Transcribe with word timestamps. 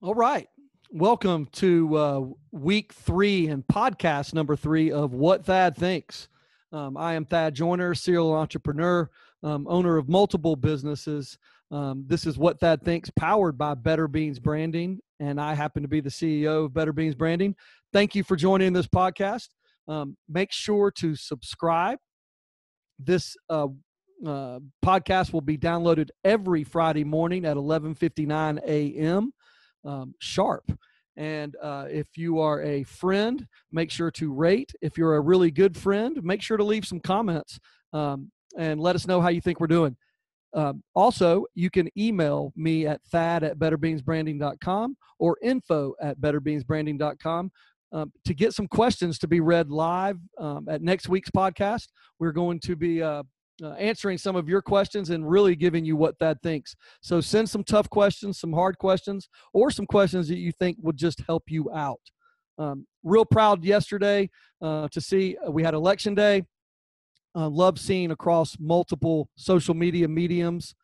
All 0.00 0.14
right. 0.14 0.46
Welcome 0.92 1.48
to 1.54 1.96
uh, 1.96 2.20
week 2.52 2.92
three 2.92 3.48
and 3.48 3.66
podcast 3.66 4.32
number 4.32 4.54
three 4.54 4.92
of 4.92 5.12
What 5.12 5.44
Thad 5.44 5.74
Thinks. 5.74 6.28
Um, 6.72 6.96
I 6.96 7.14
am 7.14 7.24
Thad 7.24 7.56
Joyner, 7.56 7.96
serial 7.96 8.32
entrepreneur, 8.32 9.10
um, 9.42 9.66
owner 9.68 9.96
of 9.96 10.08
multiple 10.08 10.54
businesses. 10.54 11.36
Um, 11.72 12.04
this 12.06 12.26
is 12.26 12.38
What 12.38 12.60
Thad 12.60 12.84
Thinks, 12.84 13.10
powered 13.10 13.58
by 13.58 13.74
Better 13.74 14.06
Beans 14.06 14.38
Branding, 14.38 15.00
and 15.18 15.40
I 15.40 15.54
happen 15.54 15.82
to 15.82 15.88
be 15.88 16.00
the 16.00 16.10
CEO 16.10 16.66
of 16.66 16.74
Better 16.74 16.92
Beans 16.92 17.16
Branding. 17.16 17.56
Thank 17.92 18.14
you 18.14 18.22
for 18.22 18.36
joining 18.36 18.72
this 18.72 18.86
podcast. 18.86 19.48
Um, 19.88 20.16
make 20.28 20.52
sure 20.52 20.92
to 20.92 21.16
subscribe. 21.16 21.98
This 23.00 23.36
uh, 23.50 23.66
uh, 24.24 24.60
podcast 24.84 25.32
will 25.32 25.40
be 25.40 25.58
downloaded 25.58 26.10
every 26.22 26.62
Friday 26.62 27.02
morning 27.02 27.44
at 27.44 27.56
11:59 27.56 28.60
a.m 28.64 29.32
um, 29.84 30.14
sharp. 30.18 30.70
And 31.16 31.56
uh, 31.60 31.86
if 31.90 32.16
you 32.16 32.38
are 32.38 32.62
a 32.62 32.84
friend, 32.84 33.46
make 33.72 33.90
sure 33.90 34.10
to 34.12 34.32
rate. 34.32 34.72
If 34.80 34.96
you're 34.96 35.16
a 35.16 35.20
really 35.20 35.50
good 35.50 35.76
friend, 35.76 36.22
make 36.22 36.42
sure 36.42 36.56
to 36.56 36.64
leave 36.64 36.86
some 36.86 37.00
comments 37.00 37.58
um, 37.92 38.30
and 38.56 38.80
let 38.80 38.94
us 38.94 39.06
know 39.06 39.20
how 39.20 39.28
you 39.28 39.40
think 39.40 39.58
we're 39.58 39.66
doing. 39.66 39.96
Um, 40.54 40.82
also, 40.94 41.44
you 41.54 41.70
can 41.70 41.88
email 41.98 42.52
me 42.56 42.86
at 42.86 43.02
thad 43.10 43.42
at 43.42 43.58
betterbeansbranding.com 43.58 44.96
or 45.18 45.36
info 45.42 45.94
at 46.00 46.18
betterbeansbranding.com 46.20 47.50
um, 47.92 48.12
to 48.24 48.34
get 48.34 48.54
some 48.54 48.68
questions 48.68 49.18
to 49.18 49.28
be 49.28 49.40
read 49.40 49.70
live 49.70 50.18
um, 50.38 50.68
at 50.68 50.82
next 50.82 51.08
week's 51.08 51.30
podcast. 51.30 51.88
We're 52.18 52.32
going 52.32 52.60
to 52.60 52.76
be 52.76 53.02
uh, 53.02 53.24
uh, 53.62 53.72
answering 53.72 54.18
some 54.18 54.36
of 54.36 54.48
your 54.48 54.62
questions 54.62 55.10
and 55.10 55.28
really 55.28 55.56
giving 55.56 55.84
you 55.84 55.96
what 55.96 56.18
Thad 56.18 56.40
thinks. 56.42 56.76
So 57.00 57.20
send 57.20 57.48
some 57.48 57.64
tough 57.64 57.90
questions, 57.90 58.38
some 58.38 58.52
hard 58.52 58.78
questions, 58.78 59.28
or 59.52 59.70
some 59.70 59.86
questions 59.86 60.28
that 60.28 60.38
you 60.38 60.52
think 60.52 60.78
would 60.80 60.96
just 60.96 61.22
help 61.26 61.44
you 61.48 61.70
out. 61.72 62.00
Um, 62.58 62.86
real 63.04 63.24
proud 63.24 63.64
yesterday 63.64 64.30
uh, 64.60 64.88
to 64.88 65.00
see 65.00 65.36
uh, 65.46 65.50
we 65.50 65.62
had 65.62 65.74
election 65.74 66.14
day. 66.14 66.44
Uh, 67.34 67.48
love 67.48 67.78
seeing 67.78 68.10
across 68.10 68.56
multiple 68.58 69.28
social 69.36 69.74
media 69.74 70.08
mediums, 70.08 70.74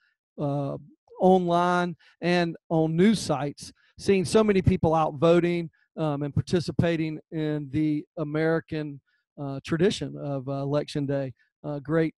uh, 0.40 0.76
online 1.20 1.96
and 2.20 2.56
on 2.68 2.94
news 2.94 3.18
sites, 3.18 3.72
seeing 3.98 4.24
so 4.24 4.44
many 4.44 4.62
people 4.62 4.94
out 4.94 5.14
voting 5.14 5.70
um, 5.96 6.22
and 6.22 6.34
participating 6.34 7.18
in 7.32 7.68
the 7.70 8.04
American 8.18 9.00
uh, 9.40 9.58
tradition 9.64 10.16
of 10.16 10.46
election 10.46 11.06
day. 11.06 11.32
great 11.82 12.14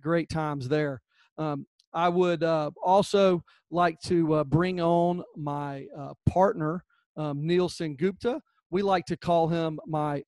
great 0.00 0.28
times 0.28 0.68
there. 0.68 1.00
Um, 1.38 1.66
I 1.92 2.08
would 2.08 2.42
uh, 2.42 2.70
also 2.82 3.42
like 3.70 3.98
to 4.04 4.34
uh, 4.34 4.44
bring 4.44 4.80
on 4.80 5.22
my 5.36 5.86
uh, 5.96 6.12
partner, 6.28 6.84
um, 7.16 7.46
Neil 7.46 7.70
Gupta. 7.96 8.40
We 8.70 8.82
like 8.82 9.06
to 9.06 9.16
call 9.16 9.48
him 9.48 9.80
my 9.86 10.22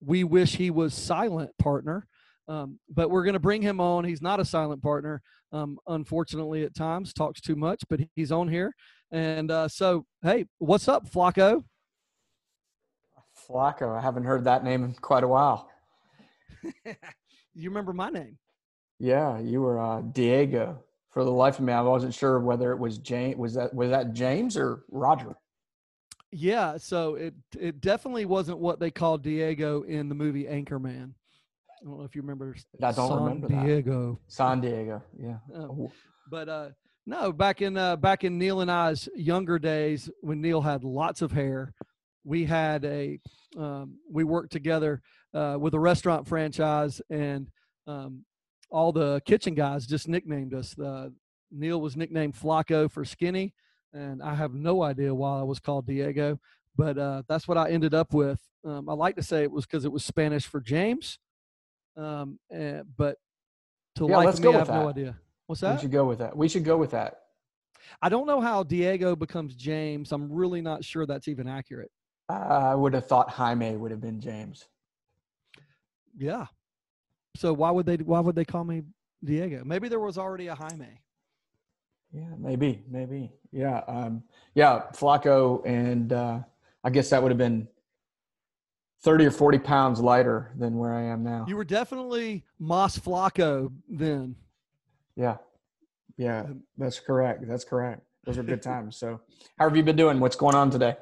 we 0.00 0.24
wish 0.24 0.56
he 0.56 0.70
was 0.70 0.94
silent 0.94 1.50
partner. 1.58 2.06
Um, 2.46 2.78
but 2.88 3.10
we're 3.10 3.24
going 3.24 3.34
to 3.34 3.40
bring 3.40 3.60
him 3.60 3.80
on. 3.80 4.04
He's 4.04 4.22
not 4.22 4.40
a 4.40 4.44
silent 4.44 4.82
partner, 4.82 5.20
um, 5.52 5.78
unfortunately, 5.86 6.64
at 6.64 6.74
times, 6.74 7.12
talks 7.12 7.42
too 7.42 7.56
much, 7.56 7.82
but 7.90 8.00
he's 8.16 8.32
on 8.32 8.48
here. 8.48 8.74
And 9.10 9.50
uh, 9.50 9.68
so, 9.68 10.06
hey, 10.22 10.46
what's 10.58 10.88
up, 10.88 11.10
Flacco? 11.10 11.64
Flacco. 13.46 13.96
I 13.96 14.00
haven't 14.00 14.24
heard 14.24 14.44
that 14.44 14.64
name 14.64 14.82
in 14.82 14.94
quite 14.94 15.24
a 15.24 15.28
while. 15.28 15.68
you 16.84 17.68
remember 17.68 17.92
my 17.92 18.08
name? 18.08 18.38
Yeah, 18.98 19.38
you 19.38 19.60
were 19.62 19.80
uh, 19.80 20.00
Diego. 20.00 20.82
For 21.10 21.24
the 21.24 21.30
life 21.30 21.58
of 21.58 21.64
me, 21.64 21.72
I 21.72 21.80
wasn't 21.80 22.14
sure 22.14 22.38
whether 22.38 22.70
it 22.72 22.78
was 22.78 22.98
James. 22.98 23.36
Was 23.36 23.54
that 23.54 23.74
was 23.74 23.90
that 23.90 24.12
James 24.12 24.56
or 24.56 24.84
Roger? 24.90 25.36
Yeah, 26.30 26.76
so 26.76 27.14
it 27.14 27.34
it 27.58 27.80
definitely 27.80 28.26
wasn't 28.26 28.58
what 28.58 28.78
they 28.78 28.90
called 28.90 29.22
Diego 29.22 29.82
in 29.82 30.08
the 30.08 30.14
movie 30.14 30.44
Anchorman. 30.44 31.14
I 31.80 31.84
don't 31.84 31.98
know 31.98 32.04
if 32.04 32.14
you 32.14 32.22
remember. 32.22 32.54
I 32.82 32.92
don't 32.92 33.08
San 33.08 33.22
remember 33.22 33.48
Diego. 33.48 34.20
San 34.28 34.60
Diego, 34.60 35.02
yeah. 35.18 35.38
Um, 35.54 35.88
but 36.30 36.48
uh, 36.48 36.68
no, 37.06 37.32
back 37.32 37.62
in 37.62 37.76
uh, 37.76 37.96
back 37.96 38.24
in 38.24 38.38
Neil 38.38 38.60
and 38.60 38.70
I's 38.70 39.08
younger 39.16 39.58
days, 39.58 40.10
when 40.20 40.42
Neil 40.42 40.60
had 40.60 40.84
lots 40.84 41.22
of 41.22 41.32
hair, 41.32 41.72
we 42.24 42.44
had 42.44 42.84
a 42.84 43.18
um, 43.56 43.98
we 44.10 44.24
worked 44.24 44.52
together 44.52 45.00
uh, 45.32 45.56
with 45.58 45.72
a 45.72 45.80
restaurant 45.80 46.28
franchise, 46.28 47.00
and 47.08 47.48
um, 47.86 48.24
all 48.70 48.92
the 48.92 49.20
kitchen 49.24 49.54
guys 49.54 49.86
just 49.86 50.08
nicknamed 50.08 50.54
us. 50.54 50.78
Uh, 50.78 51.10
Neil 51.50 51.80
was 51.80 51.96
nicknamed 51.96 52.34
Flacco 52.34 52.90
for 52.90 53.04
skinny, 53.04 53.54
and 53.92 54.22
I 54.22 54.34
have 54.34 54.54
no 54.54 54.82
idea 54.82 55.14
why 55.14 55.40
I 55.40 55.42
was 55.42 55.58
called 55.58 55.86
Diego, 55.86 56.38
but 56.76 56.98
uh, 56.98 57.22
that's 57.28 57.48
what 57.48 57.58
I 57.58 57.70
ended 57.70 57.94
up 57.94 58.12
with. 58.12 58.40
Um, 58.64 58.88
I 58.88 58.92
like 58.92 59.16
to 59.16 59.22
say 59.22 59.42
it 59.42 59.50
was 59.50 59.64
because 59.64 59.84
it 59.84 59.92
was 59.92 60.04
Spanish 60.04 60.46
for 60.46 60.60
James, 60.60 61.18
um, 61.96 62.38
and, 62.50 62.84
but 62.96 63.16
to 63.96 64.06
yeah, 64.08 64.16
like 64.18 64.38
me, 64.38 64.48
I 64.48 64.58
have 64.58 64.66
that. 64.66 64.74
no 64.74 64.88
idea. 64.88 65.16
What's 65.46 65.62
that? 65.62 65.76
We 65.76 65.80
should 65.82 65.92
go 65.92 66.04
with 66.04 66.18
that. 66.18 66.36
We 66.36 66.48
should 66.48 66.64
go 66.64 66.76
with 66.76 66.90
that. 66.90 67.20
I 68.02 68.08
don't 68.08 68.26
know 68.26 68.40
how 68.40 68.62
Diego 68.62 69.16
becomes 69.16 69.54
James. 69.54 70.12
I'm 70.12 70.30
really 70.30 70.60
not 70.60 70.84
sure 70.84 71.06
that's 71.06 71.28
even 71.28 71.48
accurate. 71.48 71.90
I 72.28 72.74
would 72.74 72.92
have 72.92 73.06
thought 73.06 73.30
Jaime 73.30 73.76
would 73.76 73.90
have 73.90 74.02
been 74.02 74.20
James. 74.20 74.66
Yeah, 76.18 76.46
so 77.38 77.52
why 77.52 77.70
would 77.70 77.86
they 77.86 77.96
why 77.96 78.18
would 78.18 78.34
they 78.34 78.44
call 78.44 78.64
me 78.64 78.82
Diego? 79.22 79.62
Maybe 79.64 79.88
there 79.88 80.00
was 80.00 80.18
already 80.18 80.48
a 80.48 80.56
Jaime. 80.56 81.00
Yeah, 82.12 82.34
maybe, 82.36 82.82
maybe. 82.90 83.30
Yeah, 83.52 83.82
um, 83.86 84.24
yeah, 84.54 84.82
Flacco, 84.92 85.62
and 85.64 86.12
uh, 86.12 86.40
I 86.82 86.90
guess 86.90 87.10
that 87.10 87.22
would 87.22 87.30
have 87.30 87.38
been 87.38 87.68
thirty 89.04 89.24
or 89.24 89.30
forty 89.30 89.58
pounds 89.58 90.00
lighter 90.00 90.50
than 90.58 90.78
where 90.78 90.92
I 90.92 91.02
am 91.02 91.22
now. 91.22 91.44
You 91.46 91.56
were 91.56 91.64
definitely 91.64 92.44
Moss 92.58 92.98
Flacco 92.98 93.72
then. 93.88 94.34
Yeah, 95.14 95.36
yeah, 96.16 96.46
that's 96.76 96.98
correct. 96.98 97.46
That's 97.46 97.64
correct. 97.64 98.02
Those 98.24 98.38
are 98.38 98.42
good 98.42 98.62
times. 98.62 98.96
So, 98.96 99.20
how 99.58 99.68
have 99.68 99.76
you 99.76 99.84
been 99.84 99.96
doing? 99.96 100.18
What's 100.18 100.36
going 100.36 100.56
on 100.56 100.70
today? 100.70 100.96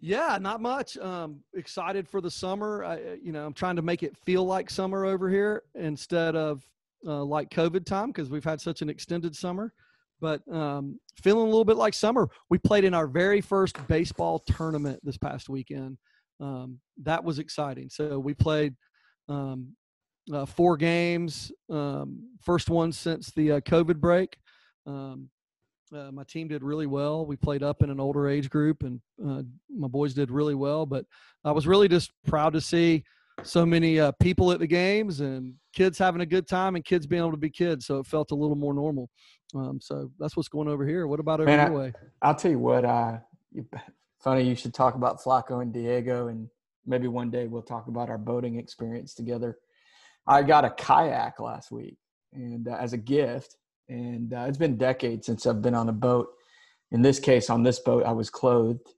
Yeah, 0.00 0.38
not 0.40 0.62
much. 0.62 0.96
Um, 0.96 1.40
excited 1.54 2.08
for 2.08 2.20
the 2.20 2.30
summer. 2.30 2.84
I, 2.84 2.94
uh, 2.94 3.16
you 3.22 3.32
know, 3.32 3.44
I'm 3.44 3.52
trying 3.52 3.76
to 3.76 3.82
make 3.82 4.02
it 4.02 4.16
feel 4.16 4.44
like 4.44 4.70
summer 4.70 5.04
over 5.04 5.28
here 5.28 5.62
instead 5.74 6.36
of 6.36 6.66
uh, 7.06 7.22
like 7.22 7.50
COVID 7.50 7.84
time 7.84 8.08
because 8.08 8.30
we've 8.30 8.44
had 8.44 8.60
such 8.60 8.80
an 8.80 8.88
extended 8.88 9.36
summer. 9.36 9.72
But 10.20 10.40
um, 10.52 10.98
feeling 11.22 11.42
a 11.42 11.50
little 11.50 11.64
bit 11.64 11.76
like 11.76 11.94
summer. 11.94 12.28
We 12.48 12.58
played 12.58 12.84
in 12.84 12.94
our 12.94 13.06
very 13.06 13.40
first 13.40 13.76
baseball 13.88 14.38
tournament 14.38 15.00
this 15.02 15.16
past 15.18 15.48
weekend. 15.48 15.98
Um, 16.40 16.80
that 17.02 17.22
was 17.22 17.38
exciting. 17.38 17.90
So 17.90 18.18
we 18.18 18.34
played 18.34 18.74
um, 19.28 19.74
uh, 20.32 20.46
four 20.46 20.76
games, 20.76 21.52
um, 21.70 22.28
first 22.42 22.70
one 22.70 22.92
since 22.92 23.30
the 23.32 23.52
uh, 23.52 23.60
COVID 23.60 23.96
break. 23.96 24.38
Um, 24.86 25.28
uh, 25.94 26.10
my 26.12 26.24
team 26.24 26.48
did 26.48 26.62
really 26.62 26.86
well. 26.86 27.26
We 27.26 27.36
played 27.36 27.62
up 27.62 27.82
in 27.82 27.90
an 27.90 28.00
older 28.00 28.28
age 28.28 28.50
group, 28.50 28.82
and 28.82 29.00
uh, 29.26 29.42
my 29.68 29.88
boys 29.88 30.14
did 30.14 30.30
really 30.30 30.54
well. 30.54 30.86
But 30.86 31.04
I 31.44 31.52
was 31.52 31.66
really 31.66 31.88
just 31.88 32.12
proud 32.26 32.52
to 32.52 32.60
see 32.60 33.04
so 33.42 33.64
many 33.64 33.98
uh, 33.98 34.12
people 34.20 34.52
at 34.52 34.58
the 34.58 34.66
games 34.66 35.20
and 35.20 35.54
kids 35.72 35.98
having 35.98 36.20
a 36.20 36.26
good 36.26 36.46
time 36.46 36.76
and 36.76 36.84
kids 36.84 37.06
being 37.06 37.20
able 37.20 37.30
to 37.30 37.36
be 37.36 37.50
kids. 37.50 37.86
So 37.86 37.98
it 37.98 38.06
felt 38.06 38.30
a 38.30 38.34
little 38.34 38.56
more 38.56 38.74
normal. 38.74 39.08
Um, 39.54 39.80
so 39.80 40.10
that's 40.18 40.36
what's 40.36 40.48
going 40.48 40.68
over 40.68 40.86
here. 40.86 41.06
What 41.06 41.20
about 41.20 41.40
over 41.40 41.46
Man, 41.46 41.70
your 41.70 41.80
I, 41.80 41.84
way? 41.84 41.92
I'll 42.22 42.34
tell 42.34 42.50
you 42.50 42.58
what. 42.58 42.84
Uh, 42.84 43.18
funny 44.22 44.42
you 44.42 44.54
should 44.54 44.74
talk 44.74 44.94
about 44.94 45.20
Flacco 45.20 45.62
and 45.62 45.72
Diego, 45.72 46.28
and 46.28 46.48
maybe 46.86 47.08
one 47.08 47.30
day 47.30 47.46
we'll 47.46 47.62
talk 47.62 47.88
about 47.88 48.10
our 48.10 48.18
boating 48.18 48.58
experience 48.58 49.14
together. 49.14 49.58
I 50.26 50.42
got 50.42 50.64
a 50.64 50.70
kayak 50.70 51.40
last 51.40 51.70
week, 51.72 51.96
and 52.32 52.68
uh, 52.68 52.76
as 52.78 52.92
a 52.92 52.98
gift 52.98 53.56
and 53.90 54.32
uh, 54.32 54.44
it's 54.48 54.56
been 54.56 54.76
decades 54.76 55.26
since 55.26 55.46
I've 55.46 55.60
been 55.60 55.74
on 55.74 55.88
a 55.88 55.92
boat. 55.92 56.28
In 56.92 57.02
this 57.02 57.18
case, 57.18 57.50
on 57.50 57.62
this 57.62 57.80
boat, 57.80 58.04
I 58.04 58.12
was 58.12 58.30
clothed, 58.30 58.88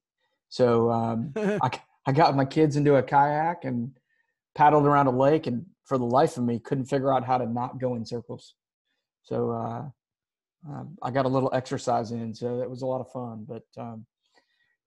so 0.48 0.90
um, 0.90 1.32
I, 1.36 1.70
I 2.06 2.12
got 2.12 2.36
my 2.36 2.44
kids 2.44 2.76
into 2.76 2.96
a 2.96 3.02
kayak 3.02 3.64
and 3.64 3.90
paddled 4.54 4.86
around 4.86 5.06
a 5.06 5.10
lake, 5.10 5.46
and 5.46 5.64
for 5.84 5.98
the 5.98 6.04
life 6.04 6.36
of 6.36 6.44
me, 6.44 6.58
couldn't 6.58 6.84
figure 6.84 7.12
out 7.12 7.24
how 7.24 7.38
to 7.38 7.46
not 7.46 7.80
go 7.80 7.96
in 7.96 8.04
circles. 8.04 8.54
So 9.22 9.50
uh, 9.50 9.84
um, 10.68 10.96
I 11.02 11.10
got 11.10 11.24
a 11.24 11.28
little 11.28 11.50
exercise 11.52 12.12
in, 12.12 12.34
so 12.34 12.58
that 12.58 12.68
was 12.68 12.82
a 12.82 12.86
lot 12.86 13.00
of 13.00 13.10
fun. 13.10 13.46
But 13.48 13.64
um, 13.78 14.06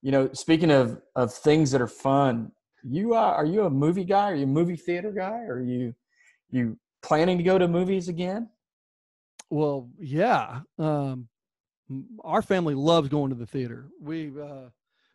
you 0.01 0.11
know, 0.11 0.29
speaking 0.33 0.71
of 0.71 1.01
of 1.15 1.33
things 1.33 1.71
that 1.71 1.81
are 1.81 1.87
fun, 1.87 2.51
you 2.83 3.15
uh, 3.15 3.33
are 3.37 3.45
you 3.45 3.65
a 3.65 3.69
movie 3.69 4.05
guy? 4.05 4.31
Are 4.31 4.35
you 4.35 4.43
a 4.43 4.47
movie 4.47 4.77
theater 4.77 5.11
guy? 5.11 5.41
Are 5.47 5.61
you 5.61 5.93
you 6.51 6.77
planning 7.01 7.37
to 7.37 7.43
go 7.43 7.57
to 7.57 7.67
movies 7.67 8.07
again? 8.07 8.49
Well, 9.49 9.89
yeah. 9.99 10.61
Um, 10.77 11.27
our 12.23 12.41
family 12.41 12.73
loves 12.73 13.09
going 13.09 13.29
to 13.29 13.35
the 13.35 13.45
theater. 13.45 13.89
We 14.01 14.31
uh, 14.41 14.69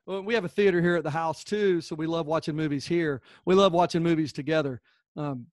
well, 0.07 0.23
we 0.23 0.35
have 0.35 0.45
a 0.45 0.49
theater 0.49 0.81
here 0.81 0.97
at 0.97 1.05
the 1.05 1.11
house 1.11 1.45
too, 1.45 1.81
so 1.81 1.95
we 1.95 2.07
love 2.07 2.27
watching 2.27 2.57
movies 2.57 2.87
here. 2.87 3.23
We 3.45 3.55
love 3.55 3.73
watching 3.73 4.03
movies 4.03 4.33
together. 4.33 4.81
Um, 5.17 5.47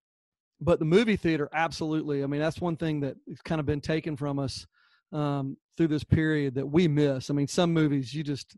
but 0.59 0.79
the 0.79 0.85
movie 0.85 1.15
theater, 1.15 1.49
absolutely. 1.53 2.23
I 2.23 2.27
mean, 2.27 2.41
that's 2.41 2.59
one 2.61 2.75
thing 2.77 3.01
that 3.01 3.15
has 3.27 3.41
kind 3.41 3.59
of 3.59 3.65
been 3.65 3.81
taken 3.81 4.15
from 4.15 4.39
us 4.39 4.65
um, 5.11 5.57
through 5.75 5.89
this 5.89 6.03
period 6.03 6.55
that 6.55 6.65
we 6.65 6.87
miss. 6.87 7.29
I 7.29 7.33
mean, 7.33 7.47
some 7.47 7.73
movies 7.73 8.13
you 8.13 8.23
just 8.23 8.55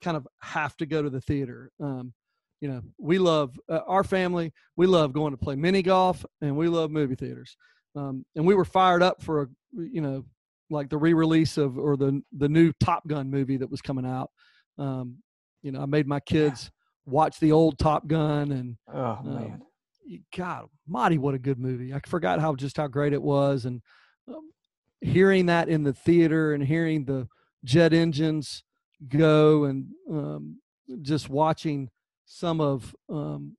kind 0.00 0.16
of 0.16 0.26
have 0.40 0.76
to 0.78 0.86
go 0.86 1.02
to 1.02 1.10
the 1.10 1.20
theater. 1.20 1.72
Um, 1.80 2.12
you 2.60 2.68
know, 2.68 2.82
we 2.98 3.18
love 3.18 3.58
uh, 3.68 3.80
our 3.86 4.04
family. 4.04 4.52
We 4.76 4.86
love 4.86 5.12
going 5.12 5.32
to 5.32 5.38
play 5.38 5.56
mini 5.56 5.82
golf, 5.82 6.24
and 6.40 6.56
we 6.56 6.68
love 6.68 6.90
movie 6.90 7.14
theaters. 7.14 7.56
Um, 7.96 8.24
and 8.36 8.46
we 8.46 8.54
were 8.54 8.64
fired 8.64 9.02
up 9.02 9.22
for 9.22 9.42
a, 9.42 9.46
you 9.76 10.00
know, 10.00 10.24
like 10.70 10.88
the 10.88 10.96
re-release 10.96 11.56
of 11.56 11.78
or 11.78 11.96
the 11.96 12.22
the 12.36 12.48
new 12.48 12.72
Top 12.80 13.06
Gun 13.06 13.30
movie 13.30 13.56
that 13.56 13.70
was 13.70 13.82
coming 13.82 14.06
out. 14.06 14.30
Um, 14.78 15.16
you 15.62 15.72
know, 15.72 15.80
I 15.80 15.86
made 15.86 16.06
my 16.06 16.20
kids 16.20 16.70
yeah. 17.06 17.12
watch 17.12 17.40
the 17.40 17.52
old 17.52 17.78
Top 17.78 18.06
Gun, 18.06 18.52
and 18.52 18.76
oh 18.92 19.18
man, 19.24 19.62
God, 20.36 20.66
Marty, 20.86 21.18
what 21.18 21.34
a 21.34 21.38
good 21.38 21.58
movie! 21.58 21.92
I 21.92 22.00
forgot 22.06 22.40
how 22.40 22.54
just 22.54 22.76
how 22.76 22.86
great 22.86 23.12
it 23.12 23.22
was, 23.22 23.64
and 23.64 23.82
um, 24.28 24.50
hearing 25.00 25.46
that 25.46 25.68
in 25.68 25.82
the 25.82 25.92
theater 25.92 26.54
and 26.54 26.64
hearing 26.64 27.04
the 27.04 27.28
jet 27.64 27.92
engines 27.92 28.62
go, 29.08 29.64
and 29.64 29.86
um, 30.10 30.60
just 31.02 31.28
watching 31.28 31.90
some 32.24 32.60
of 32.60 32.94
um, 33.08 33.56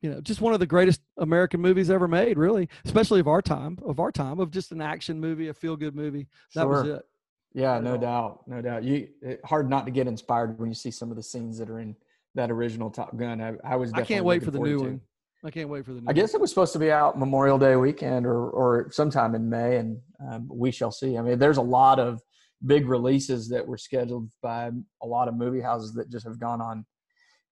you 0.00 0.10
know 0.10 0.20
just 0.20 0.40
one 0.40 0.54
of 0.54 0.60
the 0.60 0.66
greatest 0.66 1.00
american 1.18 1.60
movies 1.60 1.90
ever 1.90 2.08
made 2.08 2.38
really 2.38 2.68
especially 2.84 3.20
of 3.20 3.28
our 3.28 3.42
time 3.42 3.78
of 3.84 4.00
our 4.00 4.12
time 4.12 4.38
of 4.40 4.50
just 4.50 4.72
an 4.72 4.80
action 4.80 5.20
movie 5.20 5.48
a 5.48 5.54
feel 5.54 5.76
good 5.76 5.94
movie 5.94 6.28
that 6.54 6.62
sure. 6.62 6.68
was 6.68 6.84
it 6.84 7.02
yeah 7.54 7.78
no 7.78 7.96
doubt 7.96 8.42
no 8.46 8.60
doubt 8.62 8.84
you 8.84 9.08
hard 9.44 9.68
not 9.68 9.84
to 9.84 9.90
get 9.90 10.06
inspired 10.06 10.58
when 10.58 10.68
you 10.68 10.74
see 10.74 10.90
some 10.90 11.10
of 11.10 11.16
the 11.16 11.22
scenes 11.22 11.58
that 11.58 11.68
are 11.68 11.80
in 11.80 11.96
that 12.34 12.50
original 12.50 12.90
top 12.90 13.16
gun 13.16 13.40
i, 13.40 13.54
I 13.64 13.76
was 13.76 13.92
i 13.94 14.02
can't 14.02 14.24
wait 14.24 14.42
for 14.42 14.50
the 14.50 14.60
new 14.60 14.80
one 14.80 15.00
I 15.44 15.50
can't 15.52 15.68
wait 15.68 15.84
for 15.84 15.92
the. 15.92 16.00
New 16.00 16.06
i 16.08 16.12
guess 16.12 16.34
it 16.34 16.40
was 16.40 16.50
supposed 16.50 16.72
to 16.72 16.80
be 16.80 16.90
out 16.90 17.16
Memorial 17.16 17.58
Day 17.58 17.76
weekend 17.76 18.26
or 18.26 18.50
or 18.50 18.88
sometime 18.90 19.36
in 19.36 19.48
May, 19.48 19.76
and 19.76 19.98
um, 20.28 20.48
we 20.50 20.72
shall 20.72 20.90
see. 20.90 21.16
I 21.16 21.22
mean, 21.22 21.38
there's 21.38 21.58
a 21.58 21.62
lot 21.62 22.00
of 22.00 22.20
big 22.66 22.88
releases 22.88 23.48
that 23.50 23.64
were 23.64 23.78
scheduled 23.78 24.30
by 24.42 24.70
a 25.00 25.06
lot 25.06 25.28
of 25.28 25.36
movie 25.36 25.60
houses 25.60 25.94
that 25.94 26.10
just 26.10 26.26
have 26.26 26.40
gone 26.40 26.60
on 26.60 26.84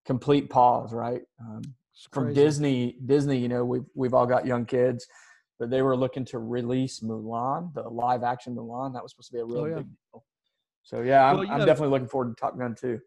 complete 0.04 0.50
pause. 0.50 0.92
Right 0.92 1.22
um, 1.40 1.62
from 2.10 2.34
Disney, 2.34 2.96
Disney, 3.04 3.38
you 3.38 3.48
know, 3.48 3.64
we've 3.64 3.84
we've 3.94 4.14
all 4.14 4.26
got 4.26 4.46
young 4.46 4.66
kids, 4.66 5.06
but 5.58 5.70
they 5.70 5.82
were 5.82 5.96
looking 5.96 6.24
to 6.26 6.38
release 6.38 7.00
Mulan, 7.00 7.72
the 7.74 7.82
live 7.82 8.22
action 8.22 8.54
Mulan. 8.54 8.92
That 8.92 9.02
was 9.02 9.12
supposed 9.12 9.28
to 9.28 9.34
be 9.34 9.40
a 9.40 9.44
really 9.44 9.60
oh, 9.60 9.66
yeah. 9.66 9.76
big 9.76 9.86
deal. 10.12 10.24
So 10.82 11.00
yeah, 11.00 11.24
I'm, 11.24 11.38
well, 11.38 11.50
I'm 11.50 11.58
know, 11.60 11.66
definitely 11.66 11.92
looking 11.92 12.08
forward 12.08 12.36
to 12.36 12.40
Top 12.40 12.58
Gun 12.58 12.74
too. 12.74 13.00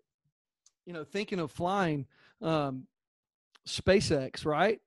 You 0.85 0.93
know, 0.93 1.03
thinking 1.03 1.39
of 1.39 1.51
flying, 1.51 2.07
um, 2.41 2.87
SpaceX, 3.67 4.45
right? 4.45 4.79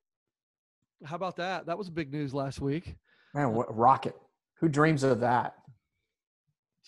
How 1.05 1.17
about 1.17 1.37
that? 1.37 1.67
That 1.67 1.79
was 1.79 1.89
big 1.89 2.13
news 2.13 2.35
last 2.35 2.61
week. 2.61 2.97
Man, 3.35 3.53
what 3.55 3.75
rocket? 3.75 4.15
Who 4.61 4.69
dreams 4.69 5.05
of 5.05 5.21
that? 5.21 5.55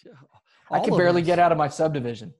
Yeah, 0.05 0.13
I 0.71 0.81
can 0.81 0.97
barely 0.97 1.23
us. 1.23 1.27
get 1.27 1.39
out 1.39 1.53
of 1.53 1.59
my 1.59 1.69
subdivision. 1.69 2.35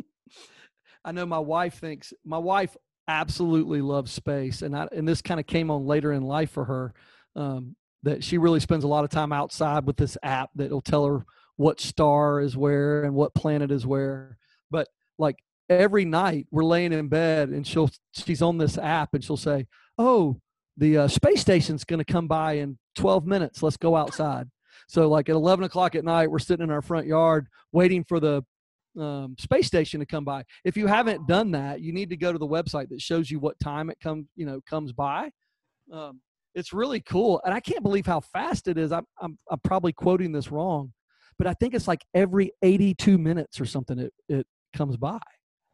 I 1.04 1.12
know 1.12 1.24
my 1.24 1.38
wife 1.38 1.78
thinks 1.78 2.12
my 2.24 2.38
wife 2.38 2.76
absolutely 3.08 3.80
loves 3.80 4.12
space, 4.12 4.62
and 4.62 4.76
I 4.76 4.88
and 4.92 5.06
this 5.06 5.22
kind 5.22 5.40
of 5.40 5.46
came 5.46 5.70
on 5.70 5.86
later 5.86 6.12
in 6.12 6.22
life 6.22 6.50
for 6.50 6.64
her. 6.64 6.94
Um, 7.34 7.76
that 8.02 8.22
she 8.22 8.38
really 8.38 8.60
spends 8.60 8.84
a 8.84 8.88
lot 8.88 9.04
of 9.04 9.10
time 9.10 9.32
outside 9.32 9.84
with 9.84 9.96
this 9.96 10.16
app 10.22 10.50
that'll 10.54 10.80
tell 10.80 11.04
her 11.06 11.26
what 11.56 11.80
star 11.80 12.40
is 12.40 12.56
where 12.56 13.02
and 13.02 13.14
what 13.14 13.34
planet 13.34 13.72
is 13.72 13.84
where. 13.84 14.38
But 14.70 14.88
like 15.18 15.36
every 15.68 16.04
night 16.04 16.46
we're 16.50 16.64
laying 16.64 16.92
in 16.92 17.08
bed 17.08 17.48
and 17.48 17.66
she'll 17.66 17.90
she's 18.12 18.42
on 18.42 18.58
this 18.58 18.78
app 18.78 19.14
and 19.14 19.24
she'll 19.24 19.36
say 19.36 19.66
oh 19.98 20.40
the 20.76 20.98
uh, 20.98 21.08
space 21.08 21.40
station's 21.40 21.84
going 21.84 21.98
to 21.98 22.12
come 22.12 22.28
by 22.28 22.54
in 22.54 22.78
12 22.94 23.26
minutes 23.26 23.62
let's 23.62 23.76
go 23.76 23.96
outside 23.96 24.48
so 24.86 25.08
like 25.08 25.28
at 25.28 25.34
11 25.34 25.64
o'clock 25.64 25.94
at 25.94 26.04
night 26.04 26.30
we're 26.30 26.38
sitting 26.38 26.64
in 26.64 26.70
our 26.70 26.82
front 26.82 27.06
yard 27.06 27.48
waiting 27.72 28.04
for 28.04 28.20
the 28.20 28.44
um, 28.98 29.36
space 29.38 29.66
station 29.66 30.00
to 30.00 30.06
come 30.06 30.24
by 30.24 30.44
if 30.64 30.76
you 30.76 30.86
haven't 30.86 31.26
done 31.26 31.50
that 31.50 31.80
you 31.80 31.92
need 31.92 32.10
to 32.10 32.16
go 32.16 32.32
to 32.32 32.38
the 32.38 32.46
website 32.46 32.88
that 32.88 33.00
shows 33.00 33.30
you 33.30 33.38
what 33.38 33.58
time 33.60 33.90
it 33.90 33.98
comes 34.00 34.26
you 34.36 34.46
know 34.46 34.60
comes 34.68 34.92
by 34.92 35.30
um, 35.92 36.20
it's 36.54 36.72
really 36.72 37.00
cool 37.00 37.40
and 37.44 37.52
i 37.52 37.60
can't 37.60 37.82
believe 37.82 38.06
how 38.06 38.20
fast 38.20 38.68
it 38.68 38.78
is 38.78 38.92
I'm, 38.92 39.04
I'm, 39.20 39.38
I'm 39.50 39.60
probably 39.64 39.92
quoting 39.92 40.32
this 40.32 40.50
wrong 40.50 40.92
but 41.38 41.46
i 41.46 41.54
think 41.54 41.74
it's 41.74 41.88
like 41.88 42.04
every 42.14 42.52
82 42.62 43.18
minutes 43.18 43.60
or 43.60 43.66
something 43.66 43.98
it, 43.98 44.12
it 44.28 44.46
comes 44.74 44.96
by 44.96 45.18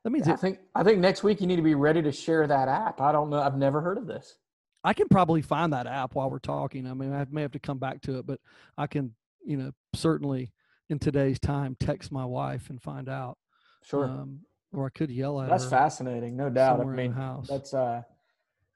that 0.04 0.10
means 0.10 0.26
yeah, 0.26 0.34
I 0.34 0.36
think 0.36 0.58
I 0.74 0.82
think 0.82 0.98
next 0.98 1.22
week 1.22 1.40
you 1.40 1.46
need 1.46 1.56
to 1.56 1.62
be 1.62 1.74
ready 1.74 2.02
to 2.02 2.10
share 2.10 2.46
that 2.46 2.68
app. 2.68 3.00
I 3.00 3.12
don't 3.12 3.30
know. 3.30 3.40
I've 3.40 3.56
never 3.56 3.80
heard 3.80 3.98
of 3.98 4.06
this. 4.06 4.36
I 4.84 4.94
can 4.94 5.08
probably 5.08 5.42
find 5.42 5.72
that 5.72 5.86
app 5.86 6.14
while 6.14 6.28
we're 6.28 6.40
talking. 6.40 6.88
I 6.88 6.94
mean, 6.94 7.12
I 7.12 7.24
may 7.30 7.42
have 7.42 7.52
to 7.52 7.60
come 7.60 7.78
back 7.78 8.00
to 8.02 8.18
it, 8.18 8.26
but 8.26 8.40
I 8.76 8.88
can, 8.88 9.14
you 9.44 9.56
know, 9.56 9.70
certainly 9.94 10.52
in 10.88 10.98
today's 10.98 11.38
time 11.38 11.76
text 11.78 12.12
my 12.12 12.24
wife 12.24 12.70
and 12.70 12.80
find 12.80 13.08
out. 13.08 13.38
Sure. 13.84 14.04
Um, 14.04 14.40
or 14.72 14.86
I 14.86 14.90
could 14.90 15.10
yell 15.10 15.40
at 15.40 15.48
that's 15.48 15.64
her. 15.64 15.70
That's 15.70 15.82
fascinating, 15.82 16.36
no 16.36 16.48
doubt. 16.48 16.80
I 16.80 16.84
mean, 16.84 17.14
that's 17.48 17.74
uh, 17.74 18.02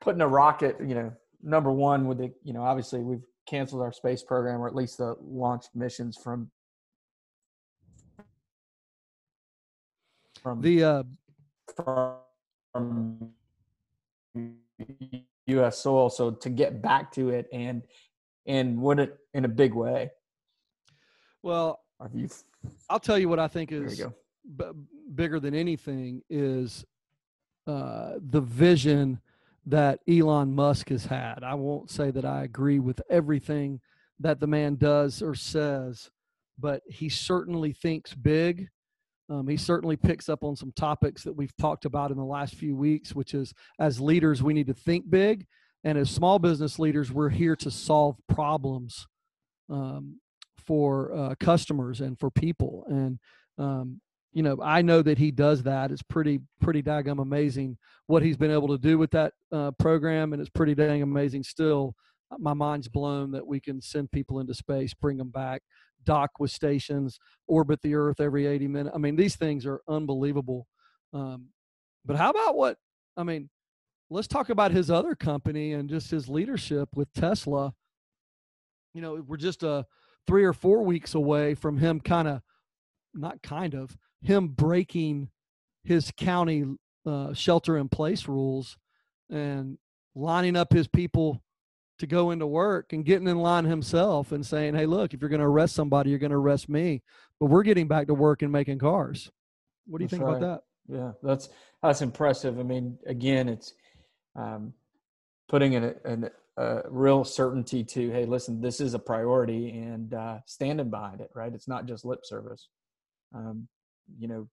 putting 0.00 0.20
a 0.20 0.28
rocket. 0.28 0.76
You 0.80 0.94
know, 0.94 1.12
number 1.42 1.70
one 1.70 2.06
with 2.06 2.18
the, 2.18 2.32
you 2.42 2.52
know, 2.52 2.62
obviously 2.62 3.00
we've 3.00 3.24
canceled 3.46 3.82
our 3.82 3.92
space 3.92 4.22
program 4.22 4.60
or 4.60 4.66
at 4.66 4.74
least 4.74 4.98
the 4.98 5.14
launch 5.22 5.66
missions 5.74 6.18
from 6.22 6.50
from 10.42 10.60
the 10.60 10.84
uh, 10.84 11.02
from 12.72 13.30
U.S. 15.46 15.78
soil. 15.78 16.10
So 16.10 16.30
to 16.30 16.50
get 16.50 16.82
back 16.82 17.12
to 17.12 17.30
it 17.30 17.46
and 17.52 17.82
and 18.46 18.80
would 18.80 18.98
it 18.98 19.16
in 19.34 19.44
a 19.44 19.48
big 19.48 19.74
way. 19.74 20.10
Well, 21.42 21.80
you, 22.14 22.28
I'll 22.90 23.00
tell 23.00 23.18
you 23.18 23.28
what 23.28 23.38
I 23.38 23.48
think 23.48 23.72
is 23.72 23.98
b- 24.56 24.64
bigger 25.14 25.40
than 25.40 25.54
anything 25.54 26.22
is 26.28 26.84
uh, 27.66 28.14
the 28.30 28.40
vision 28.40 29.20
that 29.66 30.00
Elon 30.08 30.54
Musk 30.54 30.90
has 30.90 31.06
had. 31.06 31.42
I 31.42 31.54
won't 31.54 31.90
say 31.90 32.10
that 32.10 32.24
I 32.24 32.44
agree 32.44 32.78
with 32.78 33.00
everything 33.10 33.80
that 34.20 34.40
the 34.40 34.46
man 34.46 34.76
does 34.76 35.22
or 35.22 35.34
says, 35.34 36.10
but 36.58 36.82
he 36.88 37.08
certainly 37.08 37.72
thinks 37.72 38.14
big 38.14 38.68
um, 39.28 39.48
he 39.48 39.56
certainly 39.56 39.96
picks 39.96 40.28
up 40.28 40.44
on 40.44 40.54
some 40.54 40.72
topics 40.72 41.24
that 41.24 41.32
we've 41.32 41.56
talked 41.56 41.84
about 41.84 42.10
in 42.10 42.16
the 42.16 42.24
last 42.24 42.54
few 42.54 42.76
weeks, 42.76 43.14
which 43.14 43.34
is 43.34 43.52
as 43.80 44.00
leaders, 44.00 44.42
we 44.42 44.54
need 44.54 44.68
to 44.68 44.74
think 44.74 45.10
big. 45.10 45.46
And 45.84 45.98
as 45.98 46.10
small 46.10 46.38
business 46.38 46.78
leaders, 46.78 47.10
we're 47.10 47.30
here 47.30 47.56
to 47.56 47.70
solve 47.70 48.16
problems 48.28 49.06
um, 49.68 50.20
for 50.66 51.14
uh, 51.14 51.34
customers 51.40 52.00
and 52.00 52.18
for 52.18 52.30
people. 52.30 52.84
And, 52.88 53.18
um, 53.58 54.00
you 54.32 54.42
know, 54.42 54.58
I 54.62 54.82
know 54.82 55.02
that 55.02 55.18
he 55.18 55.30
does 55.30 55.62
that. 55.62 55.90
It's 55.90 56.02
pretty, 56.02 56.40
pretty 56.60 56.82
daggum 56.82 57.20
amazing 57.20 57.78
what 58.06 58.22
he's 58.22 58.36
been 58.36 58.50
able 58.50 58.68
to 58.68 58.78
do 58.78 58.98
with 58.98 59.10
that 59.12 59.32
uh, 59.52 59.70
program. 59.78 60.32
And 60.32 60.40
it's 60.40 60.50
pretty 60.50 60.74
dang 60.74 61.02
amazing 61.02 61.42
still. 61.44 61.94
My 62.38 62.54
mind's 62.54 62.88
blown 62.88 63.30
that 63.32 63.46
we 63.46 63.60
can 63.60 63.80
send 63.80 64.10
people 64.10 64.40
into 64.40 64.52
space, 64.54 64.92
bring 64.94 65.16
them 65.16 65.30
back 65.30 65.62
dock 66.06 66.30
with 66.38 66.50
stations, 66.50 67.18
orbit 67.46 67.82
the 67.82 67.94
Earth 67.94 68.20
every 68.20 68.46
80 68.46 68.68
minutes. 68.68 68.94
I 68.94 68.98
mean, 68.98 69.16
these 69.16 69.36
things 69.36 69.66
are 69.66 69.82
unbelievable. 69.88 70.66
Um, 71.12 71.48
but 72.06 72.16
how 72.16 72.30
about 72.30 72.56
what? 72.56 72.78
I 73.16 73.24
mean, 73.24 73.50
let's 74.08 74.28
talk 74.28 74.48
about 74.48 74.70
his 74.70 74.90
other 74.90 75.14
company 75.14 75.74
and 75.74 75.90
just 75.90 76.10
his 76.10 76.28
leadership 76.28 76.88
with 76.94 77.12
Tesla. 77.12 77.74
You 78.94 79.02
know, 79.02 79.22
we're 79.26 79.36
just 79.36 79.62
a 79.62 79.70
uh, 79.70 79.82
three 80.26 80.44
or 80.44 80.52
four 80.52 80.82
weeks 80.82 81.14
away 81.14 81.54
from 81.54 81.78
him 81.78 82.00
kind 82.00 82.28
of, 82.28 82.42
not 83.14 83.42
kind 83.42 83.74
of, 83.74 83.96
him 84.22 84.48
breaking 84.48 85.30
his 85.84 86.12
county 86.16 86.64
uh, 87.06 87.32
shelter 87.32 87.76
in 87.76 87.88
place 87.88 88.26
rules 88.26 88.76
and 89.30 89.78
lining 90.14 90.56
up 90.56 90.72
his 90.72 90.88
people 90.88 91.42
to 91.98 92.06
go 92.06 92.30
into 92.30 92.46
work 92.46 92.92
and 92.92 93.04
getting 93.04 93.28
in 93.28 93.38
line 93.38 93.64
himself 93.64 94.32
and 94.32 94.44
saying, 94.44 94.74
"Hey, 94.74 94.86
look, 94.86 95.14
if 95.14 95.20
you're 95.20 95.30
going 95.30 95.40
to 95.40 95.46
arrest 95.46 95.74
somebody, 95.74 96.10
you're 96.10 96.18
going 96.18 96.30
to 96.30 96.36
arrest 96.36 96.68
me." 96.68 97.02
But 97.40 97.46
we're 97.46 97.62
getting 97.62 97.88
back 97.88 98.08
to 98.08 98.14
work 98.14 98.42
and 98.42 98.52
making 98.52 98.78
cars. 98.78 99.30
What 99.86 99.98
do 99.98 100.04
you 100.04 100.08
that's 100.08 100.18
think 100.18 100.24
right. 100.24 100.36
about 100.36 100.62
that? 100.88 100.94
Yeah, 100.94 101.12
that's 101.22 101.48
that's 101.82 102.02
impressive. 102.02 102.58
I 102.58 102.62
mean, 102.62 102.98
again, 103.06 103.48
it's 103.48 103.72
um, 104.34 104.74
putting 105.48 105.72
in 105.72 105.84
a, 105.84 105.94
in 106.04 106.30
a, 106.56 106.82
real 106.88 107.24
certainty 107.24 107.84
to, 107.84 108.10
hey, 108.10 108.24
listen, 108.24 108.60
this 108.60 108.80
is 108.80 108.94
a 108.94 108.98
priority, 108.98 109.70
and 109.78 110.14
uh, 110.14 110.38
standing 110.46 110.90
behind 110.90 111.20
it. 111.20 111.30
Right? 111.34 111.52
It's 111.52 111.68
not 111.68 111.86
just 111.86 112.04
lip 112.04 112.20
service. 112.24 112.68
Um, 113.34 113.68
you 114.18 114.28
know, 114.28 114.48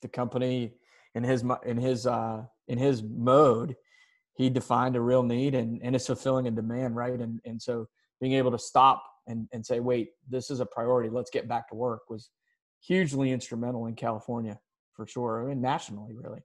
the 0.00 0.08
company 0.08 0.74
in 1.14 1.24
his 1.24 1.44
in 1.64 1.76
his 1.76 2.06
uh, 2.06 2.42
in 2.68 2.78
his 2.78 3.02
mode 3.02 3.76
he 4.34 4.48
defined 4.48 4.96
a 4.96 5.00
real 5.00 5.22
need 5.22 5.54
and, 5.54 5.80
and 5.82 5.94
is 5.94 6.06
fulfilling 6.06 6.46
a 6.46 6.50
demand, 6.50 6.96
right? 6.96 7.20
And 7.20 7.40
and 7.44 7.60
so 7.60 7.86
being 8.20 8.32
able 8.34 8.50
to 8.52 8.58
stop 8.58 9.02
and, 9.26 9.48
and 9.52 9.64
say, 9.64 9.80
wait, 9.80 10.10
this 10.28 10.50
is 10.50 10.60
a 10.60 10.66
priority, 10.66 11.10
let's 11.10 11.30
get 11.30 11.48
back 11.48 11.68
to 11.68 11.74
work 11.74 12.02
was 12.08 12.30
hugely 12.80 13.30
instrumental 13.30 13.86
in 13.86 13.94
California 13.94 14.58
for 14.94 15.06
sure. 15.06 15.44
Mean 15.44 15.60
nationally 15.60 16.14
really. 16.14 16.40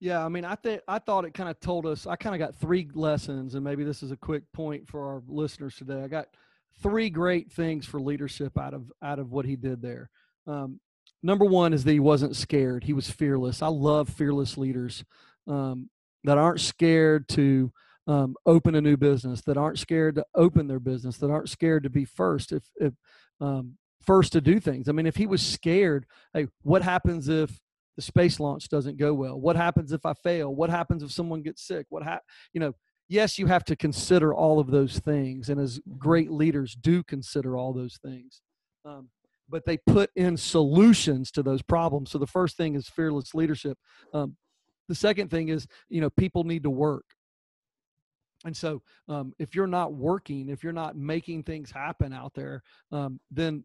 Yeah, 0.00 0.24
I 0.24 0.28
mean, 0.28 0.44
I 0.44 0.54
think 0.54 0.82
I 0.86 0.98
thought 0.98 1.24
it 1.24 1.34
kind 1.34 1.48
of 1.48 1.58
told 1.60 1.86
us. 1.86 2.06
I 2.06 2.16
kind 2.16 2.34
of 2.34 2.38
got 2.38 2.56
three 2.56 2.88
lessons, 2.94 3.54
and 3.54 3.64
maybe 3.64 3.84
this 3.84 4.02
is 4.02 4.10
a 4.10 4.16
quick 4.16 4.42
point 4.52 4.86
for 4.88 5.06
our 5.06 5.22
listeners 5.26 5.76
today. 5.76 6.02
I 6.02 6.08
got 6.08 6.26
three 6.82 7.08
great 7.08 7.52
things 7.52 7.86
for 7.86 8.00
leadership 8.00 8.58
out 8.58 8.74
of 8.74 8.92
out 9.02 9.18
of 9.18 9.30
what 9.32 9.46
he 9.46 9.56
did 9.56 9.80
there. 9.80 10.10
Um, 10.46 10.80
number 11.22 11.44
one 11.44 11.72
is 11.72 11.84
that 11.84 11.92
he 11.92 12.00
wasn't 12.00 12.36
scared. 12.36 12.84
He 12.84 12.92
was 12.92 13.10
fearless. 13.10 13.62
I 13.62 13.68
love 13.68 14.08
fearless 14.08 14.58
leaders 14.58 15.04
um, 15.46 15.88
that 16.24 16.38
aren't 16.38 16.60
scared 16.60 17.28
to 17.30 17.72
um, 18.06 18.34
open 18.44 18.74
a 18.74 18.80
new 18.80 18.96
business, 18.96 19.40
that 19.42 19.56
aren't 19.56 19.78
scared 19.78 20.16
to 20.16 20.26
open 20.34 20.66
their 20.66 20.80
business, 20.80 21.16
that 21.18 21.30
aren't 21.30 21.48
scared 21.48 21.84
to 21.84 21.90
be 21.90 22.04
first. 22.04 22.52
If, 22.52 22.64
if 22.76 22.92
um, 23.40 23.78
first 24.04 24.32
to 24.32 24.40
do 24.40 24.60
things. 24.60 24.88
I 24.88 24.92
mean, 24.92 25.06
if 25.06 25.16
he 25.16 25.26
was 25.26 25.44
scared, 25.44 26.06
hey, 26.32 26.48
what 26.62 26.82
happens 26.82 27.28
if 27.28 27.58
the 27.96 28.02
space 28.02 28.40
launch 28.40 28.68
doesn't 28.68 28.98
go 28.98 29.14
well? 29.14 29.40
What 29.40 29.56
happens 29.56 29.92
if 29.92 30.04
I 30.04 30.14
fail? 30.14 30.54
What 30.54 30.70
happens 30.70 31.02
if 31.02 31.12
someone 31.12 31.42
gets 31.42 31.66
sick? 31.66 31.86
What 31.90 32.02
hap- 32.02 32.24
you 32.52 32.60
know, 32.60 32.74
yes, 33.08 33.38
you 33.38 33.46
have 33.46 33.64
to 33.64 33.76
consider 33.76 34.34
all 34.34 34.58
of 34.58 34.70
those 34.70 34.98
things, 34.98 35.48
and 35.48 35.60
as 35.60 35.78
mm-hmm. 35.78 35.98
great 35.98 36.30
leaders 36.30 36.74
do 36.74 37.02
consider 37.02 37.56
all 37.56 37.72
those 37.72 37.98
things. 38.02 38.40
Um, 38.84 39.08
but 39.48 39.64
they 39.66 39.76
put 39.76 40.10
in 40.16 40.36
solutions 40.36 41.30
to 41.32 41.42
those 41.42 41.62
problems. 41.62 42.10
So 42.10 42.18
the 42.18 42.26
first 42.26 42.56
thing 42.56 42.74
is 42.74 42.88
fearless 42.88 43.34
leadership. 43.34 43.78
Um, 44.12 44.36
the 44.88 44.94
second 44.94 45.30
thing 45.30 45.48
is, 45.48 45.66
you 45.88 46.00
know, 46.00 46.10
people 46.10 46.44
need 46.44 46.62
to 46.62 46.70
work. 46.70 47.04
And 48.44 48.56
so, 48.56 48.82
um, 49.08 49.32
if 49.38 49.54
you're 49.54 49.66
not 49.66 49.94
working, 49.94 50.50
if 50.50 50.62
you're 50.62 50.72
not 50.72 50.96
making 50.96 51.44
things 51.44 51.70
happen 51.70 52.12
out 52.12 52.34
there, 52.34 52.62
um, 52.92 53.18
then 53.30 53.64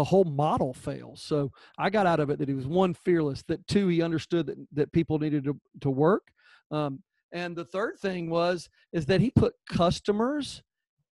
the 0.00 0.04
whole 0.04 0.24
model 0.24 0.72
fails. 0.72 1.20
So 1.20 1.52
I 1.76 1.90
got 1.90 2.06
out 2.06 2.20
of 2.20 2.30
it 2.30 2.38
that 2.38 2.48
he 2.48 2.54
was 2.54 2.66
one 2.66 2.94
fearless, 2.94 3.42
that 3.48 3.66
two 3.66 3.88
he 3.88 4.00
understood 4.00 4.46
that 4.46 4.56
that 4.72 4.92
people 4.92 5.18
needed 5.18 5.44
to 5.44 5.60
to 5.82 5.90
work, 5.90 6.32
um, 6.70 7.02
and 7.32 7.54
the 7.54 7.66
third 7.66 7.98
thing 7.98 8.30
was 8.30 8.70
is 8.94 9.04
that 9.06 9.20
he 9.20 9.30
put 9.30 9.52
customers 9.68 10.62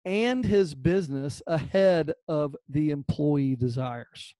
and 0.04 0.44
his 0.44 0.72
business 0.72 1.42
ahead 1.48 2.12
of 2.28 2.54
the 2.68 2.90
employee 2.90 3.56
desires. 3.56 4.36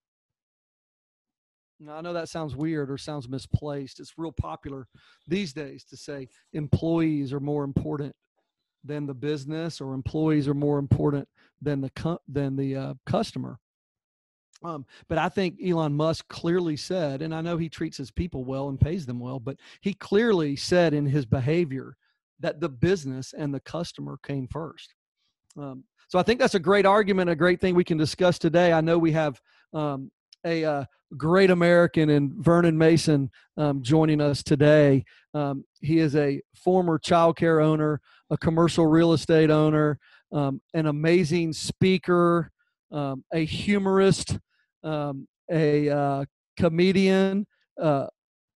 Now, 1.81 1.97
I 1.97 2.01
know 2.03 2.13
that 2.13 2.29
sounds 2.29 2.55
weird 2.55 2.89
or 2.89 2.99
sounds 2.99 3.29
misplaced. 3.29 3.99
It's 3.99 4.17
real 4.17 4.31
popular 4.31 4.87
these 5.27 5.53
days 5.53 5.83
to 5.87 5.97
say 5.97 6.29
employees 6.53 7.33
are 7.33 7.41
more 7.41 7.65
important 7.65 8.15
than 8.85 9.07
the 9.07 9.15
business 9.15 9.81
or 9.81 9.93
employees 9.93 10.47
are 10.47 10.55
more 10.55 10.79
important 10.79 11.27
than 11.61 11.81
the 11.81 12.21
than 12.29 12.55
the 12.55 12.77
uh, 12.77 12.95
customer. 13.07 13.59
Um, 14.65 14.87
but 15.09 15.19
I 15.19 15.29
think 15.29 15.59
Elon 15.65 15.95
Musk 15.95 16.27
clearly 16.29 16.77
said, 16.77 17.23
and 17.23 17.35
I 17.35 17.41
know 17.41 17.57
he 17.57 17.69
treats 17.69 17.97
his 17.97 18.11
people 18.11 18.45
well 18.45 18.69
and 18.69 18.81
pays 18.81 19.05
them 19.05 19.21
well, 19.21 19.39
but 19.39 19.59
he 19.81 19.93
clearly 19.93 20.57
said 20.57 20.95
in 20.95 21.07
his 21.07 21.27
behavior 21.27 21.97
that 22.41 22.61
the 22.61 22.69
business 22.69 23.35
and 23.37 23.53
the 23.53 23.61
customer 23.61 24.19
came 24.25 24.49
first. 24.49 24.95
Um, 25.59 25.85
so 26.09 26.19
I 26.19 26.23
think 26.23 26.41
that's 26.41 26.55
a 26.55 26.61
great 26.61 26.87
argument, 26.87 27.31
a 27.31 27.37
great 27.37 27.61
thing 27.61 27.75
we 27.75 27.85
can 27.85 27.99
discuss 27.99 28.39
today. 28.39 28.73
I 28.73 28.81
know 28.81 28.99
we 28.99 29.13
have 29.13 29.41
um, 29.73 30.11
a 30.45 30.65
uh, 30.65 30.85
great 31.17 31.51
American 31.51 32.11
and 32.11 32.33
Vernon 32.37 32.79
Mason 32.79 33.31
um, 33.57 33.83
joining 33.83 34.21
us 34.21 34.43
today. 34.43 35.05
Um, 35.35 35.65
he 35.81 35.99
is 35.99 36.15
a 36.15 36.41
former 36.55 36.99
childcare 36.99 37.63
owner, 37.63 38.01
a 38.31 38.37
commercial 38.37 38.87
real 38.87 39.13
estate 39.13 39.51
owner, 39.51 39.99
um, 40.33 40.61
an 40.75 40.87
amazing 40.87 41.53
speaker, 41.53 42.53
um, 42.93 43.25
a 43.33 43.45
humorist, 43.45 44.39
um, 44.87 45.27
a 45.51 45.89
uh, 45.91 46.25
comedian, 46.57 47.47
uh, 47.81 48.07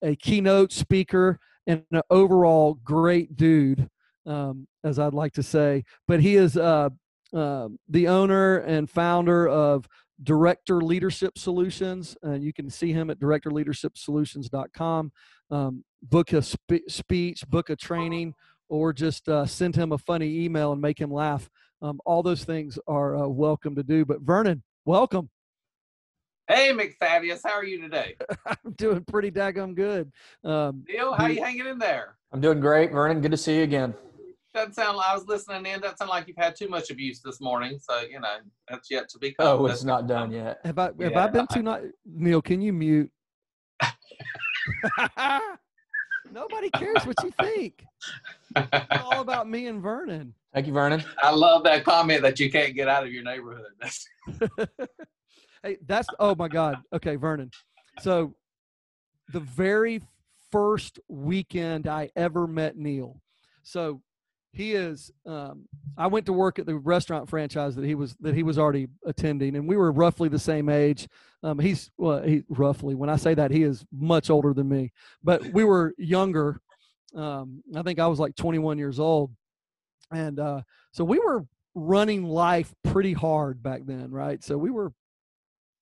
a 0.01 0.15
keynote 0.15 0.71
speaker, 0.71 1.39
and 1.67 1.83
an 1.91 2.01
overall 2.09 2.75
great 2.83 3.35
dude, 3.35 3.87
um, 4.25 4.67
as 4.83 4.97
I'd 4.97 5.13
like 5.13 5.33
to 5.33 5.43
say. 5.43 5.83
But 6.07 6.21
he 6.21 6.35
is 6.35 6.57
uh, 6.57 6.89
uh, 7.33 7.67
the 7.87 8.07
owner 8.07 8.57
and 8.59 8.89
founder 8.89 9.47
of 9.47 9.87
Director 10.23 10.81
Leadership 10.81 11.37
Solutions, 11.37 12.15
and 12.21 12.43
you 12.43 12.53
can 12.53 12.69
see 12.69 12.93
him 12.93 13.09
at 13.09 13.19
directorleadershipsolutions.com. 13.19 15.11
Um, 15.49 15.83
book 16.03 16.33
a 16.33 16.41
spe- 16.41 16.87
speech, 16.87 17.47
book 17.47 17.69
a 17.69 17.75
training, 17.75 18.33
or 18.69 18.93
just 18.93 19.27
uh, 19.27 19.45
send 19.45 19.75
him 19.75 19.91
a 19.91 19.97
funny 19.97 20.43
email 20.43 20.71
and 20.71 20.81
make 20.81 20.99
him 20.99 21.11
laugh. 21.11 21.49
Um, 21.81 21.99
all 22.05 22.23
those 22.23 22.43
things 22.43 22.77
are 22.87 23.17
uh, 23.17 23.27
welcome 23.27 23.75
to 23.75 23.83
do. 23.83 24.05
But 24.05 24.21
Vernon, 24.21 24.63
welcome. 24.85 25.29
Hey, 26.47 26.71
McFabius, 26.73 27.41
how 27.43 27.53
are 27.53 27.63
you 27.63 27.81
today? 27.81 28.15
I'm 28.45 28.73
doing 28.73 29.03
pretty 29.05 29.31
daggum 29.31 29.75
good. 29.75 30.11
Um, 30.43 30.83
Neil, 30.87 31.13
how 31.13 31.27
you 31.27 31.41
hanging 31.43 31.67
in 31.67 31.77
there? 31.77 32.17
I'm 32.31 32.41
doing 32.41 32.59
great, 32.59 32.91
Vernon. 32.91 33.21
Good 33.21 33.31
to 33.31 33.37
see 33.37 33.57
you 33.57 33.63
again. 33.63 33.93
Doesn't 34.53 34.73
sound. 34.73 34.99
I 35.05 35.15
was 35.15 35.25
listening 35.27 35.65
in. 35.65 35.79
Doesn't 35.79 35.97
sound 35.97 36.09
like 36.09 36.27
you've 36.27 36.35
had 36.37 36.55
too 36.57 36.67
much 36.67 36.89
abuse 36.89 37.21
this 37.21 37.39
morning. 37.39 37.79
So 37.79 38.01
you 38.01 38.19
know 38.19 38.37
that's 38.67 38.91
yet 38.91 39.07
to 39.09 39.17
be. 39.17 39.33
Oh, 39.39 39.65
it's 39.67 39.85
not 39.85 40.07
done 40.07 40.31
yet. 40.31 40.59
Have 40.65 40.77
I? 40.77 40.85
Have 40.85 40.95
yeah, 40.99 41.23
I 41.23 41.27
been 41.27 41.47
too 41.47 41.61
not? 41.61 41.81
Neil, 42.05 42.41
can 42.41 42.59
you 42.59 42.73
mute? 42.73 43.09
Nobody 46.33 46.69
cares 46.71 47.05
what 47.05 47.15
you 47.23 47.31
think. 47.41 47.85
It's 48.55 49.03
all 49.03 49.21
about 49.21 49.49
me 49.49 49.67
and 49.67 49.81
Vernon. 49.81 50.33
Thank 50.53 50.67
you, 50.67 50.73
Vernon. 50.73 51.03
I 51.21 51.31
love 51.31 51.63
that 51.63 51.85
comment 51.85 52.21
that 52.23 52.39
you 52.39 52.51
can't 52.51 52.75
get 52.75 52.89
out 52.89 53.03
of 53.03 53.11
your 53.11 53.23
neighborhood. 53.23 53.71
Hey, 55.63 55.77
that's 55.85 56.07
oh 56.19 56.35
my 56.35 56.47
God. 56.47 56.77
Okay, 56.93 57.15
Vernon. 57.15 57.51
So 58.01 58.33
the 59.31 59.39
very 59.39 60.01
first 60.51 60.99
weekend 61.07 61.87
I 61.87 62.09
ever 62.15 62.47
met 62.47 62.77
Neil. 62.77 63.21
So 63.63 64.01
he 64.53 64.73
is 64.73 65.11
um, 65.25 65.67
I 65.97 66.07
went 66.07 66.25
to 66.25 66.33
work 66.33 66.59
at 66.59 66.65
the 66.65 66.75
restaurant 66.75 67.29
franchise 67.29 67.75
that 67.75 67.85
he 67.85 67.95
was 67.95 68.15
that 68.19 68.35
he 68.35 68.43
was 68.43 68.57
already 68.57 68.87
attending 69.05 69.55
and 69.55 69.67
we 69.67 69.77
were 69.77 69.91
roughly 69.91 70.29
the 70.29 70.39
same 70.39 70.67
age. 70.67 71.07
Um, 71.43 71.59
he's 71.59 71.89
well 71.97 72.21
he 72.21 72.43
roughly 72.49 72.95
when 72.95 73.09
I 73.09 73.15
say 73.15 73.33
that 73.33 73.51
he 73.51 73.63
is 73.63 73.85
much 73.91 74.29
older 74.29 74.53
than 74.53 74.67
me. 74.67 74.91
But 75.23 75.45
we 75.53 75.63
were 75.63 75.93
younger. 75.97 76.59
Um, 77.15 77.63
I 77.75 77.81
think 77.81 77.99
I 77.99 78.07
was 78.07 78.19
like 78.19 78.35
21 78.35 78.77
years 78.77 78.99
old. 78.99 79.31
And 80.11 80.39
uh, 80.39 80.61
so 80.91 81.05
we 81.05 81.19
were 81.19 81.45
running 81.73 82.25
life 82.25 82.73
pretty 82.83 83.13
hard 83.13 83.63
back 83.63 83.85
then, 83.85 84.11
right? 84.11 84.43
So 84.43 84.57
we 84.57 84.71
were 84.71 84.91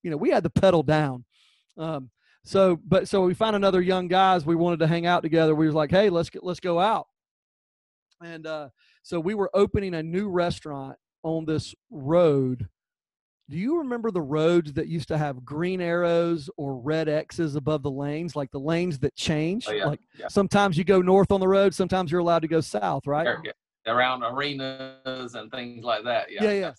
you 0.03 0.11
know, 0.11 0.17
we 0.17 0.29
had 0.29 0.43
the 0.43 0.49
pedal 0.49 0.83
down. 0.83 1.25
Um, 1.77 2.09
so, 2.43 2.79
but 2.85 3.07
so 3.07 3.21
we 3.21 3.33
found 3.33 3.55
another 3.55 3.81
young 3.81 4.07
guys. 4.07 4.45
We 4.45 4.55
wanted 4.55 4.79
to 4.79 4.87
hang 4.87 5.05
out 5.05 5.21
together. 5.21 5.53
We 5.55 5.65
was 5.65 5.75
like, 5.75 5.91
hey, 5.91 6.09
let's 6.09 6.29
get, 6.29 6.43
let's 6.43 6.59
go 6.59 6.79
out. 6.79 7.07
And 8.21 8.45
uh, 8.45 8.69
so 9.03 9.19
we 9.19 9.33
were 9.33 9.49
opening 9.53 9.93
a 9.93 10.03
new 10.03 10.29
restaurant 10.29 10.97
on 11.23 11.45
this 11.45 11.73
road. 11.89 12.67
Do 13.49 13.57
you 13.57 13.79
remember 13.79 14.11
the 14.11 14.21
roads 14.21 14.73
that 14.73 14.87
used 14.87 15.07
to 15.07 15.17
have 15.17 15.43
green 15.43 15.81
arrows 15.81 16.49
or 16.55 16.77
red 16.77 17.09
X's 17.09 17.55
above 17.55 17.81
the 17.81 17.89
lanes, 17.89 18.35
like 18.35 18.51
the 18.51 18.59
lanes 18.59 18.99
that 18.99 19.15
change? 19.15 19.65
Oh, 19.67 19.71
yeah, 19.71 19.85
like 19.85 19.99
yeah. 20.19 20.27
sometimes 20.27 20.77
you 20.77 20.83
go 20.83 21.01
north 21.01 21.31
on 21.31 21.39
the 21.39 21.47
road, 21.47 21.73
sometimes 21.73 22.11
you're 22.11 22.21
allowed 22.21 22.43
to 22.43 22.47
go 22.47 22.61
south, 22.61 23.07
right? 23.07 23.27
Yeah, 23.43 23.51
around 23.87 24.23
arenas 24.23 25.33
and 25.33 25.49
things 25.49 25.83
like 25.83 26.03
that. 26.03 26.31
Yeah, 26.31 26.43
yeah, 26.43 26.51
yeah. 26.51 26.73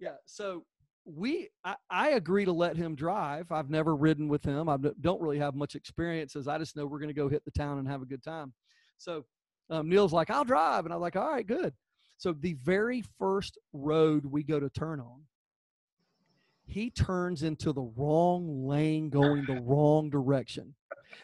yeah. 0.00 0.14
So 0.24 0.64
we 1.06 1.48
I, 1.64 1.76
I, 1.88 2.08
agree 2.10 2.44
to 2.44 2.52
let 2.52 2.76
him 2.76 2.96
drive 2.96 3.52
i've 3.52 3.70
never 3.70 3.94
ridden 3.94 4.28
with 4.28 4.42
him 4.42 4.68
i 4.68 4.76
don't 5.00 5.22
really 5.22 5.38
have 5.38 5.54
much 5.54 5.76
experience 5.76 6.34
as 6.34 6.48
i 6.48 6.58
just 6.58 6.76
know 6.76 6.84
we're 6.84 6.98
going 6.98 7.08
to 7.08 7.14
go 7.14 7.28
hit 7.28 7.44
the 7.44 7.50
town 7.52 7.78
and 7.78 7.86
have 7.86 8.02
a 8.02 8.06
good 8.06 8.24
time. 8.24 8.52
So 8.98 9.24
um, 9.70 9.88
neil's 9.88 10.12
like 10.12 10.30
i'll 10.30 10.44
drive 10.44 10.84
and 10.84 10.92
i'm 10.92 11.00
like 11.00 11.16
all 11.16 11.30
right 11.30 11.46
good. 11.46 11.72
So 12.18 12.32
the 12.32 12.54
very 12.54 13.04
first 13.18 13.58
road 13.72 14.24
we 14.24 14.42
go 14.42 14.58
to 14.58 14.70
turn 14.70 15.00
on 15.00 15.20
he 16.66 16.90
turns 16.90 17.42
into 17.42 17.72
the 17.72 17.90
wrong 17.96 18.66
lane 18.66 19.08
going 19.08 19.44
the 19.46 19.60
wrong 19.60 20.10
direction. 20.10 20.74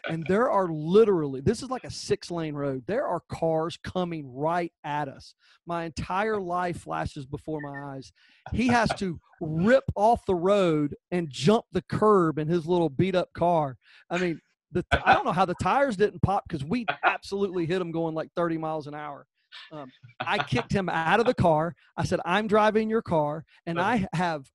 And 0.09 0.25
there 0.27 0.49
are 0.49 0.67
literally 0.67 1.41
this 1.41 1.61
is 1.61 1.69
like 1.69 1.83
a 1.83 1.91
six 1.91 2.31
lane 2.31 2.55
road. 2.55 2.83
There 2.87 3.05
are 3.05 3.21
cars 3.29 3.77
coming 3.83 4.33
right 4.33 4.71
at 4.83 5.07
us. 5.07 5.35
My 5.67 5.83
entire 5.83 6.39
life 6.39 6.81
flashes 6.81 7.25
before 7.25 7.61
my 7.61 7.95
eyes. 7.95 8.11
He 8.53 8.67
has 8.67 8.89
to 8.95 9.19
rip 9.39 9.83
off 9.95 10.25
the 10.25 10.35
road 10.35 10.95
and 11.11 11.29
jump 11.29 11.65
the 11.71 11.83
curb 11.83 12.39
in 12.39 12.47
his 12.47 12.65
little 12.65 12.89
beat 12.89 13.15
up 13.15 13.33
car. 13.33 13.77
I 14.09 14.17
mean 14.17 14.41
the 14.71 14.83
i 15.05 15.13
don't 15.13 15.25
know 15.25 15.31
how 15.31 15.45
the 15.45 15.55
tires 15.61 15.95
didn't 15.95 16.21
pop 16.21 16.43
because 16.47 16.65
we 16.65 16.85
absolutely 17.03 17.65
hit 17.65 17.79
him 17.79 17.91
going 17.91 18.15
like 18.15 18.29
30 18.35 18.57
miles 18.57 18.87
an 18.87 18.95
hour. 18.95 19.27
Um, 19.71 19.91
i 20.19 20.39
kicked 20.39 20.71
him 20.71 20.89
out 20.89 21.19
of 21.19 21.27
the 21.27 21.33
car. 21.33 21.75
I 21.95 22.05
said 22.05 22.19
i'm 22.25 22.47
driving 22.47 22.89
your 22.89 23.03
car 23.03 23.45
and 23.65 23.79
i 23.79 24.07
have 24.13 24.45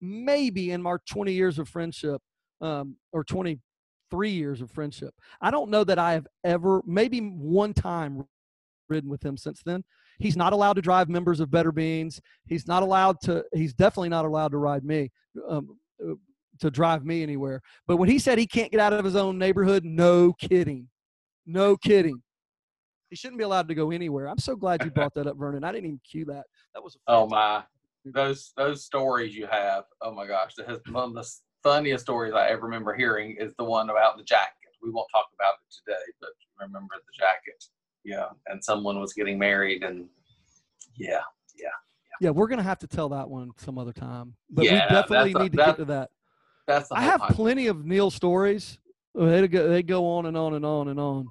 maybe 0.00 0.70
in 0.70 0.82
my 0.82 0.96
20 1.08 1.32
years 1.32 1.58
of 1.58 1.68
friendship 1.68 2.20
um, 2.60 2.96
or 3.12 3.24
23 3.24 4.30
years 4.30 4.60
of 4.60 4.70
friendship. 4.70 5.14
I 5.40 5.50
don't 5.50 5.70
know 5.70 5.84
that 5.84 5.98
I 5.98 6.12
have 6.12 6.26
ever, 6.44 6.82
maybe 6.86 7.20
one 7.20 7.74
time, 7.74 8.24
ridden 8.88 9.10
with 9.10 9.22
him 9.22 9.36
since 9.36 9.62
then. 9.64 9.84
He's 10.18 10.36
not 10.36 10.52
allowed 10.52 10.74
to 10.74 10.82
drive 10.82 11.08
members 11.08 11.40
of 11.40 11.50
Better 11.50 11.72
Beans. 11.72 12.20
He's 12.46 12.66
not 12.66 12.82
allowed 12.82 13.20
to, 13.22 13.44
he's 13.52 13.74
definitely 13.74 14.08
not 14.08 14.24
allowed 14.24 14.52
to 14.52 14.58
ride 14.58 14.84
me, 14.84 15.10
um, 15.48 15.78
uh, 16.02 16.14
to 16.60 16.70
drive 16.70 17.04
me 17.04 17.22
anywhere. 17.22 17.60
But 17.86 17.98
when 17.98 18.08
he 18.08 18.18
said 18.18 18.38
he 18.38 18.46
can't 18.46 18.72
get 18.72 18.80
out 18.80 18.92
of 18.92 19.04
his 19.04 19.14
own 19.14 19.38
neighborhood, 19.38 19.84
no 19.84 20.32
kidding. 20.32 20.88
No 21.46 21.76
kidding. 21.76 22.20
He 23.10 23.16
shouldn't 23.16 23.38
be 23.38 23.44
allowed 23.44 23.68
to 23.68 23.74
go 23.74 23.90
anywhere. 23.90 24.28
I'm 24.28 24.38
so 24.38 24.54
glad 24.54 24.84
you 24.84 24.90
brought 24.90 25.14
that 25.14 25.26
up, 25.26 25.36
Vernon. 25.38 25.64
I 25.64 25.72
didn't 25.72 25.86
even 25.86 26.00
cue 26.08 26.26
that. 26.26 26.44
That 26.74 26.82
was 26.82 26.96
oh 27.06 27.26
my 27.26 27.62
those 28.04 28.52
those 28.56 28.84
stories 28.84 29.34
you 29.34 29.46
have. 29.50 29.84
Oh 30.00 30.12
my 30.14 30.26
gosh, 30.26 30.54
that 30.56 30.68
has 30.68 30.78
one 30.90 31.10
of 31.10 31.14
the 31.14 31.28
funniest 31.62 32.04
stories 32.04 32.34
I 32.34 32.48
ever 32.48 32.62
remember 32.62 32.94
hearing 32.94 33.36
is 33.38 33.54
the 33.58 33.64
one 33.64 33.90
about 33.90 34.16
the 34.16 34.24
jacket. 34.24 34.52
We 34.82 34.90
won't 34.90 35.08
talk 35.12 35.26
about 35.38 35.54
it 35.54 35.74
today, 35.84 36.02
but 36.20 36.30
remember 36.60 36.94
the 36.96 37.12
jacket. 37.18 37.64
Yeah, 38.04 38.26
and 38.46 38.62
someone 38.62 39.00
was 39.00 39.12
getting 39.12 39.38
married, 39.38 39.82
and 39.82 40.08
yeah, 40.96 41.20
yeah, 41.56 41.68
Yeah, 42.20 42.30
we're 42.30 42.48
gonna 42.48 42.62
have 42.62 42.78
to 42.80 42.86
tell 42.86 43.08
that 43.10 43.28
one 43.28 43.52
some 43.58 43.78
other 43.78 43.92
time. 43.92 44.34
But 44.50 44.64
Yeah, 44.66 44.86
we 44.86 44.94
definitely 44.94 45.32
that's 45.32 45.34
a- 45.34 45.42
need 45.42 45.52
to 45.52 45.56
that- 45.58 45.66
get 45.66 45.76
to 45.76 45.84
that. 45.86 46.10
that's 46.66 46.92
I 46.92 47.02
have 47.02 47.20
plenty 47.32 47.66
of 47.66 47.84
Neil 47.84 48.10
stories. 48.10 48.78
They 49.14 49.48
go 49.48 49.68
they 49.68 49.82
go 49.82 50.06
on 50.06 50.26
and 50.26 50.36
on 50.36 50.54
and 50.54 50.64
on 50.64 50.88
and 50.88 51.00
on. 51.00 51.30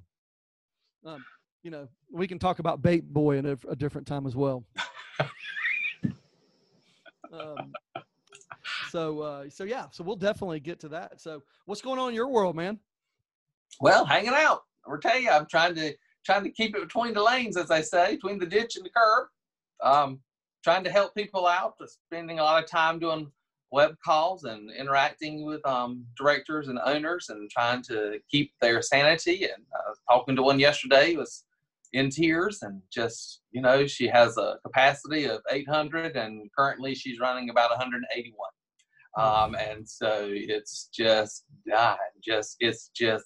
Um, 1.06 1.26
you 1.64 1.72
know, 1.72 1.88
we 2.12 2.28
can 2.28 2.38
talk 2.38 2.60
about 2.60 2.82
Bait 2.82 3.02
Boy 3.12 3.38
at 3.38 3.46
a, 3.46 3.58
a 3.70 3.76
different 3.76 4.08
time 4.08 4.28
as 4.28 4.36
well. 4.36 4.66
um, 7.40 7.74
so 8.90 9.22
uh, 9.22 9.50
so 9.50 9.64
yeah, 9.64 9.86
so 9.92 10.04
we'll 10.04 10.16
definitely 10.16 10.60
get 10.60 10.80
to 10.82 10.90
that. 10.90 11.22
So 11.22 11.44
what's 11.66 11.82
going 11.82 12.00
on 12.00 12.10
in 12.10 12.16
your 12.16 12.30
world, 12.30 12.56
man? 12.56 12.80
Well, 13.80 14.06
hanging 14.06 14.34
out. 14.34 14.64
We're 14.86 15.00
telling 15.00 15.24
you, 15.24 15.30
I'm 15.30 15.48
trying 15.48 15.76
to 15.76 15.94
trying 16.26 16.44
to 16.44 16.50
keep 16.50 16.76
it 16.76 16.82
between 16.82 17.14
the 17.14 17.24
lanes, 17.24 17.58
as 17.58 17.72
I 17.72 17.82
say, 17.82 18.16
between 18.16 18.40
the 18.40 18.46
ditch 18.46 18.76
and 18.76 18.86
the 18.86 18.90
curb. 18.90 19.28
Um, 19.84 20.20
trying 20.64 20.84
to 20.84 20.92
help 20.92 21.16
people 21.16 21.48
out, 21.48 21.76
spending 21.88 22.40
a 22.40 22.44
lot 22.44 22.64
of 22.64 22.70
time 22.70 23.00
doing 23.00 23.32
web 23.72 23.96
calls 24.04 24.46
and 24.46 24.72
interacting 24.72 25.46
with 25.46 25.66
um, 25.66 26.06
directors 26.18 26.68
and 26.68 26.80
owners, 26.86 27.30
and 27.30 27.50
trying 27.50 27.82
to 27.84 28.20
keep 28.30 28.52
their 28.62 28.82
sanity. 28.82 29.44
And 29.44 29.64
I 29.74 29.90
was 29.90 30.00
talking 30.10 30.36
to 30.36 30.44
one 30.44 30.60
yesterday, 30.60 31.16
was 31.16 31.44
in 31.94 32.10
tears, 32.10 32.60
and 32.62 32.82
just 32.92 33.42
you 33.52 33.62
know, 33.62 33.88
she 33.88 34.08
has 34.08 34.38
a 34.38 34.58
capacity 34.66 35.26
of 35.26 35.42
800, 35.52 36.16
and 36.16 36.50
currently 36.58 36.96
she's 36.96 37.20
running 37.20 37.50
about 37.50 37.70
181. 37.72 38.34
Um, 39.18 39.56
and 39.56 39.88
so 39.88 40.28
it's 40.30 40.90
just, 40.94 41.46
God, 41.68 41.98
just 42.24 42.58
it's 42.60 42.92
just 42.96 43.26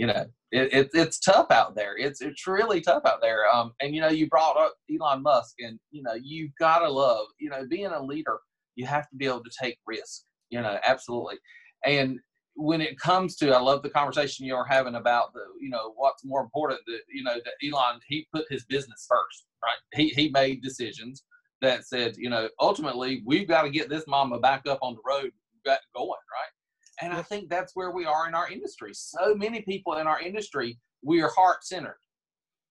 you 0.00 0.06
know, 0.06 0.24
it, 0.50 0.72
it, 0.72 0.90
it's 0.94 1.20
tough 1.20 1.50
out 1.50 1.76
there. 1.76 1.94
It's 1.98 2.22
it's 2.22 2.46
really 2.46 2.80
tough 2.80 3.02
out 3.04 3.20
there. 3.20 3.46
Um, 3.54 3.72
and 3.82 3.94
you 3.94 4.00
know, 4.00 4.08
you 4.08 4.28
brought 4.28 4.56
up 4.56 4.74
Elon 4.90 5.22
Musk, 5.22 5.56
and 5.58 5.78
you 5.90 6.02
know, 6.02 6.14
you 6.14 6.48
gotta 6.58 6.88
love, 6.88 7.26
you 7.38 7.50
know, 7.50 7.66
being 7.68 7.92
a 7.92 8.02
leader. 8.02 8.38
You 8.76 8.86
have 8.86 9.10
to 9.10 9.16
be 9.16 9.26
able 9.26 9.44
to 9.44 9.50
take 9.62 9.76
risk. 9.86 10.22
You 10.48 10.62
know, 10.62 10.78
absolutely. 10.84 11.36
And 11.84 12.18
when 12.54 12.80
it 12.80 12.98
comes 12.98 13.36
to, 13.36 13.54
I 13.54 13.60
love 13.60 13.82
the 13.82 13.90
conversation 13.90 14.44
you're 14.46 14.64
having 14.64 14.96
about 14.96 15.32
the, 15.32 15.44
you 15.60 15.70
know, 15.70 15.92
what's 15.96 16.24
more 16.24 16.40
important. 16.40 16.80
That 16.86 17.00
you 17.08 17.22
know, 17.22 17.34
that 17.34 17.54
Elon 17.66 18.00
he 18.08 18.26
put 18.32 18.46
his 18.50 18.64
business 18.64 19.06
first, 19.08 19.46
right? 19.62 19.78
He 19.92 20.08
he 20.08 20.30
made 20.30 20.62
decisions 20.62 21.24
that 21.60 21.84
said, 21.84 22.16
you 22.16 22.30
know, 22.30 22.48
ultimately 22.58 23.22
we've 23.26 23.48
got 23.48 23.62
to 23.62 23.70
get 23.70 23.88
this 23.88 24.04
mama 24.06 24.38
back 24.38 24.66
up 24.66 24.78
on 24.82 24.94
the 24.94 25.02
road, 25.06 25.30
got 25.64 25.80
going, 25.94 26.08
right? 26.08 27.02
And 27.02 27.12
I 27.12 27.22
think 27.22 27.48
that's 27.48 27.74
where 27.74 27.90
we 27.90 28.04
are 28.04 28.28
in 28.28 28.34
our 28.34 28.50
industry. 28.50 28.92
So 28.94 29.34
many 29.34 29.62
people 29.62 29.96
in 29.96 30.06
our 30.06 30.20
industry, 30.20 30.78
we 31.02 31.22
are 31.22 31.30
heart 31.30 31.64
centered. 31.64 31.98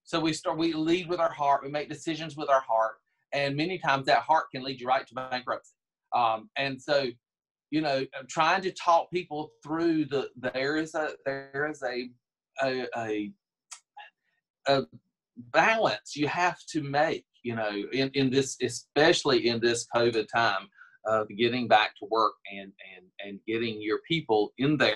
So 0.04 0.20
we 0.20 0.34
start, 0.34 0.58
we 0.58 0.74
lead 0.74 1.08
with 1.08 1.20
our 1.20 1.32
heart, 1.32 1.64
we 1.64 1.70
make 1.70 1.90
decisions 1.90 2.36
with 2.36 2.50
our 2.50 2.62
heart, 2.62 2.96
and 3.32 3.56
many 3.56 3.78
times 3.78 4.06
that 4.08 4.20
heart 4.20 4.46
can 4.52 4.64
lead 4.64 4.82
you 4.82 4.88
right 4.88 5.06
to 5.06 5.14
bankruptcy. 5.14 5.74
Um, 6.16 6.50
and 6.58 6.82
so, 6.82 7.08
you 7.72 7.82
know, 7.82 8.06
I'm 8.18 8.28
trying 8.28 8.62
to 8.64 8.72
talk 8.72 9.12
people 9.12 9.52
through 9.64 10.06
the 10.06 10.30
there 10.36 10.78
is 10.78 10.96
a 10.96 11.12
there 11.26 11.70
is 11.70 11.84
a 11.84 12.10
a, 12.62 12.86
a, 12.98 13.32
a 14.68 14.82
balance 15.54 16.16
you 16.16 16.28
have 16.28 16.58
to 16.72 16.82
make. 16.82 17.26
You 17.44 17.56
know, 17.56 17.72
in 17.94 18.10
in 18.14 18.30
this 18.30 18.58
especially 18.62 19.48
in 19.48 19.60
this 19.62 19.88
COVID 19.96 20.28
time 20.34 20.68
of 21.06 21.28
getting 21.38 21.68
back 21.68 21.96
to 21.98 22.08
work 22.10 22.34
and 22.52 22.72
and 22.96 23.06
and 23.26 23.40
getting 23.48 23.82
your 23.82 24.00
people 24.08 24.52
in 24.58 24.78
there 24.78 24.96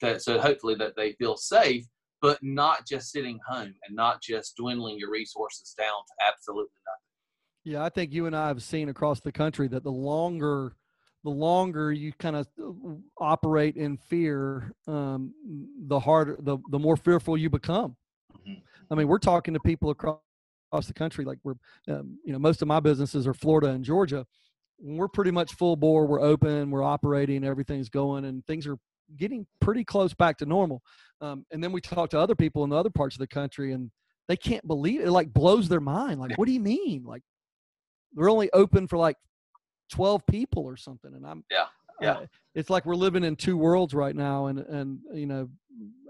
that 0.00 0.22
so 0.22 0.38
hopefully 0.38 0.74
that 0.76 0.94
they 0.96 1.12
feel 1.12 1.36
safe 1.36 1.84
but 2.20 2.38
not 2.40 2.86
just 2.86 3.10
sitting 3.10 3.40
home 3.48 3.74
and 3.84 3.96
not 3.96 4.22
just 4.22 4.54
dwindling 4.56 4.96
your 4.96 5.10
resources 5.10 5.74
down 5.76 5.88
to 5.88 6.26
absolutely 6.28 6.70
nothing 6.86 7.02
Yeah, 7.64 7.84
I 7.84 7.90
think 7.90 8.12
you 8.12 8.26
and 8.26 8.34
I 8.34 8.48
have 8.48 8.62
seen 8.62 8.88
across 8.88 9.20
the 9.20 9.32
country 9.32 9.68
that 9.68 9.84
the 9.84 9.92
longer 9.92 10.74
the 11.24 11.30
longer 11.30 11.92
you 11.92 12.12
kind 12.18 12.36
of 12.36 12.46
operate 13.18 13.76
in 13.76 13.96
fear, 13.96 14.72
um, 14.88 15.32
the 15.86 15.98
harder 15.98 16.36
the 16.40 16.58
the 16.70 16.78
more 16.78 16.96
fearful 16.96 17.36
you 17.36 17.50
become. 17.50 17.96
I 18.90 18.94
mean, 18.94 19.08
we're 19.08 19.18
talking 19.18 19.54
to 19.54 19.60
people 19.60 19.90
across, 19.90 20.18
across 20.70 20.86
the 20.86 20.94
country. 20.94 21.24
Like 21.24 21.38
we're, 21.44 21.54
um, 21.88 22.18
you 22.24 22.32
know, 22.32 22.38
most 22.38 22.60
of 22.60 22.68
my 22.68 22.80
businesses 22.80 23.26
are 23.26 23.34
Florida 23.34 23.68
and 23.68 23.84
Georgia. 23.84 24.26
We're 24.78 25.08
pretty 25.08 25.30
much 25.30 25.54
full 25.54 25.76
bore. 25.76 26.06
We're 26.06 26.20
open. 26.20 26.70
We're 26.70 26.82
operating. 26.82 27.44
Everything's 27.44 27.88
going, 27.88 28.24
and 28.24 28.44
things 28.46 28.66
are 28.66 28.76
getting 29.16 29.46
pretty 29.60 29.84
close 29.84 30.14
back 30.14 30.38
to 30.38 30.46
normal. 30.46 30.82
Um, 31.20 31.46
and 31.52 31.62
then 31.62 31.72
we 31.72 31.80
talk 31.80 32.10
to 32.10 32.18
other 32.18 32.34
people 32.34 32.64
in 32.64 32.70
the 32.70 32.76
other 32.76 32.90
parts 32.90 33.14
of 33.14 33.20
the 33.20 33.26
country, 33.28 33.72
and 33.72 33.90
they 34.28 34.36
can't 34.36 34.66
believe 34.66 35.00
it. 35.00 35.06
It 35.06 35.12
like 35.12 35.32
blows 35.32 35.68
their 35.68 35.80
mind. 35.80 36.20
Like, 36.20 36.36
what 36.36 36.46
do 36.46 36.52
you 36.52 36.60
mean? 36.60 37.04
Like, 37.04 37.22
we're 38.14 38.30
only 38.30 38.50
open 38.52 38.88
for 38.88 38.98
like 38.98 39.16
twelve 39.92 40.26
people 40.26 40.64
or 40.64 40.76
something. 40.76 41.14
And 41.14 41.26
I'm 41.26 41.44
Yeah, 41.50 41.66
yeah. 42.00 42.12
uh, 42.12 42.26
it's 42.54 42.70
like 42.70 42.86
we're 42.86 42.96
living 42.96 43.22
in 43.22 43.36
two 43.36 43.56
worlds 43.56 43.94
right 43.94 44.16
now, 44.16 44.46
and 44.46 44.58
and 44.60 44.98
you 45.12 45.26
know, 45.26 45.48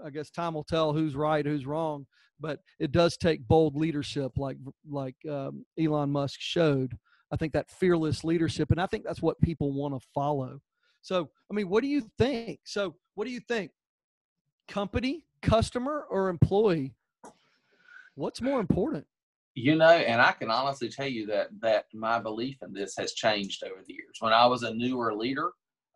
I 0.03 0.09
guess 0.09 0.31
time 0.31 0.53
will 0.55 0.63
tell 0.63 0.93
who's 0.93 1.15
right, 1.15 1.45
who's 1.45 1.65
wrong. 1.65 2.07
But 2.39 2.59
it 2.79 2.91
does 2.91 3.15
take 3.17 3.47
bold 3.47 3.75
leadership, 3.75 4.31
like 4.37 4.57
like 4.89 5.15
um, 5.29 5.65
Elon 5.79 6.09
Musk 6.09 6.39
showed. 6.39 6.97
I 7.31 7.35
think 7.35 7.53
that 7.53 7.69
fearless 7.69 8.23
leadership, 8.23 8.71
and 8.71 8.79
I 8.79 8.85
think 8.85 9.03
that's 9.03 9.21
what 9.21 9.39
people 9.41 9.73
want 9.73 9.99
to 9.99 10.07
follow. 10.13 10.59
So, 11.01 11.29
I 11.51 11.53
mean, 11.53 11.67
what 11.67 11.81
do 11.81 11.89
you 11.89 12.07
think? 12.17 12.59
So, 12.63 12.95
what 13.15 13.25
do 13.25 13.31
you 13.31 13.41
think? 13.41 13.71
Company, 14.67 15.25
customer, 15.41 16.05
or 16.09 16.29
employee? 16.29 16.93
What's 18.15 18.41
more 18.41 18.59
important? 18.59 19.05
You 19.55 19.75
know 19.75 19.85
and 19.89 20.21
i 20.21 20.31
can 20.31 20.49
honestly 20.49 20.89
tell 20.89 21.07
you 21.07 21.25
that 21.25 21.47
that 21.61 21.85
my 21.93 22.19
belief 22.19 22.57
in 22.61 22.73
this 22.73 22.95
has 22.97 23.13
changed 23.13 23.63
over 23.63 23.81
the 23.85 23.93
years. 23.93 24.17
When 24.19 24.33
i 24.33 24.45
was 24.45 24.63
a 24.63 24.73
newer 24.73 25.13
leader 25.13 25.51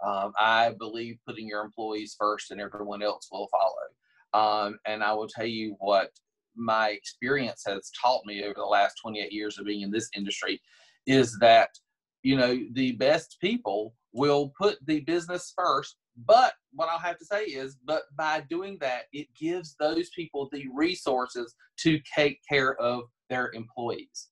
um, 0.05 0.33
i 0.39 0.73
believe 0.77 1.17
putting 1.25 1.47
your 1.47 1.63
employees 1.63 2.15
first 2.19 2.51
and 2.51 2.61
everyone 2.61 3.01
else 3.01 3.27
will 3.31 3.49
follow. 3.51 4.67
Um, 4.67 4.77
and 4.85 5.03
i 5.03 5.13
will 5.13 5.27
tell 5.27 5.45
you 5.45 5.75
what 5.79 6.11
my 6.55 6.89
experience 6.89 7.63
has 7.67 7.91
taught 7.99 8.25
me 8.25 8.43
over 8.43 8.55
the 8.55 8.63
last 8.63 8.95
28 9.01 9.31
years 9.31 9.59
of 9.59 9.65
being 9.65 9.81
in 9.81 9.91
this 9.91 10.09
industry 10.15 10.59
is 11.05 11.37
that 11.39 11.69
you 12.23 12.35
know 12.35 12.59
the 12.73 12.93
best 12.93 13.37
people 13.41 13.93
will 14.13 14.51
put 14.59 14.77
the 14.85 15.01
business 15.01 15.53
first 15.55 15.95
but 16.25 16.53
what 16.73 16.89
i'll 16.89 16.97
have 16.99 17.17
to 17.17 17.25
say 17.25 17.43
is 17.43 17.77
but 17.85 18.03
by 18.17 18.43
doing 18.49 18.77
that 18.81 19.03
it 19.13 19.27
gives 19.39 19.75
those 19.79 20.09
people 20.15 20.49
the 20.51 20.65
resources 20.73 21.53
to 21.77 21.99
take 22.15 22.39
care 22.49 22.75
of 22.81 23.03
their 23.29 23.51
employees 23.53 24.29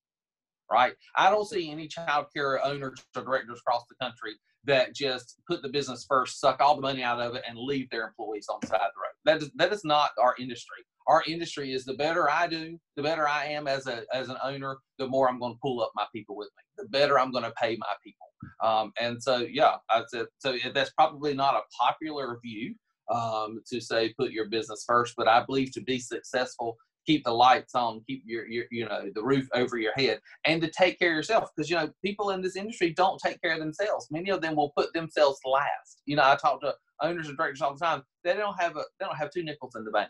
right? 0.71 0.93
I 1.15 1.29
don't 1.29 1.47
see 1.47 1.71
any 1.71 1.87
child 1.87 2.27
care 2.35 2.63
owners 2.63 3.03
or 3.15 3.23
directors 3.23 3.59
across 3.59 3.85
the 3.89 3.95
country 4.03 4.33
that 4.65 4.95
just 4.95 5.39
put 5.47 5.61
the 5.61 5.69
business 5.69 6.05
first 6.09 6.39
suck 6.39 6.59
all 6.59 6.75
the 6.75 6.81
money 6.81 7.03
out 7.03 7.21
of 7.21 7.35
it 7.35 7.43
and 7.47 7.57
leave 7.57 7.89
their 7.89 8.07
employees 8.07 8.47
on 8.49 8.57
the 8.61 8.67
side 8.67 8.75
of 8.75 8.91
the 8.95 9.01
road. 9.01 9.39
That 9.39 9.43
is, 9.43 9.51
that 9.55 9.73
is 9.73 9.85
not 9.85 10.11
our 10.21 10.35
industry. 10.39 10.77
Our 11.07 11.23
industry 11.27 11.71
is 11.71 11.85
the 11.85 11.93
better 11.93 12.31
i 12.31 12.47
do 12.47 12.79
the 12.95 13.03
better 13.03 13.27
i 13.27 13.45
am 13.45 13.67
as 13.67 13.85
a 13.85 14.05
as 14.11 14.29
an 14.29 14.37
owner 14.43 14.77
the 14.97 15.07
more 15.07 15.29
i'm 15.29 15.39
going 15.39 15.53
to 15.53 15.59
pull 15.61 15.81
up 15.81 15.91
my 15.95 16.05
people 16.11 16.35
with 16.35 16.49
me. 16.57 16.83
The 16.83 16.89
better 16.89 17.19
i'm 17.19 17.31
going 17.31 17.43
to 17.43 17.53
pay 17.61 17.77
my 17.77 17.93
people. 18.03 18.27
Um, 18.63 18.91
and 18.99 19.21
so 19.21 19.37
yeah 19.37 19.75
I 19.91 20.03
said, 20.07 20.25
so 20.39 20.57
that's 20.73 20.91
probably 20.91 21.35
not 21.35 21.53
a 21.53 21.61
popular 21.79 22.39
view 22.43 22.73
um, 23.13 23.61
to 23.67 23.79
say 23.79 24.15
put 24.17 24.31
your 24.31 24.49
business 24.49 24.83
first 24.87 25.13
but 25.15 25.27
i 25.27 25.43
believe 25.43 25.71
to 25.73 25.81
be 25.81 25.99
successful 25.99 26.75
keep 27.05 27.23
the 27.23 27.31
lights 27.31 27.75
on 27.75 28.01
keep 28.07 28.23
your, 28.25 28.47
your 28.47 28.65
you 28.71 28.85
know 28.85 29.09
the 29.13 29.23
roof 29.23 29.47
over 29.53 29.77
your 29.77 29.93
head 29.95 30.19
and 30.45 30.61
to 30.61 30.69
take 30.69 30.99
care 30.99 31.11
of 31.11 31.15
yourself 31.15 31.49
because 31.55 31.69
you 31.69 31.75
know 31.75 31.89
people 32.03 32.31
in 32.31 32.41
this 32.41 32.55
industry 32.55 32.93
don't 32.93 33.19
take 33.23 33.41
care 33.41 33.53
of 33.53 33.59
themselves. 33.59 34.07
Many 34.11 34.29
of 34.29 34.41
them 34.41 34.55
will 34.55 34.71
put 34.75 34.93
themselves 34.93 35.39
last. 35.45 36.01
You 36.05 36.15
know 36.15 36.23
i 36.23 36.35
talk 36.35 36.61
to 36.61 36.75
owners 37.01 37.27
and 37.27 37.37
directors 37.37 37.61
all 37.61 37.73
the 37.73 37.85
time 37.85 38.03
they 38.23 38.33
don't 38.33 38.59
have 38.59 38.75
a 38.75 38.83
they 38.99 39.05
don't 39.05 39.17
have 39.17 39.31
two 39.31 39.43
nickels 39.43 39.75
in 39.75 39.85
the 39.85 39.91
bank. 39.91 40.09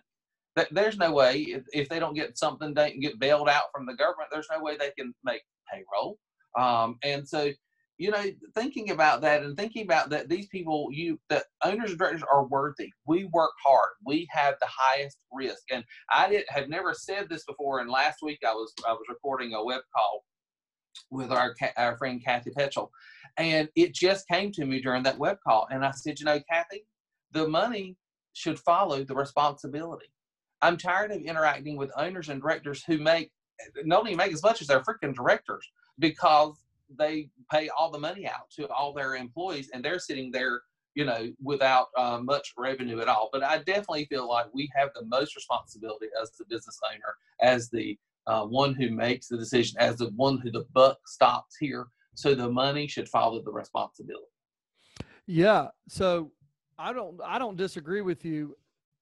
There's 0.72 0.98
no 0.98 1.12
way 1.12 1.42
if, 1.42 1.64
if 1.74 1.90
they 1.90 2.00
don't 2.00 2.14
get 2.14 2.38
something 2.38 2.74
they 2.74 2.92
can 2.92 3.02
get 3.02 3.20
bailed 3.20 3.50
out 3.50 3.66
from 3.74 3.86
the 3.86 3.94
government 3.94 4.30
there's 4.32 4.48
no 4.52 4.62
way 4.62 4.78
they 4.78 4.92
can 4.98 5.14
make 5.24 5.42
payroll. 5.72 6.18
Um, 6.58 6.98
and 7.04 7.28
so 7.28 7.52
you 7.98 8.12
know 8.12 8.24
thinking 8.54 8.92
about 8.92 9.22
that 9.22 9.44
and 9.44 9.56
thinking 9.58 9.84
about 9.84 10.10
that 10.10 10.28
these 10.28 10.48
people 10.48 10.90
you 10.92 11.20
the 11.30 11.44
owners 11.64 11.92
and 11.92 12.00
directors 12.00 12.24
are 12.30 12.46
worthy. 12.46 12.92
We 13.08 13.26
work 13.26 13.52
hard. 13.66 13.92
We 14.06 14.28
have 14.32 14.56
the 14.60 14.68
highest 14.70 15.18
risk. 15.32 15.64
And 15.72 15.84
i 16.12 16.30
did 16.30 16.46
have 16.50 16.70
never 16.70 16.94
said 16.94 17.28
this 17.30 17.46
before 17.46 17.80
and 17.80 17.90
last 17.90 18.20
week 18.22 18.40
i 18.46 18.54
was 18.54 18.74
i 18.88 18.92
was 18.92 19.06
recording 19.10 19.54
a 19.54 19.64
web 19.64 19.82
call 19.96 20.26
with 21.12 21.32
our 21.32 21.54
our 21.78 21.98
friend 21.98 22.24
kathy 22.24 22.52
petchel 22.52 22.90
and 23.38 23.68
it 23.76 23.94
just 23.94 24.28
came 24.30 24.52
to 24.52 24.66
me 24.66 24.82
during 24.82 25.04
that 25.04 25.18
web 25.18 25.38
call 25.46 25.68
and 25.70 25.84
i 25.84 25.92
said 25.92 26.20
you 26.20 26.26
know 26.26 26.40
kathy 26.50 26.86
the 27.36 27.48
money 27.48 27.98
should 28.36 28.60
follow 28.60 29.04
the 29.04 29.16
responsibility. 29.16 30.08
I'm 30.62 30.78
tired 30.78 31.12
of 31.12 31.22
interacting 31.22 31.78
with 31.78 31.92
owners 31.98 32.30
and 32.30 32.42
directors 32.42 32.84
who 32.86 32.98
make 32.98 33.32
not 33.84 34.00
only 34.00 34.16
make 34.16 34.34
as 34.34 34.44
much 34.44 34.62
as 34.62 34.68
their 34.68 34.82
freaking 34.82 35.16
directors 35.16 35.66
because 36.00 36.56
they 36.98 37.30
pay 37.52 37.70
all 37.70 37.92
the 37.92 38.00
money 38.00 38.28
out 38.28 38.50
to 38.52 38.68
all 38.70 38.94
their 38.94 39.16
employees 39.16 39.70
and 39.74 39.84
they're 39.84 40.00
sitting 40.00 40.32
there 40.32 40.62
you 40.96 41.04
know, 41.04 41.30
without 41.44 41.88
uh, 41.98 42.20
much 42.24 42.54
revenue 42.58 43.02
at 43.02 43.10
all. 43.10 43.30
But 43.32 43.44
I 43.44 43.58
definitely 43.58 44.06
feel 44.06 44.28
like 44.28 44.48
we 44.54 44.72
have 44.74 44.90
the 44.96 45.06
most 45.06 45.36
responsibility 45.36 46.08
as 46.22 46.32
the 46.32 46.46
business 46.46 46.80
owner, 46.90 47.16
as 47.42 47.70
the 47.70 48.00
uh, 48.28 48.46
one 48.46 48.74
who 48.74 48.90
makes 48.90 49.28
the 49.28 49.38
decision, 49.38 49.78
as 49.80 49.98
the 49.98 50.10
one 50.16 50.40
who 50.40 50.52
the 50.52 50.66
buck 50.74 50.98
stops 51.06 51.58
here. 51.58 51.88
So 52.16 52.34
the 52.34 52.50
money 52.50 52.88
should 52.88 53.10
follow 53.10 53.44
the 53.44 53.52
responsibility. 53.52 54.26
Yeah. 55.28 55.68
So 55.90 56.32
I 56.80 56.94
don't 56.94 57.20
I 57.24 57.40
don't 57.40 57.58
disagree 57.58 58.02
with 58.02 58.24
you. 58.24 58.56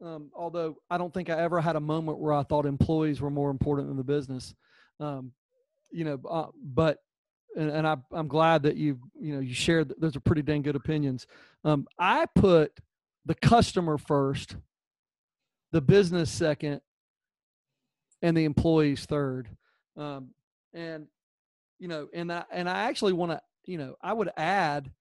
Um, 0.04 0.32
although 0.36 0.78
I 0.90 0.98
don't 0.98 1.14
think 1.14 1.30
I 1.30 1.40
ever 1.40 1.62
had 1.62 1.76
a 1.76 1.80
moment 1.80 2.18
where 2.18 2.34
I 2.34 2.44
thought 2.44 2.66
employees 2.66 3.22
were 3.22 3.30
more 3.30 3.52
important 3.52 3.88
than 3.88 3.98
the 3.98 4.04
business. 4.04 4.56
Um, 5.00 5.32
you 5.92 6.04
know, 6.04 6.20
uh, 6.28 6.48
but 6.62 6.98
and, 7.56 7.70
and 7.70 7.88
I, 7.88 7.98
I'm 8.12 8.28
glad 8.28 8.64
that 8.64 8.76
you 8.76 9.00
you 9.20 9.36
know 9.36 9.40
you 9.40 9.54
shared. 9.54 9.94
Those 9.98 10.16
are 10.16 10.22
pretty 10.22 10.42
dang 10.42 10.62
good 10.62 10.76
opinions. 10.76 11.28
Um, 11.64 11.88
I 11.98 12.26
put 12.36 12.72
the 13.26 13.36
customer 13.36 13.98
first, 13.98 14.56
the 15.72 15.82
business 15.82 16.32
second, 16.32 16.82
and 18.22 18.36
the 18.36 18.46
employees 18.46 19.06
third. 19.06 19.50
Um, 19.98 20.30
and 20.74 21.08
you 21.80 21.88
know, 21.88 22.08
and 22.14 22.32
I 22.32 22.44
and 22.52 22.70
I 22.70 22.84
actually 22.84 23.14
want 23.14 23.32
to 23.32 23.42
you 23.66 23.78
know 23.78 23.96
I 24.02 24.14
would 24.14 24.32
add. 24.38 24.92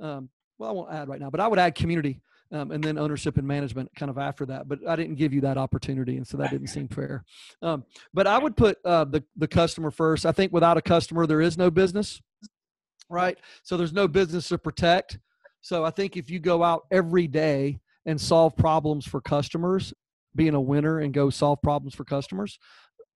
Um, 0.00 0.30
well, 0.58 0.70
I 0.70 0.72
won't 0.72 0.92
add 0.92 1.08
right 1.08 1.20
now, 1.20 1.30
but 1.30 1.40
I 1.40 1.48
would 1.48 1.58
add 1.58 1.74
community 1.74 2.20
um, 2.52 2.70
and 2.70 2.84
then 2.84 2.98
ownership 2.98 3.38
and 3.38 3.46
management 3.46 3.90
kind 3.96 4.10
of 4.10 4.18
after 4.18 4.44
that. 4.46 4.68
But 4.68 4.86
I 4.86 4.94
didn't 4.94 5.16
give 5.16 5.32
you 5.32 5.40
that 5.40 5.56
opportunity, 5.56 6.16
and 6.16 6.26
so 6.26 6.36
that 6.36 6.50
didn't 6.50 6.68
seem 6.68 6.88
fair. 6.88 7.24
Um, 7.62 7.84
but 8.12 8.26
I 8.26 8.38
would 8.38 8.56
put 8.56 8.78
uh, 8.84 9.04
the 9.04 9.24
the 9.36 9.48
customer 9.48 9.90
first. 9.90 10.26
I 10.26 10.32
think 10.32 10.52
without 10.52 10.76
a 10.76 10.82
customer, 10.82 11.26
there 11.26 11.40
is 11.40 11.56
no 11.56 11.70
business, 11.70 12.20
right? 13.08 13.38
So 13.62 13.76
there's 13.76 13.92
no 13.92 14.06
business 14.06 14.48
to 14.48 14.58
protect. 14.58 15.18
So 15.62 15.84
I 15.84 15.90
think 15.90 16.16
if 16.16 16.28
you 16.28 16.40
go 16.40 16.62
out 16.62 16.82
every 16.90 17.26
day 17.26 17.80
and 18.04 18.20
solve 18.20 18.56
problems 18.56 19.06
for 19.06 19.20
customers, 19.20 19.94
being 20.34 20.54
a 20.54 20.60
winner 20.60 21.00
and 21.00 21.14
go 21.14 21.30
solve 21.30 21.62
problems 21.62 21.94
for 21.94 22.04
customers, 22.04 22.58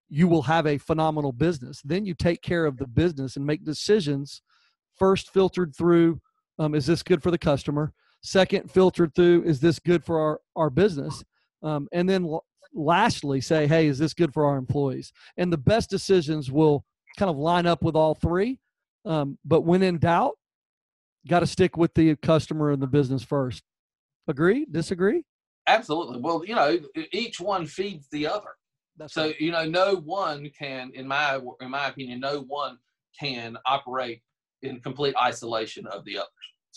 you 0.09 0.27
will 0.27 0.43
have 0.43 0.65
a 0.65 0.77
phenomenal 0.77 1.31
business. 1.31 1.81
Then 1.83 2.05
you 2.05 2.13
take 2.13 2.41
care 2.41 2.65
of 2.65 2.77
the 2.77 2.87
business 2.87 3.35
and 3.35 3.45
make 3.45 3.65
decisions 3.65 4.41
first 4.97 5.31
filtered 5.31 5.75
through 5.75 6.21
um, 6.59 6.73
is 6.73 6.87
this 6.87 7.03
good 7.03 7.21
for 7.21 7.29
the 7.29 7.37
customer? 7.37 7.93
Second, 8.27 8.69
filtered 8.69 9.15
through, 9.15 9.43
is 9.43 9.61
this 9.61 9.79
good 9.79 10.03
for 10.03 10.19
our, 10.19 10.41
our 10.57 10.69
business? 10.69 11.23
Um, 11.63 11.87
and 11.93 12.09
then 12.09 12.25
l- 12.25 12.45
lastly, 12.73 13.39
say, 13.39 13.67
hey, 13.67 13.87
is 13.87 13.99
this 13.99 14.13
good 14.13 14.33
for 14.33 14.45
our 14.45 14.57
employees? 14.57 15.13
And 15.37 15.51
the 15.51 15.57
best 15.57 15.89
decisions 15.89 16.51
will 16.51 16.83
kind 17.17 17.29
of 17.29 17.37
line 17.37 17.65
up 17.65 17.83
with 17.83 17.95
all 17.95 18.15
three. 18.15 18.59
Um, 19.05 19.37
but 19.45 19.61
when 19.61 19.81
in 19.81 19.97
doubt, 19.97 20.33
got 21.25 21.39
to 21.39 21.47
stick 21.47 21.77
with 21.77 21.93
the 21.93 22.17
customer 22.17 22.71
and 22.71 22.81
the 22.81 22.87
business 22.87 23.23
first. 23.23 23.63
Agree? 24.27 24.67
Disagree? 24.69 25.23
Absolutely. 25.65 26.19
Well, 26.19 26.43
you 26.45 26.55
know, 26.55 26.77
each 27.13 27.39
one 27.39 27.65
feeds 27.65 28.07
the 28.11 28.27
other. 28.27 28.49
That's 28.97 29.13
so 29.13 29.27
right. 29.27 29.39
you 29.39 29.51
know, 29.51 29.63
no 29.63 29.95
one 29.95 30.49
can, 30.49 30.91
in 30.93 31.07
my 31.07 31.39
in 31.61 31.71
my 31.71 31.87
opinion, 31.87 32.19
no 32.19 32.41
one 32.41 32.77
can 33.17 33.57
operate 33.65 34.21
in 34.63 34.81
complete 34.81 35.15
isolation 35.15 35.87
of 35.87 36.03
the 36.03 36.17
others. 36.17 36.27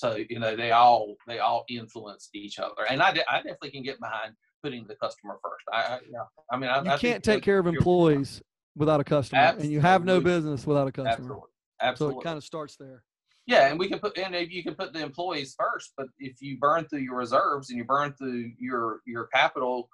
So 0.00 0.16
you 0.30 0.38
know, 0.38 0.56
they 0.56 0.70
all 0.70 1.16
they 1.26 1.40
all 1.40 1.64
influence 1.68 2.30
each 2.32 2.58
other, 2.58 2.86
and 2.88 3.02
I, 3.02 3.10
I 3.28 3.36
definitely 3.36 3.70
can 3.70 3.82
get 3.82 4.00
behind 4.00 4.32
putting 4.62 4.86
the 4.86 4.94
customer 4.94 5.38
first. 5.42 5.64
I, 5.70 5.94
I 5.94 5.98
yeah, 6.10 6.24
I 6.50 6.56
mean, 6.56 6.70
I, 6.70 6.82
you 6.82 6.90
I 6.90 6.96
can't 6.96 7.22
take 7.22 7.42
care 7.42 7.58
of 7.58 7.66
employees 7.66 8.40
without 8.74 9.00
a 9.00 9.04
customer, 9.04 9.54
and 9.58 9.70
you 9.70 9.80
have 9.80 10.06
no 10.06 10.18
business 10.20 10.66
without 10.66 10.88
a 10.88 10.92
customer. 10.92 11.12
Absolutely, 11.12 11.48
Absolutely. 11.82 12.14
So 12.14 12.20
it 12.20 12.24
kind 12.24 12.38
of 12.38 12.44
starts 12.44 12.76
there. 12.76 13.02
Yeah, 13.46 13.68
and 13.68 13.78
we 13.78 13.88
can 13.88 13.98
put 13.98 14.16
and 14.16 14.34
if 14.34 14.50
you 14.50 14.62
can 14.62 14.74
put 14.74 14.94
the 14.94 15.00
employees 15.00 15.54
first, 15.58 15.92
but 15.98 16.06
if 16.18 16.40
you 16.40 16.56
burn 16.58 16.86
through 16.86 17.00
your 17.00 17.16
reserves 17.16 17.68
and 17.68 17.76
you 17.76 17.84
burn 17.84 18.14
through 18.14 18.52
your 18.58 19.00
your 19.06 19.26
capital, 19.26 19.90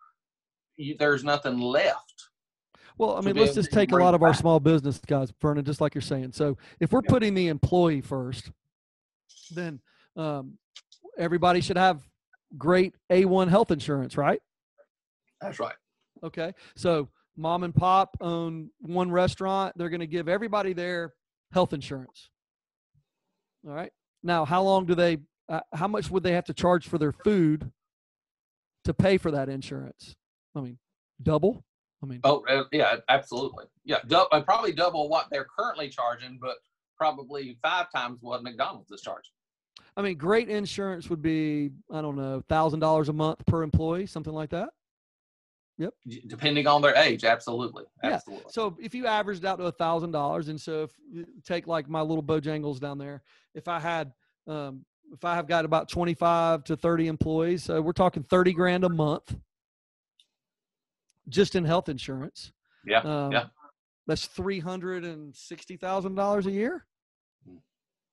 you, 0.77 0.95
there's 0.99 1.25
nothing 1.25 1.59
left. 1.59 2.29
Well, 2.99 3.17
I 3.17 3.21
mean, 3.23 3.35
let's 3.35 3.55
just 3.55 3.73
take 3.73 3.93
a 3.93 3.97
lot 3.97 4.15
of 4.15 4.23
our 4.23 4.33
small 4.35 4.61
business 4.61 4.99
guys, 5.05 5.33
Vernon, 5.41 5.65
just 5.65 5.81
like 5.81 5.95
you're 5.95 6.03
saying. 6.03 6.33
So 6.33 6.57
if 6.81 6.93
we're 6.93 7.03
Yeah. 7.03 7.11
putting 7.11 7.35
the 7.35 7.49
employee 7.49 8.01
first, 8.01 8.51
then 9.55 9.81
um, 10.17 10.59
everybody 11.19 11.61
should 11.61 11.77
have 11.77 12.03
great 12.57 12.95
A1 13.11 13.49
health 13.49 13.71
insurance, 13.71 14.17
right? 14.17 14.41
That's 15.41 15.59
right. 15.61 15.75
Okay. 16.25 16.53
So 16.77 17.09
mom 17.37 17.65
and 17.65 17.75
pop 17.75 18.17
own 18.21 18.71
one 18.81 19.11
restaurant. 19.11 19.77
They're 19.77 19.91
going 19.91 20.01
to 20.01 20.07
give 20.07 20.29
everybody 20.29 20.73
there 20.73 21.13
health 21.53 21.73
insurance. 21.73 22.31
All 23.67 23.75
right. 23.75 23.93
Now, 24.23 24.45
how 24.45 24.63
long 24.63 24.87
do 24.87 24.95
they, 24.95 25.19
uh, 25.49 25.61
how 25.73 25.89
much 25.89 26.11
would 26.11 26.23
they 26.23 26.33
have 26.33 26.45
to 26.47 26.55
charge 26.55 26.89
for 26.89 26.99
their 26.99 27.13
food 27.13 27.71
to 28.85 28.95
pay 28.95 29.19
for 29.19 29.31
that 29.31 29.49
insurance? 29.49 30.17
I 30.55 30.61
mean, 30.61 30.79
double? 31.23 31.65
I 32.03 32.07
mean, 32.07 32.21
Oh, 32.25 32.45
uh, 32.49 32.65
yeah, 32.73 32.97
absolutely. 33.09 33.65
Yeah, 33.85 33.99
dou- 34.07 34.27
uh, 34.33 34.41
probably 34.43 34.73
double 34.73 35.09
what 35.09 35.27
they're 35.31 35.47
currently 35.59 35.89
charging, 35.89 36.39
but 36.41 36.57
probably 36.97 37.59
five 37.63 37.91
times 37.95 38.19
what 38.23 38.43
McDonald's 38.43 38.91
is 38.91 39.01
charging. 39.03 39.33
I 39.97 40.03
mean, 40.03 40.17
great 40.19 40.49
insurance 40.49 41.09
would 41.09 41.23
be, 41.23 41.71
I 41.91 42.03
don't 42.03 42.17
know, 42.17 42.43
thousand 42.49 42.81
dollars 42.81 43.09
a 43.09 43.13
month 43.13 43.45
per 43.47 43.63
employee, 43.63 44.07
something 44.07 44.33
like 44.33 44.51
that. 44.51 44.69
Yep. 45.79 45.93
Depending 46.27 46.67
on 46.67 46.81
their 46.81 46.95
age, 46.97 47.25
absolutely, 47.25 47.85
Yeah. 48.03 48.19
So 48.49 48.77
if 48.81 48.95
you 48.95 49.07
averaged 49.07 49.45
out 49.45 49.59
to 49.59 49.67
a 49.67 49.73
thousand 49.73 50.11
dollars, 50.11 50.49
and 50.49 50.59
so 50.59 50.85
if 50.85 50.91
take 51.45 51.67
like 51.67 51.89
my 51.89 52.01
little 52.01 52.23
Bojangles 52.23 52.81
down 52.81 52.97
there, 52.97 53.23
if 53.55 53.69
I 53.69 53.79
had, 53.79 54.13
um, 54.47 54.87
if 55.13 55.25
I 55.25 55.35
have 55.35 55.47
got 55.47 55.67
about 55.67 55.89
twenty-five 55.91 56.65
to 56.65 56.77
thirty 56.77 57.09
employees, 57.09 57.65
so 57.65 57.81
we're 57.83 57.93
talking 57.93 58.23
thirty 58.23 58.55
grand 58.55 58.85
a 58.85 58.89
month, 58.89 59.37
just 61.29 61.55
in 61.55 61.65
health 61.65 61.91
insurance. 61.91 62.53
Yeah, 62.87 63.01
Um, 63.01 63.33
yeah. 63.33 63.47
That's 64.07 64.27
three 64.27 64.61
hundred 64.61 65.05
and 65.05 65.35
sixty 65.37 65.77
thousand 65.77 66.15
dollars 66.15 66.47
a 66.47 66.53
year. 66.53 66.87
Mm. 67.47 67.59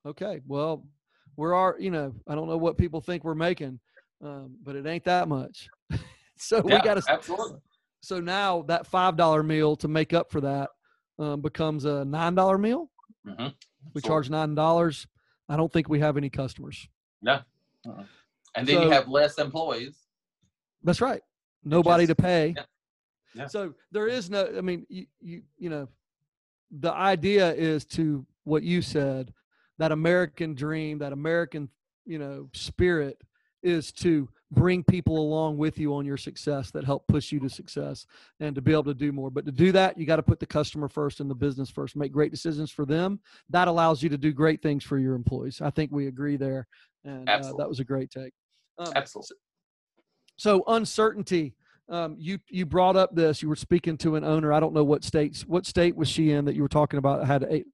Okay, 0.04 0.42
well, 0.46 0.86
we're 1.36 1.54
our, 1.54 1.76
you 1.78 1.90
know, 1.90 2.14
I 2.28 2.34
don't 2.34 2.48
know 2.48 2.56
what 2.56 2.78
people 2.78 3.00
think 3.00 3.24
we're 3.24 3.34
making, 3.34 3.80
um, 4.22 4.56
but 4.62 4.76
it 4.76 4.86
ain't 4.86 5.04
that 5.04 5.28
much. 5.28 5.68
so 6.36 6.60
we 6.60 6.70
got 6.70 6.94
to 6.94 7.02
absolutely. 7.08 7.60
so 8.00 8.20
now 8.20 8.62
that 8.62 8.86
five 8.86 9.16
dollar 9.16 9.42
meal 9.42 9.76
to 9.76 9.88
make 9.88 10.12
up 10.12 10.30
for 10.30 10.40
that 10.40 10.70
um, 11.18 11.40
becomes 11.40 11.84
a 11.84 12.04
nine 12.04 12.34
dollar 12.34 12.58
meal. 12.58 12.90
hmm 13.26 13.48
We 13.94 14.00
charge 14.00 14.30
nine 14.30 14.54
dollars. 14.54 15.06
I 15.48 15.56
don't 15.56 15.72
think 15.72 15.88
we 15.88 16.00
have 16.00 16.16
any 16.16 16.30
customers. 16.30 16.88
No. 17.22 17.40
And 18.56 18.66
then 18.66 18.82
you 18.82 18.90
have 18.90 19.08
less 19.08 19.38
employees. 19.38 19.96
That's 20.82 21.00
right. 21.00 21.22
Nobody 21.64 22.06
to 22.06 22.14
pay. 22.14 22.54
yeah. 22.56 22.62
Yeah. 23.34 23.46
So 23.48 23.74
there 23.90 24.06
is 24.06 24.30
no. 24.30 24.48
I 24.56 24.60
mean, 24.60 24.86
you, 24.88 25.06
you 25.20 25.42
you 25.58 25.68
know, 25.68 25.88
the 26.70 26.92
idea 26.92 27.52
is 27.52 27.84
to 27.86 28.24
what 28.44 28.62
you 28.62 28.80
said, 28.80 29.32
that 29.78 29.92
American 29.92 30.54
dream, 30.54 30.98
that 30.98 31.12
American 31.12 31.68
you 32.06 32.18
know 32.18 32.48
spirit 32.52 33.20
is 33.62 33.92
to 33.92 34.28
bring 34.50 34.84
people 34.84 35.18
along 35.18 35.56
with 35.56 35.78
you 35.78 35.94
on 35.94 36.04
your 36.04 36.18
success 36.18 36.70
that 36.70 36.84
help 36.84 37.06
push 37.08 37.32
you 37.32 37.40
to 37.40 37.48
success 37.48 38.06
and 38.40 38.54
to 38.54 38.60
be 38.60 38.72
able 38.72 38.84
to 38.84 38.94
do 38.94 39.10
more. 39.10 39.30
But 39.30 39.46
to 39.46 39.52
do 39.52 39.72
that, 39.72 39.98
you 39.98 40.06
got 40.06 40.16
to 40.16 40.22
put 40.22 40.38
the 40.38 40.46
customer 40.46 40.88
first 40.88 41.20
and 41.20 41.30
the 41.30 41.34
business 41.34 41.70
first. 41.70 41.96
Make 41.96 42.12
great 42.12 42.30
decisions 42.30 42.70
for 42.70 42.84
them. 42.84 43.20
That 43.50 43.66
allows 43.66 44.02
you 44.02 44.08
to 44.10 44.18
do 44.18 44.32
great 44.32 44.62
things 44.62 44.84
for 44.84 44.98
your 44.98 45.14
employees. 45.14 45.60
I 45.60 45.70
think 45.70 45.90
we 45.92 46.06
agree 46.06 46.36
there, 46.36 46.66
and 47.04 47.28
uh, 47.28 47.52
that 47.58 47.68
was 47.68 47.80
a 47.80 47.84
great 47.84 48.10
take. 48.10 48.32
Um, 48.78 48.92
Absolutely. 48.94 49.36
so 50.36 50.62
uncertainty. 50.66 51.54
Um, 51.88 52.16
you 52.18 52.38
you 52.48 52.64
brought 52.64 52.96
up 52.96 53.14
this. 53.14 53.42
You 53.42 53.48
were 53.48 53.56
speaking 53.56 53.98
to 53.98 54.16
an 54.16 54.24
owner. 54.24 54.52
I 54.52 54.60
don't 54.60 54.72
know 54.72 54.84
what 54.84 55.04
states. 55.04 55.46
What 55.46 55.66
state 55.66 55.94
was 55.94 56.08
she 56.08 56.30
in 56.32 56.46
that 56.46 56.54
you 56.54 56.62
were 56.62 56.68
talking 56.68 56.98
about? 56.98 57.26
Had 57.26 57.46
eight 57.50 57.66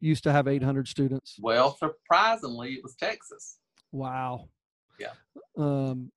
used 0.00 0.24
to 0.24 0.32
have 0.32 0.48
eight 0.48 0.62
hundred 0.62 0.88
students. 0.88 1.36
Well, 1.40 1.76
surprisingly, 1.76 2.72
it 2.72 2.82
was 2.82 2.94
Texas. 2.94 3.58
Wow. 3.92 4.48
Yeah. 4.98 5.12
Um, 5.56 6.10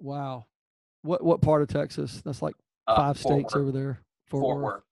wow. 0.00 0.46
What 1.02 1.24
what 1.24 1.40
part 1.40 1.62
of 1.62 1.68
Texas? 1.68 2.22
That's 2.24 2.42
like 2.42 2.54
Uh, 2.88 2.96
five 2.96 3.18
Fort 3.18 3.34
states 3.34 3.54
over 3.54 3.70
there. 3.70 4.00
Fort, 4.26 4.42
Fort 4.42 4.56
Worth. 4.58 4.82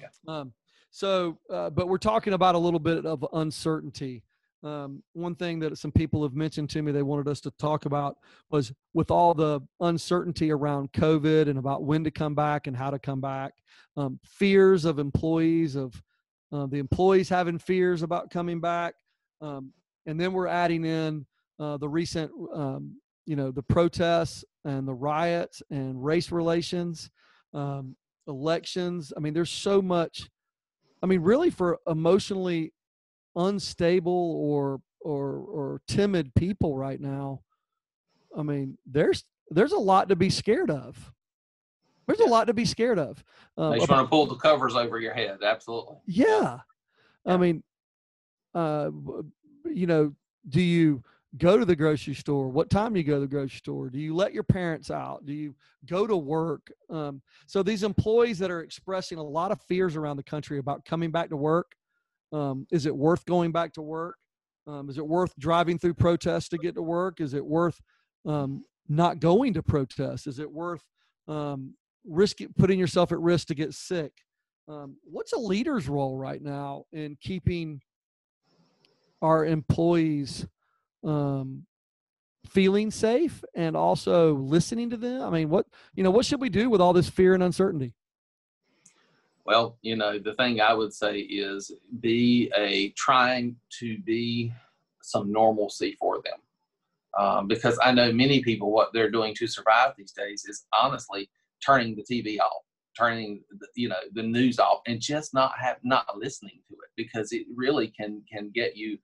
Worth. 0.00 0.18
Um, 0.28 0.52
so, 0.90 1.38
uh, 1.48 1.70
but 1.70 1.88
we're 1.88 1.96
talking 1.96 2.34
about 2.34 2.54
a 2.54 2.58
little 2.58 2.80
bit 2.80 3.06
of 3.06 3.26
uncertainty. 3.32 4.22
Um, 4.64 5.02
one 5.12 5.34
thing 5.34 5.58
that 5.60 5.76
some 5.76 5.90
people 5.90 6.22
have 6.22 6.34
mentioned 6.34 6.70
to 6.70 6.82
me 6.82 6.92
they 6.92 7.02
wanted 7.02 7.26
us 7.26 7.40
to 7.40 7.50
talk 7.52 7.84
about 7.84 8.16
was 8.50 8.72
with 8.94 9.10
all 9.10 9.34
the 9.34 9.60
uncertainty 9.80 10.52
around 10.52 10.92
COVID 10.92 11.48
and 11.48 11.58
about 11.58 11.82
when 11.82 12.04
to 12.04 12.12
come 12.12 12.34
back 12.34 12.68
and 12.68 12.76
how 12.76 12.90
to 12.90 12.98
come 12.98 13.20
back, 13.20 13.54
um, 13.96 14.20
fears 14.24 14.84
of 14.84 15.00
employees, 15.00 15.74
of 15.74 16.00
uh, 16.52 16.66
the 16.66 16.78
employees 16.78 17.28
having 17.28 17.58
fears 17.58 18.02
about 18.02 18.30
coming 18.30 18.60
back. 18.60 18.94
Um, 19.40 19.72
and 20.06 20.20
then 20.20 20.32
we're 20.32 20.46
adding 20.46 20.84
in 20.84 21.26
uh, 21.58 21.76
the 21.76 21.88
recent, 21.88 22.30
um, 22.54 22.96
you 23.26 23.34
know, 23.34 23.50
the 23.50 23.62
protests 23.62 24.44
and 24.64 24.86
the 24.86 24.94
riots 24.94 25.62
and 25.70 26.04
race 26.04 26.30
relations, 26.30 27.10
um, 27.52 27.96
elections. 28.28 29.12
I 29.16 29.20
mean, 29.20 29.34
there's 29.34 29.50
so 29.50 29.82
much. 29.82 30.28
I 31.02 31.06
mean, 31.06 31.20
really, 31.20 31.50
for 31.50 31.78
emotionally 31.88 32.72
unstable 33.36 34.36
or 34.36 34.80
or 35.00 35.38
or 35.38 35.80
timid 35.88 36.34
people 36.34 36.76
right 36.76 37.00
now 37.00 37.40
i 38.36 38.42
mean 38.42 38.76
there's 38.86 39.24
there's 39.50 39.72
a 39.72 39.78
lot 39.78 40.08
to 40.08 40.16
be 40.16 40.30
scared 40.30 40.70
of. 40.70 41.12
There's 42.06 42.20
a 42.20 42.24
lot 42.24 42.46
to 42.46 42.54
be 42.54 42.64
scared 42.64 42.98
of 42.98 43.22
um, 43.56 43.72
they 43.72 43.78
want 43.78 43.90
to 43.90 44.06
pull 44.06 44.26
the 44.26 44.34
covers 44.36 44.74
over 44.74 44.98
your 44.98 45.14
head 45.14 45.38
absolutely. 45.42 45.96
Yeah, 46.06 46.58
yeah. 47.24 47.34
i 47.34 47.36
mean 47.36 47.62
uh 48.54 48.90
you 49.64 49.86
know 49.86 50.14
do 50.48 50.60
you 50.60 51.02
go 51.38 51.56
to 51.56 51.64
the 51.64 51.76
grocery 51.76 52.14
store? 52.14 52.48
What 52.48 52.68
time 52.68 52.92
do 52.92 53.00
you 53.00 53.04
go 53.04 53.14
to 53.14 53.20
the 53.20 53.26
grocery 53.26 53.56
store? 53.56 53.88
Do 53.88 53.98
you 53.98 54.14
let 54.14 54.34
your 54.34 54.42
parents 54.42 54.90
out? 54.90 55.24
Do 55.24 55.32
you 55.32 55.54
go 55.86 56.06
to 56.06 56.16
work? 56.16 56.70
Um, 56.90 57.22
so 57.46 57.62
these 57.62 57.82
employees 57.82 58.38
that 58.40 58.50
are 58.50 58.60
expressing 58.60 59.18
a 59.18 59.22
lot 59.22 59.50
of 59.50 59.60
fears 59.62 59.96
around 59.96 60.16
the 60.16 60.22
country 60.22 60.58
about 60.58 60.84
coming 60.84 61.10
back 61.10 61.30
to 61.30 61.36
work 61.36 61.74
um, 62.32 62.66
is 62.70 62.86
it 62.86 62.96
worth 62.96 63.24
going 63.26 63.52
back 63.52 63.72
to 63.72 63.82
work 63.82 64.16
um, 64.66 64.88
is 64.88 64.98
it 64.98 65.06
worth 65.06 65.32
driving 65.38 65.78
through 65.78 65.94
protests 65.94 66.48
to 66.48 66.58
get 66.58 66.74
to 66.74 66.82
work 66.82 67.20
is 67.20 67.34
it 67.34 67.44
worth 67.44 67.80
um, 68.26 68.62
not 68.88 69.20
going 69.20 69.54
to 69.54 69.62
protest 69.62 70.26
is 70.26 70.38
it 70.38 70.50
worth 70.50 70.82
um, 71.28 71.74
risking 72.04 72.48
putting 72.58 72.78
yourself 72.78 73.12
at 73.12 73.18
risk 73.18 73.48
to 73.48 73.54
get 73.54 73.72
sick 73.72 74.12
um, 74.68 74.96
what's 75.04 75.32
a 75.32 75.38
leader's 75.38 75.88
role 75.88 76.16
right 76.16 76.40
now 76.40 76.84
in 76.92 77.16
keeping 77.20 77.80
our 79.20 79.44
employees 79.44 80.46
um, 81.04 81.66
feeling 82.46 82.90
safe 82.90 83.42
and 83.54 83.76
also 83.76 84.34
listening 84.34 84.90
to 84.90 84.96
them? 84.96 85.22
I 85.22 85.30
mean, 85.30 85.48
what 85.48 85.66
you 85.94 86.02
know, 86.02 86.10
what 86.10 86.26
should 86.26 86.40
we 86.40 86.48
do 86.48 86.68
with 86.68 86.80
all 86.80 86.92
this 86.92 87.08
fear 87.08 87.34
and 87.34 87.42
uncertainty? 87.42 87.94
Well, 89.44 89.76
you 89.82 89.96
know, 89.96 90.18
the 90.18 90.34
thing 90.34 90.60
I 90.60 90.72
would 90.72 90.92
say 90.92 91.18
is 91.18 91.72
be 92.00 92.50
a 92.56 92.90
trying 92.90 93.56
to 93.80 93.98
be 93.98 94.52
some 95.02 95.32
normalcy 95.32 95.96
for 95.98 96.20
them. 96.22 96.38
Um, 97.18 97.48
because 97.48 97.78
I 97.82 97.92
know 97.92 98.12
many 98.12 98.42
people, 98.42 98.72
what 98.72 98.92
they're 98.92 99.10
doing 99.10 99.34
to 99.34 99.46
survive 99.46 99.94
these 99.96 100.12
days 100.12 100.44
is 100.46 100.64
honestly 100.72 101.28
turning 101.64 101.94
the 101.94 102.02
TV 102.02 102.38
off, 102.38 102.62
turning 102.96 103.42
the, 103.50 103.66
you 103.74 103.88
know 103.88 103.96
the 104.14 104.22
news 104.22 104.58
off, 104.58 104.80
and 104.86 105.00
just 105.00 105.34
not 105.34 105.52
have 105.58 105.76
not 105.82 106.06
listening 106.16 106.60
to 106.68 106.74
it 106.74 106.90
because 106.96 107.32
it 107.32 107.46
really 107.54 107.88
can 107.88 108.22
can 108.32 108.50
get 108.54 108.76
you 108.76 108.96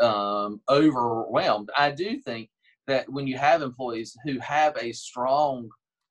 um, 0.00 0.60
overwhelmed. 0.68 1.70
I 1.76 1.90
do 1.90 2.18
think 2.18 2.50
that 2.86 3.08
when 3.10 3.26
you 3.26 3.36
have 3.36 3.62
employees 3.62 4.16
who 4.24 4.38
have 4.38 4.76
a 4.76 4.92
strong 4.92 5.68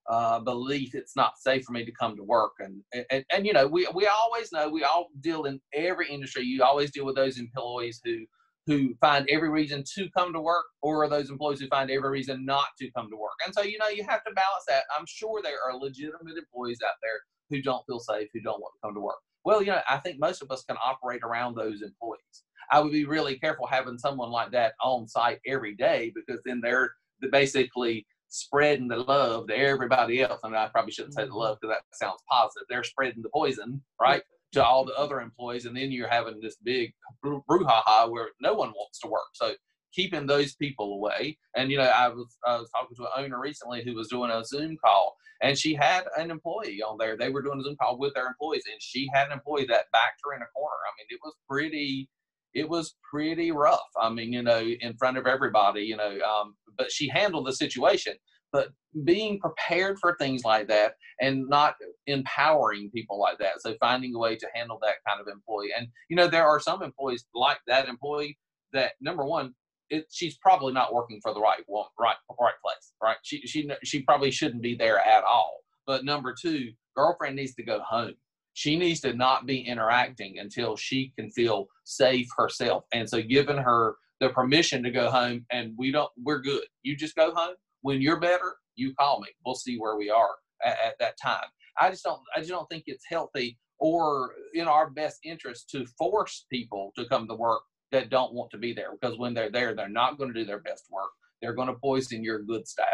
uh, 0.10 0.40
belief 0.40 0.96
it's 0.96 1.16
not 1.16 1.38
safe 1.38 1.66
for 1.66 1.74
me 1.74 1.84
to 1.86 1.92
come 1.92 2.16
to 2.16 2.24
work, 2.24 2.54
and, 2.60 2.82
and 3.12 3.26
and 3.32 3.46
you 3.46 3.54
know 3.54 3.68
we 3.68 3.88
we 3.94 4.08
always 4.08 4.52
know 4.52 4.70
we 4.70 4.84
all 4.84 5.08
deal 5.22 5.46
in 5.46 5.60
every 5.74 6.10
industry. 6.10 6.44
You 6.44 6.64
always 6.64 6.92
deal 6.92 7.06
with 7.06 7.16
those 7.16 7.38
employees 7.40 8.02
who 8.04 8.26
who 8.66 8.96
find 9.00 9.28
every 9.30 9.50
reason 9.50 9.84
to 9.96 10.10
come 10.18 10.34
to 10.34 10.42
work, 10.42 10.66
or 10.82 11.08
those 11.10 11.30
employees 11.30 11.60
who 11.60 11.68
find 11.68 11.90
every 11.92 12.10
reason 12.10 12.46
not 12.46 12.68
to 12.80 12.92
come 12.92 13.10
to 13.10 13.18
work. 13.18 13.34
And 13.46 13.54
so 13.54 13.62
you 13.62 13.78
know 13.80 13.90
you 13.90 14.04
have 14.04 14.24
to 14.26 14.34
balance 14.34 14.66
that. 14.68 14.84
I'm 14.98 15.06
sure 15.08 15.42
there 15.42 15.58
are 15.66 15.78
legitimate 15.78 16.38
employees 16.38 16.80
out 16.86 16.96
there 17.02 17.20
who 17.50 17.62
don't 17.62 17.86
feel 17.86 18.00
safe, 18.00 18.30
who 18.34 18.42
don't 18.42 18.62
want 18.62 18.74
to 18.76 18.88
come 18.88 18.94
to 18.96 19.02
work. 19.02 19.18
Well, 19.46 19.62
you 19.62 19.68
know, 19.68 19.82
I 19.90 19.98
think 19.98 20.20
most 20.20 20.42
of 20.42 20.52
us 20.52 20.64
can 20.64 20.78
operate 20.86 21.22
around 21.24 21.56
those 21.56 21.82
employees. 21.82 22.44
I 22.72 22.82
would 22.82 22.92
be 22.92 23.06
really 23.06 23.40
careful 23.40 23.66
having 23.66 23.98
someone 23.98 24.30
like 24.30 24.52
that 24.52 24.74
on 24.82 25.08
site 25.08 25.40
every 25.48 25.76
day 25.76 26.12
because 26.14 26.42
then 26.46 26.60
they're 26.62 26.92
basically 27.32 28.06
spreading 28.30 28.88
the 28.88 28.98
love 28.98 29.48
to 29.48 29.58
everybody 29.58 30.22
else. 30.22 30.40
I 30.44 30.48
mean, 30.48 30.58
I 30.58 30.68
probably 30.68 30.92
shouldn't 30.92 31.16
say 31.16 31.24
the 31.24 31.30
mm-hmm. 31.30 31.38
love 31.38 31.58
because 31.62 31.76
that 31.76 31.98
sounds 31.98 32.22
positive. 32.30 32.66
They're 32.70 32.84
spreading 32.84 33.22
the 33.22 33.30
poison, 33.30 33.82
right, 34.02 34.22
to 34.54 34.64
all 34.64 34.86
the 34.86 34.96
other 34.96 35.22
employees, 35.22 35.66
and 35.66 35.76
then 35.76 35.92
you're 35.92 36.10
having 36.10 36.40
this 36.42 36.58
big 36.64 36.94
brouhaha 37.26 38.10
where 38.10 38.30
no 38.42 38.54
one 38.54 38.70
wants 38.70 39.00
to 39.00 39.08
work. 39.08 39.30
So 39.34 39.54
keeping 39.94 40.28
those 40.28 40.56
people 40.56 40.94
away. 40.94 41.38
And 41.56 41.72
you 41.72 41.78
know, 41.78 41.84
I 41.84 42.10
was 42.10 42.38
I 42.46 42.58
was 42.58 42.70
talking 42.70 42.96
to 42.98 43.04
an 43.04 43.26
owner 43.26 43.40
recently 43.40 43.84
who 43.84 43.96
was 43.96 44.10
doing 44.10 44.32
a 44.32 44.46
Zoom 44.46 44.78
call, 44.84 45.16
and 45.42 45.58
she 45.58 45.74
had 45.74 46.06
an 46.18 46.32
employee 46.32 46.82
on 46.82 46.98
there. 46.98 47.18
They 47.18 47.30
were 47.30 47.42
doing 47.42 47.60
a 47.60 47.64
Zoom 47.64 47.76
call 47.82 47.98
with 47.98 48.14
their 48.14 48.28
employees, 48.28 48.64
and 48.72 48.82
she 48.82 49.10
had 49.14 49.28
an 49.28 49.34
employee 49.34 49.66
that 49.70 49.92
backed 49.92 50.22
her 50.24 50.36
in 50.36 50.42
a 50.42 50.54
corner. 50.56 50.76
I 50.86 50.92
mean, 50.98 51.08
it 51.10 51.20
was 51.24 51.34
pretty 51.50 52.10
it 52.54 52.70
was 52.70 52.96
pretty 53.10 53.52
rough. 53.52 53.80
I 54.02 54.10
mean, 54.10 54.34
you 54.34 54.42
know, 54.42 54.60
in 54.60 54.96
front 54.98 55.18
of 55.18 55.28
everybody, 55.28 55.82
you 55.82 55.98
know, 55.98 56.18
um, 56.22 56.56
but 56.78 56.92
she 56.92 57.10
handled 57.10 57.48
the 57.48 57.54
situation. 57.54 58.14
But 58.54 58.70
being 59.04 59.40
prepared 59.40 60.00
for 60.00 60.16
things 60.16 60.44
like 60.46 60.68
that 60.70 60.94
and 61.20 61.48
not 61.50 61.76
empowering 62.08 62.90
people 62.92 63.20
like 63.20 63.38
that. 63.40 63.62
So 63.62 63.76
finding 63.80 64.16
a 64.16 64.18
way 64.18 64.38
to 64.38 64.48
handle 64.56 64.80
that 64.82 64.96
kind 65.06 65.20
of 65.20 65.28
employee. 65.28 65.72
And, 65.78 65.88
you 66.10 66.16
know, 66.16 66.28
there 66.28 66.48
are 66.48 66.60
some 66.60 66.82
employees 66.82 67.26
like 67.36 67.60
that 67.68 67.90
employee 67.90 68.38
that, 68.72 68.94
number 69.02 69.26
one, 69.26 69.54
it, 69.90 70.06
she's 70.12 70.38
probably 70.38 70.74
not 70.74 70.94
working 70.94 71.20
for 71.22 71.34
the 71.34 71.42
right 71.42 71.62
one, 71.68 71.88
right, 72.00 72.16
right 72.40 72.54
place, 72.64 72.94
right? 73.04 73.18
She, 73.22 73.42
she, 73.42 73.70
she 73.84 74.02
probably 74.04 74.32
shouldn't 74.32 74.64
be 74.64 74.76
there 74.76 75.00
at 75.00 75.24
all. 75.26 75.60
But 75.86 76.06
number 76.06 76.34
two, 76.40 76.72
girlfriend 76.96 77.36
needs 77.36 77.54
to 77.56 77.64
go 77.64 77.80
home 77.80 78.14
she 78.58 78.76
needs 78.76 79.00
to 79.02 79.14
not 79.14 79.46
be 79.46 79.60
interacting 79.60 80.40
until 80.40 80.76
she 80.76 81.14
can 81.16 81.30
feel 81.30 81.68
safe 81.84 82.28
herself. 82.36 82.86
And 82.92 83.08
so 83.08 83.22
giving 83.22 83.58
her 83.58 83.98
the 84.20 84.30
permission 84.30 84.82
to 84.82 84.90
go 84.90 85.12
home 85.12 85.46
and 85.52 85.76
we 85.78 85.92
don't 85.92 86.10
we're 86.24 86.42
good. 86.42 86.64
You 86.82 86.96
just 86.96 87.16
go 87.16 87.32
home. 87.36 87.54
When 87.82 88.02
you're 88.02 88.20
better, 88.20 88.56
you 88.76 88.96
call 88.96 89.20
me. 89.20 89.28
We'll 89.46 89.54
see 89.54 89.78
where 89.78 89.96
we 89.96 90.10
are 90.10 90.32
at, 90.66 90.76
at 90.84 90.96
that 91.00 91.18
time. 91.24 91.46
I 91.80 91.92
just 91.92 92.04
don't 92.04 92.20
I 92.36 92.40
just 92.40 92.50
don't 92.50 92.68
think 92.68 92.86
it's 92.88 93.06
healthy 93.08 93.60
or 93.78 94.32
in 94.56 94.68
our 94.68 94.90
best 94.90 95.20
interest 95.24 95.70
to 95.70 95.86
force 95.96 96.48
people 96.52 96.94
to 96.98 97.06
come 97.06 97.28
to 97.28 97.36
work 97.36 97.62
that 97.92 98.10
don't 98.10 98.34
want 98.34 98.50
to 98.52 98.58
be 98.58 98.74
there 98.74 98.90
because 99.00 99.20
when 99.20 99.36
they're 99.36 99.52
there, 99.52 99.76
they're 99.76 99.88
not 99.88 100.18
going 100.18 100.34
to 100.34 100.40
do 100.40 100.48
their 100.48 100.62
best 100.62 100.86
work. 100.90 101.12
They're 101.44 101.54
going 101.54 101.68
to 101.68 101.76
poison 101.76 102.24
your 102.24 102.42
good 102.42 102.68
staff. 102.68 102.88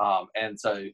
Um, 0.00 0.28
and 0.40 0.58
so 0.60 0.84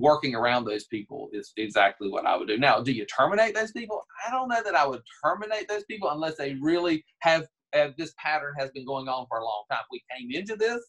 working 0.00 0.34
around 0.34 0.64
those 0.64 0.84
people 0.84 1.28
is 1.32 1.52
exactly 1.56 2.08
what 2.08 2.26
I 2.26 2.36
would 2.36 2.48
do. 2.48 2.58
Now, 2.58 2.80
do 2.80 2.92
you 2.92 3.06
terminate 3.06 3.54
those 3.54 3.72
people? 3.72 4.04
I 4.26 4.30
don't 4.30 4.48
know 4.48 4.62
that 4.62 4.74
I 4.74 4.86
would 4.86 5.02
terminate 5.24 5.68
those 5.68 5.84
people 5.84 6.10
unless 6.10 6.36
they 6.36 6.56
really 6.60 7.04
have, 7.20 7.46
have 7.72 7.94
this 7.96 8.14
pattern 8.18 8.54
has 8.58 8.70
been 8.70 8.86
going 8.86 9.08
on 9.08 9.26
for 9.28 9.38
a 9.38 9.44
long 9.44 9.64
time. 9.70 9.80
We 9.90 10.02
came 10.16 10.30
into 10.30 10.56
this 10.56 10.80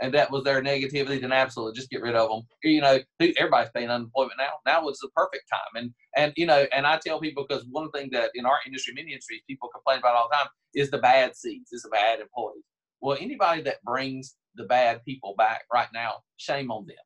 and 0.00 0.14
that 0.14 0.30
was 0.30 0.44
their 0.44 0.62
negativity, 0.62 1.20
then 1.20 1.32
absolutely 1.32 1.76
just 1.76 1.90
get 1.90 2.00
rid 2.02 2.14
of 2.16 2.28
them. 2.30 2.42
You 2.62 2.80
know, 2.80 2.98
everybody's 3.36 3.70
paying 3.74 3.90
unemployment 3.90 4.38
now. 4.38 4.52
Now 4.66 4.84
was 4.84 4.98
the 4.98 5.10
perfect 5.14 5.44
time. 5.50 5.82
And 5.82 5.92
and 6.16 6.32
you 6.36 6.46
know, 6.46 6.66
and 6.74 6.86
I 6.86 6.98
tell 6.98 7.20
people 7.20 7.44
because 7.46 7.66
one 7.70 7.90
thing 7.90 8.08
that 8.12 8.30
in 8.34 8.46
our 8.46 8.58
industry, 8.66 8.94
many 8.94 9.12
industries, 9.12 9.42
people 9.46 9.68
complain 9.68 9.98
about 9.98 10.16
all 10.16 10.28
the 10.30 10.36
time 10.36 10.48
is 10.74 10.90
the 10.90 10.98
bad 10.98 11.36
seeds, 11.36 11.72
is 11.72 11.82
the 11.82 11.90
bad 11.90 12.20
employees. 12.20 12.64
Well, 13.00 13.18
anybody 13.20 13.62
that 13.62 13.82
brings 13.84 14.36
the 14.54 14.64
bad 14.64 15.04
people 15.04 15.34
back 15.36 15.62
right 15.72 15.88
now, 15.92 16.14
shame 16.36 16.70
on 16.70 16.86
them 16.86 16.96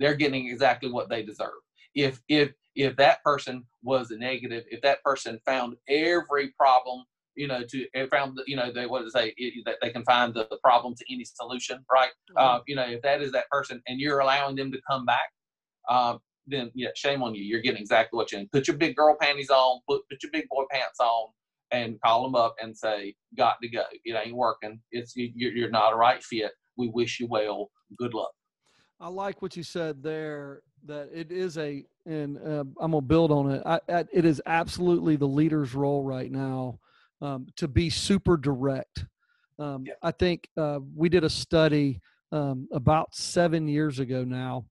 they're 0.00 0.14
getting 0.14 0.48
exactly 0.48 0.90
what 0.90 1.08
they 1.08 1.22
deserve. 1.22 1.60
If 1.94 2.20
if 2.28 2.52
if 2.74 2.96
that 2.96 3.22
person 3.22 3.64
was 3.82 4.10
a 4.10 4.16
negative, 4.16 4.64
if 4.70 4.80
that 4.82 5.02
person 5.04 5.38
found 5.44 5.76
every 5.88 6.48
problem, 6.58 7.04
you 7.36 7.46
know, 7.46 7.62
to 7.68 7.86
found 8.10 8.40
you 8.46 8.56
know 8.56 8.72
they 8.72 8.86
what 8.86 9.02
to 9.02 9.10
say 9.10 9.34
that 9.66 9.76
they 9.82 9.90
can 9.90 10.04
find 10.04 10.34
the, 10.34 10.48
the, 10.50 10.58
problem 10.64 10.94
to 10.96 11.04
any 11.12 11.24
solution, 11.24 11.84
right? 11.92 12.10
Mm-hmm. 12.30 12.38
Uh, 12.38 12.60
you 12.66 12.74
know, 12.74 12.86
if 12.88 13.02
that 13.02 13.22
is 13.22 13.32
that 13.32 13.48
person 13.50 13.82
and 13.86 14.00
you're 14.00 14.20
allowing 14.20 14.56
them 14.56 14.72
to 14.72 14.80
come 14.88 15.04
back, 15.04 15.30
uh, 15.88 16.16
then 16.46 16.70
yeah, 16.74 16.88
shame 16.94 17.22
on 17.22 17.34
you. 17.34 17.42
You're 17.42 17.60
getting 17.60 17.80
exactly 17.80 18.16
what 18.16 18.32
you 18.32 18.38
need. 18.38 18.52
Put 18.52 18.68
your 18.68 18.76
big 18.76 18.96
girl 18.96 19.16
panties 19.20 19.50
on, 19.50 19.80
put 19.88 20.02
put 20.08 20.22
your 20.22 20.32
big 20.32 20.48
boy 20.48 20.64
pants 20.70 21.00
on, 21.00 21.28
and 21.70 22.00
call 22.04 22.22
them 22.22 22.34
up 22.34 22.54
and 22.62 22.76
say, 22.76 23.14
"Got 23.36 23.56
to 23.62 23.68
go. 23.68 23.82
It 24.04 24.16
ain't 24.16 24.36
working. 24.36 24.80
It's 24.90 25.12
you're, 25.16 25.52
you're 25.52 25.70
not 25.70 25.92
a 25.92 25.96
right 25.96 26.22
fit. 26.22 26.52
We 26.76 26.88
wish 26.88 27.20
you 27.20 27.26
well. 27.28 27.70
Good 27.98 28.14
luck." 28.14 28.30
I 29.00 29.08
like 29.08 29.40
what 29.40 29.56
you 29.56 29.62
said 29.62 30.02
there. 30.02 30.62
That 30.86 31.10
it 31.12 31.30
is 31.30 31.58
a, 31.58 31.84
and 32.06 32.38
uh, 32.38 32.64
I'm 32.80 32.92
gonna 32.92 33.02
build 33.02 33.30
on 33.30 33.50
it. 33.50 33.62
I, 33.66 33.80
I, 33.88 34.04
it 34.12 34.24
is 34.24 34.40
absolutely 34.46 35.16
the 35.16 35.26
leader's 35.26 35.74
role 35.74 36.02
right 36.02 36.30
now 36.30 36.78
um, 37.20 37.46
to 37.56 37.68
be 37.68 37.90
super 37.90 38.36
direct. 38.36 39.04
Um, 39.58 39.84
yeah. 39.86 39.94
I 40.02 40.10
think 40.10 40.48
uh, 40.56 40.80
we 40.96 41.10
did 41.10 41.22
a 41.22 41.28
study 41.28 42.00
um, 42.32 42.66
about 42.72 43.14
seven 43.14 43.68
years 43.68 43.98
ago 43.98 44.24
now, 44.24 44.64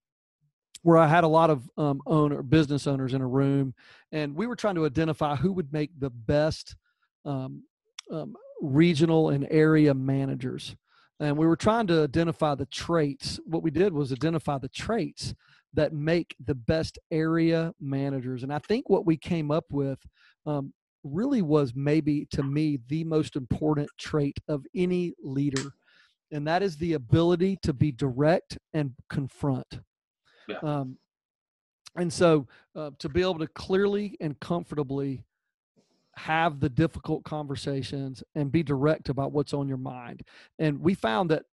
where 0.81 0.97
I 0.97 1.07
had 1.07 1.23
a 1.23 1.27
lot 1.27 1.51
of 1.51 1.69
um, 1.77 2.01
owner 2.07 2.41
business 2.41 2.87
owners 2.87 3.13
in 3.13 3.21
a 3.21 3.27
room, 3.27 3.75
and 4.11 4.35
we 4.35 4.47
were 4.47 4.55
trying 4.55 4.75
to 4.75 4.85
identify 4.85 5.35
who 5.35 5.51
would 5.53 5.71
make 5.71 5.91
the 5.99 6.09
best 6.09 6.75
um, 7.23 7.63
um, 8.11 8.35
regional 8.61 9.29
and 9.29 9.47
area 9.51 9.93
managers 9.93 10.75
and 11.19 11.37
we 11.37 11.45
were 11.45 11.55
trying 11.55 11.87
to 11.87 12.03
identify 12.03 12.55
the 12.55 12.65
traits. 12.67 13.39
What 13.45 13.63
we 13.63 13.71
did 13.71 13.93
was 13.93 14.11
identify 14.11 14.57
the 14.57 14.69
traits 14.69 15.33
that 15.73 15.93
make 15.93 16.35
the 16.43 16.55
best 16.55 16.97
area 17.11 17.73
managers. 17.79 18.43
And 18.43 18.51
i 18.51 18.59
think 18.59 18.89
what 18.89 19.05
we 19.05 19.17
came 19.17 19.51
up 19.51 19.65
with 19.69 19.99
um, 20.45 20.73
really 21.03 21.41
was 21.41 21.73
maybe 21.75 22.27
to 22.31 22.43
me 22.43 22.79
the 22.87 23.03
most 23.03 23.35
important 23.35 23.89
trait 23.97 24.37
of 24.47 24.65
any 24.73 25.13
leader 25.21 25.71
and 26.31 26.47
that 26.47 26.63
is 26.63 26.77
the 26.77 26.93
ability 26.93 27.57
to 27.63 27.73
be 27.73 27.91
direct 27.91 28.57
and 28.73 28.93
confront. 29.09 29.79
Yeah. 30.47 30.57
um, 30.63 30.97
and 31.95 32.11
so 32.11 32.47
uh, 32.75 32.91
to 32.99 33.09
be 33.09 33.21
able 33.21 33.39
to 33.39 33.47
clearly 33.47 34.15
and 34.19 34.39
comfortably 34.39 35.23
have 36.25 36.59
the 36.59 36.69
difficult 36.69 37.23
conversations 37.23 38.23
and 38.35 38.51
be 38.51 38.61
direct 38.61 39.07
about 39.07 39.31
what's 39.31 39.53
on 39.53 39.67
your 39.67 39.77
mind. 39.77 40.23
And 40.57 40.81
we 40.81 40.93
found 40.93 41.31
that 41.31 41.43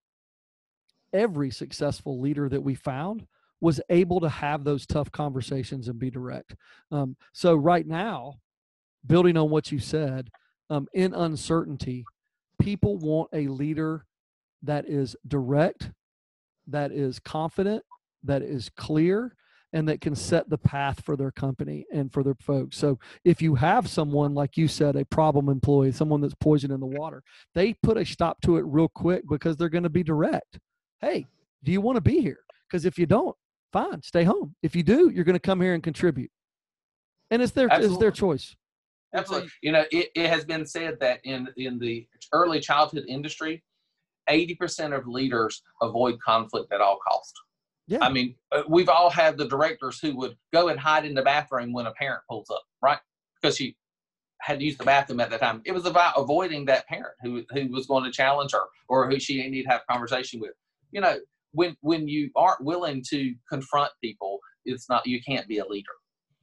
every 1.12 1.50
successful 1.50 2.20
leader 2.20 2.48
that 2.48 2.62
we 2.62 2.74
found 2.74 3.26
was 3.60 3.80
able 3.90 4.20
to 4.20 4.28
have 4.28 4.64
those 4.64 4.84
tough 4.84 5.10
conversations 5.12 5.88
and 5.88 5.98
be 5.98 6.10
direct. 6.10 6.56
Um, 6.90 7.16
so, 7.32 7.54
right 7.54 7.86
now, 7.86 8.34
building 9.06 9.36
on 9.36 9.50
what 9.50 9.70
you 9.70 9.78
said, 9.78 10.30
um, 10.68 10.88
in 10.92 11.14
uncertainty, 11.14 12.04
people 12.60 12.98
want 12.98 13.30
a 13.32 13.46
leader 13.46 14.04
that 14.62 14.88
is 14.88 15.16
direct, 15.28 15.90
that 16.66 16.90
is 16.90 17.20
confident, 17.20 17.84
that 18.24 18.42
is 18.42 18.68
clear, 18.76 19.36
and 19.76 19.86
that 19.86 20.00
can 20.00 20.14
set 20.14 20.48
the 20.48 20.56
path 20.56 21.04
for 21.04 21.16
their 21.16 21.30
company 21.30 21.84
and 21.92 22.10
for 22.10 22.22
their 22.22 22.36
folks. 22.40 22.78
So 22.78 22.98
if 23.26 23.42
you 23.42 23.56
have 23.56 23.86
someone, 23.86 24.32
like 24.32 24.56
you 24.56 24.68
said, 24.68 24.96
a 24.96 25.04
problem 25.04 25.50
employee, 25.50 25.92
someone 25.92 26.22
that's 26.22 26.34
poison 26.40 26.70
in 26.70 26.80
the 26.80 26.86
water, 26.86 27.22
they 27.54 27.74
put 27.82 27.98
a 27.98 28.06
stop 28.06 28.40
to 28.40 28.56
it 28.56 28.64
real 28.64 28.88
quick 28.88 29.24
because 29.28 29.58
they're 29.58 29.68
going 29.68 29.84
to 29.84 29.90
be 29.90 30.02
direct. 30.02 30.58
Hey, 31.02 31.26
do 31.62 31.72
you 31.72 31.82
want 31.82 31.96
to 31.96 32.00
be 32.00 32.22
here? 32.22 32.38
Because 32.66 32.86
if 32.86 32.98
you 32.98 33.04
don't, 33.04 33.36
fine, 33.70 34.00
stay 34.00 34.24
home. 34.24 34.54
If 34.62 34.74
you 34.74 34.82
do, 34.82 35.10
you're 35.10 35.24
going 35.24 35.34
to 35.34 35.38
come 35.38 35.60
here 35.60 35.74
and 35.74 35.82
contribute. 35.82 36.30
And 37.30 37.42
it's 37.42 37.52
their 37.52 37.70
Absolutely. 37.70 37.94
it's 37.94 38.00
their 38.00 38.10
choice. 38.12 38.56
Absolutely. 39.14 39.50
You 39.60 39.72
know, 39.72 39.84
it, 39.92 40.08
it 40.14 40.30
has 40.30 40.46
been 40.46 40.64
said 40.64 40.96
that 41.00 41.20
in 41.24 41.48
in 41.58 41.78
the 41.78 42.06
early 42.32 42.60
childhood 42.60 43.04
industry, 43.08 43.62
80% 44.30 44.96
of 44.96 45.06
leaders 45.06 45.62
avoid 45.82 46.18
conflict 46.20 46.72
at 46.72 46.80
all 46.80 46.98
costs. 47.06 47.38
Yeah. 47.88 47.98
I 48.00 48.10
mean, 48.10 48.34
uh, 48.52 48.62
we've 48.68 48.88
all 48.88 49.10
had 49.10 49.38
the 49.38 49.46
directors 49.46 49.98
who 50.00 50.16
would 50.16 50.36
go 50.52 50.68
and 50.68 50.78
hide 50.78 51.04
in 51.04 51.14
the 51.14 51.22
bathroom 51.22 51.72
when 51.72 51.86
a 51.86 51.92
parent 51.92 52.22
pulls 52.28 52.50
up, 52.50 52.62
right? 52.82 52.98
Because 53.40 53.56
she 53.56 53.76
had 54.40 54.58
to 54.58 54.64
use 54.64 54.76
the 54.76 54.84
bathroom 54.84 55.20
at 55.20 55.30
that 55.30 55.40
time. 55.40 55.62
It 55.64 55.72
was 55.72 55.86
about 55.86 56.14
avoiding 56.16 56.64
that 56.66 56.86
parent 56.88 57.14
who 57.22 57.44
who 57.50 57.68
was 57.70 57.86
going 57.86 58.04
to 58.04 58.10
challenge 58.10 58.52
her 58.52 58.64
or 58.88 59.08
who 59.08 59.18
she 59.20 59.36
needed 59.36 59.64
to 59.64 59.70
have 59.70 59.82
a 59.88 59.92
conversation 59.92 60.40
with. 60.40 60.52
You 60.90 61.00
know, 61.00 61.18
when 61.52 61.76
when 61.80 62.08
you 62.08 62.30
aren't 62.36 62.62
willing 62.64 63.04
to 63.10 63.34
confront 63.48 63.92
people, 64.02 64.38
it's 64.64 64.88
not 64.88 65.06
you 65.06 65.20
can't 65.22 65.46
be 65.48 65.58
a 65.58 65.66
leader. 65.66 65.92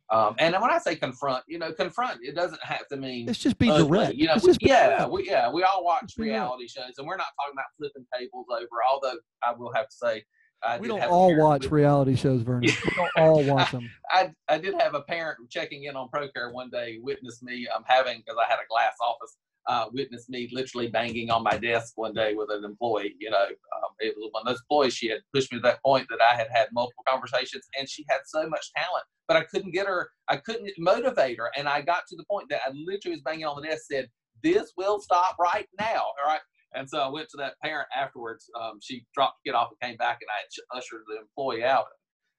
Um, 0.10 0.36
and 0.38 0.54
when 0.62 0.70
I 0.70 0.78
say 0.78 0.96
confront, 0.96 1.44
you 1.48 1.58
know, 1.58 1.72
confront 1.72 2.20
it 2.22 2.36
doesn't 2.36 2.64
have 2.64 2.88
to 2.90 2.98
mean 2.98 3.28
it's 3.30 3.40
just 3.40 3.58
be 3.58 3.70
ugly. 3.70 3.88
direct. 3.88 4.16
You 4.16 4.28
know, 4.28 4.36
we, 4.44 4.54
yeah, 4.62 5.08
we, 5.08 5.26
yeah, 5.28 5.52
we 5.52 5.64
all 5.64 5.84
watch 5.84 6.14
reality 6.18 6.68
shows, 6.68 6.94
and 6.98 7.08
we're 7.08 7.18
not 7.18 7.28
talking 7.40 7.54
about 7.54 7.66
flipping 7.78 8.06
tables 8.16 8.46
over. 8.52 8.68
Although 8.92 9.18
I 9.44 9.54
will 9.54 9.74
have 9.74 9.88
to 9.88 9.96
say, 9.96 10.24
I 10.66 10.78
we 10.78 10.88
don't 10.88 11.04
all 11.04 11.36
watch 11.36 11.70
reality 11.70 12.16
shows, 12.16 12.42
Vernon. 12.44 12.62
we 12.62 12.92
don't 12.96 13.12
all 13.18 13.44
watch 13.44 13.72
them. 13.72 13.90
I, 14.10 14.32
I 14.48 14.58
did 14.58 14.76
have 14.80 14.94
a 14.94 15.02
parent 15.02 15.40
checking 15.50 15.86
in 15.86 15.96
on 15.96 16.10
ProCare 16.10 16.54
one 16.54 16.70
day 16.70 17.00
witness 17.02 17.42
me 17.42 17.68
I'm 17.70 17.78
um, 17.78 17.84
having 17.86 18.20
because 18.20 18.38
I 18.40 18.50
had 18.50 18.60
a 18.60 18.68
glass 18.70 18.94
office 19.02 19.38
uh, 19.68 19.86
witnessed 19.94 20.30
me 20.30 20.50
literally 20.52 20.88
banging 20.88 21.30
on 21.30 21.44
my 21.44 21.58
desk 21.58 21.94
one 21.96 22.14
day 22.14 22.34
with 22.34 22.50
an 22.52 22.64
employee. 22.64 23.16
You 23.20 23.32
know, 23.32 23.44
um, 23.44 23.92
it 24.00 24.14
was 24.18 24.30
one 24.32 24.42
of 24.42 24.48
those 24.48 24.62
employees. 24.62 24.94
She 24.94 25.10
had 25.10 25.20
pushed 25.34 25.52
me 25.52 25.60
to 25.60 25.64
that 25.64 25.82
point 25.84 26.08
that 26.10 26.20
I 26.22 26.36
had 26.36 26.48
had 26.52 26.68
multiple 26.74 27.04
conversations, 27.08 27.68
and 27.78 27.88
she 27.88 28.06
had 28.10 28.20
so 28.26 28.48
much 28.50 28.72
talent, 28.76 29.06
but 29.28 29.38
I 29.38 29.44
couldn't 29.44 29.72
get 29.72 29.88
her. 29.88 30.10
I 30.30 30.38
couldn't 30.38 30.72
motivate 30.78 31.38
her, 31.38 31.52
and 31.58 31.68
I 31.68 31.82
got 31.82 32.04
to 32.10 32.16
the 32.16 32.26
point 32.30 32.48
that 32.50 32.62
I 32.66 32.72
literally 32.74 33.16
was 33.16 33.22
banging 33.22 33.46
on 33.46 33.62
the 33.62 33.68
desk. 33.68 33.86
Said, 33.90 34.10
"This 34.42 34.74
will 34.78 35.00
stop 35.00 35.38
right 35.40 35.68
now." 35.80 36.02
All 36.02 36.28
right. 36.28 36.42
And 36.76 36.90
so 36.90 37.00
I 37.00 37.08
went 37.08 37.30
to 37.30 37.38
that 37.38 37.54
parent 37.64 37.88
afterwards. 37.96 38.50
Um, 38.60 38.80
she 38.82 39.06
dropped 39.14 39.38
the 39.44 39.50
kid 39.50 39.56
off 39.56 39.70
and 39.70 39.90
came 39.90 39.98
back, 39.98 40.20
and 40.22 40.30
I 40.30 40.78
ushered 40.78 41.02
the 41.08 41.20
employee 41.20 41.64
out. 41.64 41.86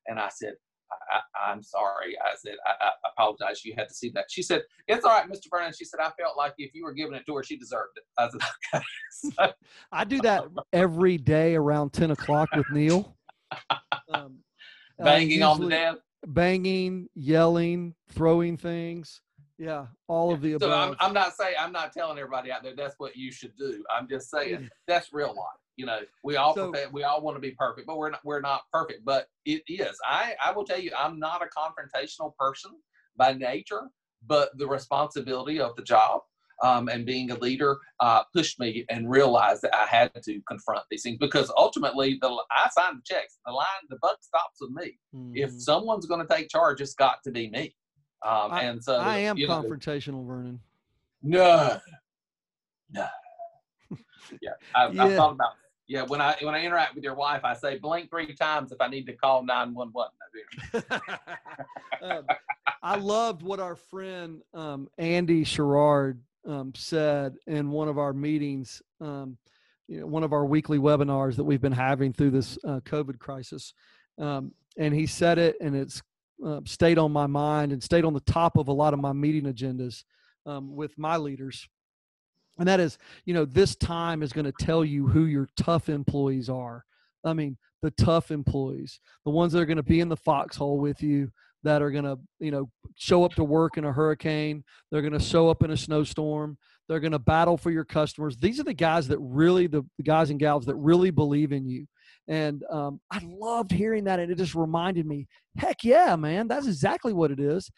And 0.07 0.19
I 0.19 0.29
said, 0.29 0.55
I, 1.37 1.53
am 1.53 1.63
sorry. 1.63 2.17
I 2.19 2.35
said, 2.37 2.55
I, 2.67 2.87
I, 2.87 2.91
apologize. 3.17 3.65
You 3.65 3.75
had 3.77 3.89
to 3.89 3.95
see 3.95 4.11
that. 4.15 4.27
She 4.31 4.43
said, 4.43 4.63
It's 4.87 5.05
all 5.05 5.13
right, 5.13 5.29
Mr. 5.31 5.47
Vernon. 5.51 5.73
She 5.77 5.85
said, 5.85 6.01
I 6.01 6.11
felt 6.21 6.37
like 6.37 6.55
if 6.59 6.75
you 6.75 6.85
were 6.85 6.93
giving 6.93 7.15
it 7.15 7.25
to 7.27 7.37
her, 7.37 7.43
she 7.43 7.57
deserved 7.57 7.97
it. 7.97 8.05
I 8.19 8.29
said, 8.29 8.41
Okay. 8.75 8.85
so, 9.11 9.53
I 9.93 10.05
do 10.05 10.21
that 10.23 10.45
every 10.73 11.17
day 11.19 11.55
around 11.55 11.93
10 11.93 12.11
o'clock 12.13 12.49
with 12.57 12.67
Neil. 12.71 13.17
Um, 14.13 14.39
banging 14.99 15.43
uh, 15.43 15.51
on 15.51 15.61
the 15.61 15.69
desk? 15.69 15.99
Banging, 16.27 17.09
yelling, 17.15 17.95
throwing 18.11 18.57
things. 18.57 19.21
Yeah, 19.59 19.87
all 20.09 20.33
of 20.33 20.41
the 20.41 20.55
above. 20.55 20.69
So 20.69 20.73
I'm, 20.73 20.97
I'm 20.99 21.15
not 21.15 21.37
saying, 21.37 21.55
I'm 21.59 21.73
not 21.73 21.93
telling 21.93 22.19
everybody 22.19 22.51
out 22.51 22.63
there 22.63 22.75
that's 22.75 22.95
what 22.99 23.17
you 23.17 23.31
should 23.31 23.57
do. 23.57 23.85
I'm 23.95 24.09
just 24.09 24.31
saying 24.31 24.69
that's 24.89 25.13
real 25.13 25.29
life 25.29 25.61
you 25.77 25.87
know 25.87 25.99
we 26.23 26.37
all 26.37 26.55
so, 26.55 26.73
we 26.93 27.03
all 27.03 27.21
want 27.21 27.37
to 27.37 27.41
be 27.41 27.51
perfect 27.53 27.87
but 27.87 27.99
we're 27.99 28.11
not 28.11 28.21
we're 28.25 28.41
not 28.41 28.63
perfect 28.73 29.05
but 29.05 29.27
it 29.45 29.63
is 29.67 29.97
i 30.07 30.35
i 30.45 30.53
will 30.53 30.65
tell 30.65 30.79
you 30.79 30.91
i'm 30.99 31.19
not 31.19 31.43
a 31.43 31.47
confrontational 31.47 32.33
person 32.37 32.71
by 33.17 33.33
nature 33.33 33.89
but 34.27 34.57
the 34.59 34.67
responsibility 34.67 35.61
of 35.61 35.75
the 35.77 35.83
job 35.83 36.21
um, 36.63 36.89
and 36.89 37.05
being 37.05 37.31
a 37.31 37.39
leader 37.39 37.79
uh, 38.01 38.23
pushed 38.33 38.61
me 38.61 38.85
and 38.89 39.11
realized 39.11 39.63
that 39.63 39.75
I 39.75 39.87
had 39.87 40.13
to 40.23 40.41
confront 40.47 40.85
these 40.91 41.03
things 41.03 41.19
because 41.19 41.53
ultimately 41.57 42.19
the 42.21 42.29
I 42.51 42.69
signed 42.71 42.99
the 42.99 43.03
checks. 43.05 43.39
The 43.45 43.53
line, 43.53 43.67
the 43.91 43.97
buck 44.01 44.19
stops 44.21 44.59
with 44.61 44.71
me. 44.71 44.99
Mm-hmm. 45.15 45.33
If 45.35 45.51
someone's 45.61 46.07
going 46.07 46.25
to 46.27 46.33
take 46.33 46.49
charge, 46.49 46.81
it's 46.81 46.95
got 46.95 47.17
to 47.25 47.33
be 47.33 47.51
me. 47.51 47.75
Um, 48.25 48.53
I, 48.53 48.63
and 48.63 48.83
so 48.83 48.97
I 48.97 49.19
am 49.19 49.37
confrontational, 49.37 50.23
know, 50.23 50.25
Vernon. 50.25 50.61
No, 51.23 51.79
no. 52.91 53.07
yeah, 54.41 54.51
I've, 54.75 54.95
yeah. 54.95 55.05
I've, 55.05 55.17
thought 55.17 55.33
about 55.33 55.53
yeah, 55.87 56.03
when 56.03 56.21
I 56.21 56.37
when 56.41 56.55
I 56.55 56.65
interact 56.65 56.95
with 56.95 57.05
your 57.05 57.15
wife, 57.15 57.43
I 57.45 57.53
say 57.55 57.79
blink 57.79 58.09
three 58.09 58.35
times 58.35 58.73
if 58.73 58.81
I 58.81 58.89
need 58.89 59.05
to 59.07 59.13
call 59.13 59.45
nine 59.45 59.75
one 59.75 59.91
one. 59.93 60.09
Um, 62.03 62.27
I 62.83 62.97
loved 62.97 63.43
what 63.43 63.61
our 63.61 63.77
friend 63.77 64.43
um, 64.53 64.91
Andy 64.99 65.43
Sherrard 65.43 66.21
um, 66.47 66.75
said 66.75 67.37
in 67.47 67.71
one 67.71 67.89
of 67.89 67.97
our 67.97 68.13
meetings. 68.13 68.83
Um, 69.01 69.39
you 69.89 70.01
know, 70.01 70.07
one 70.07 70.23
of 70.23 70.35
our 70.35 70.45
weekly 70.45 70.79
webinars 70.79 71.37
that 71.37 71.45
we've 71.45 71.63
been 71.63 71.73
having 71.73 72.13
through 72.13 72.33
this 72.33 72.59
uh, 72.65 72.81
COVID 72.81 73.19
crisis, 73.19 73.73
um, 74.19 74.53
and 74.77 74.93
he 74.93 75.07
said 75.07 75.39
it, 75.39 75.57
and 75.63 75.75
it's 75.75 76.03
uh, 76.45 76.61
stayed 76.65 76.99
on 76.99 77.13
my 77.13 77.27
mind 77.27 77.73
and 77.73 77.83
stayed 77.83 78.05
on 78.05 78.15
the 78.15 78.21
top 78.21 78.57
of 78.57 78.69
a 78.69 78.73
lot 78.73 78.95
of 78.95 79.01
my 79.01 79.13
meeting 79.13 79.45
agendas 79.45 80.05
um, 80.47 80.75
with 80.75 80.97
my 80.99 81.17
leaders. 81.17 81.69
And 82.59 82.69
that 82.69 82.81
is 82.81 82.99
you 83.25 83.35
know 83.35 83.45
this 83.45 83.75
time 83.75 84.23
is 84.23 84.33
going 84.33 84.45
to 84.45 84.65
tell 84.65 84.85
you 84.85 85.09
who 85.09 85.25
your 85.25 85.49
tough 85.57 85.89
employees 85.89 86.49
are. 86.49 86.85
I 87.25 87.33
mean 87.33 87.57
the 87.83 87.91
tough 87.91 88.31
employees 88.31 88.99
the 89.25 89.31
ones 89.31 89.53
that 89.53 89.61
are 89.61 89.67
going 89.67 89.77
to 89.77 89.83
be 89.83 90.01
in 90.01 90.09
the 90.09 90.17
foxhole 90.17 90.79
with 90.79 91.03
you 91.03 91.31
that 91.65 91.83
are 91.83 91.91
going 91.91 92.05
to 92.05 92.19
you 92.39 92.51
know 92.51 92.71
show 92.97 93.25
up 93.25 93.35
to 93.35 93.45
work 93.45 93.77
in 93.77 93.85
a 93.85 93.93
hurricane 93.93 94.65
they're 94.91 95.03
going 95.03 95.13
to 95.13 95.19
show 95.19 95.51
up 95.51 95.63
in 95.63 95.71
a 95.71 95.77
snowstorm 95.77 96.57
they're 96.89 97.01
going 97.01 97.13
to 97.13 97.19
battle 97.19 97.57
for 97.57 97.71
your 97.71 97.85
customers. 97.85 98.37
These 98.37 98.61
are 98.61 98.65
the 98.65 98.75
guys 98.75 99.09
that 99.09 99.19
really 99.19 99.67
the, 99.67 99.85
the 99.97 100.03
guys 100.03 100.31
and 100.31 100.39
gals 100.39 100.67
that 100.67 100.75
really 100.77 101.11
believe 101.11 101.53
in 101.53 101.67
you 101.67 101.87
and 102.29 102.63
um, 102.71 103.01
i 103.11 103.21
loved 103.25 103.71
hearing 103.71 104.05
that 104.05 104.19
and 104.19 104.31
it 104.31 104.39
just 104.39 104.55
reminded 104.55 105.07
me 105.07 105.27
heck 105.57 105.85
yeah 105.85 106.17
man 106.17 106.49
that's 106.49 106.67
exactly 106.67 107.13
what 107.13 107.31
it 107.31 107.41
is 107.41 107.71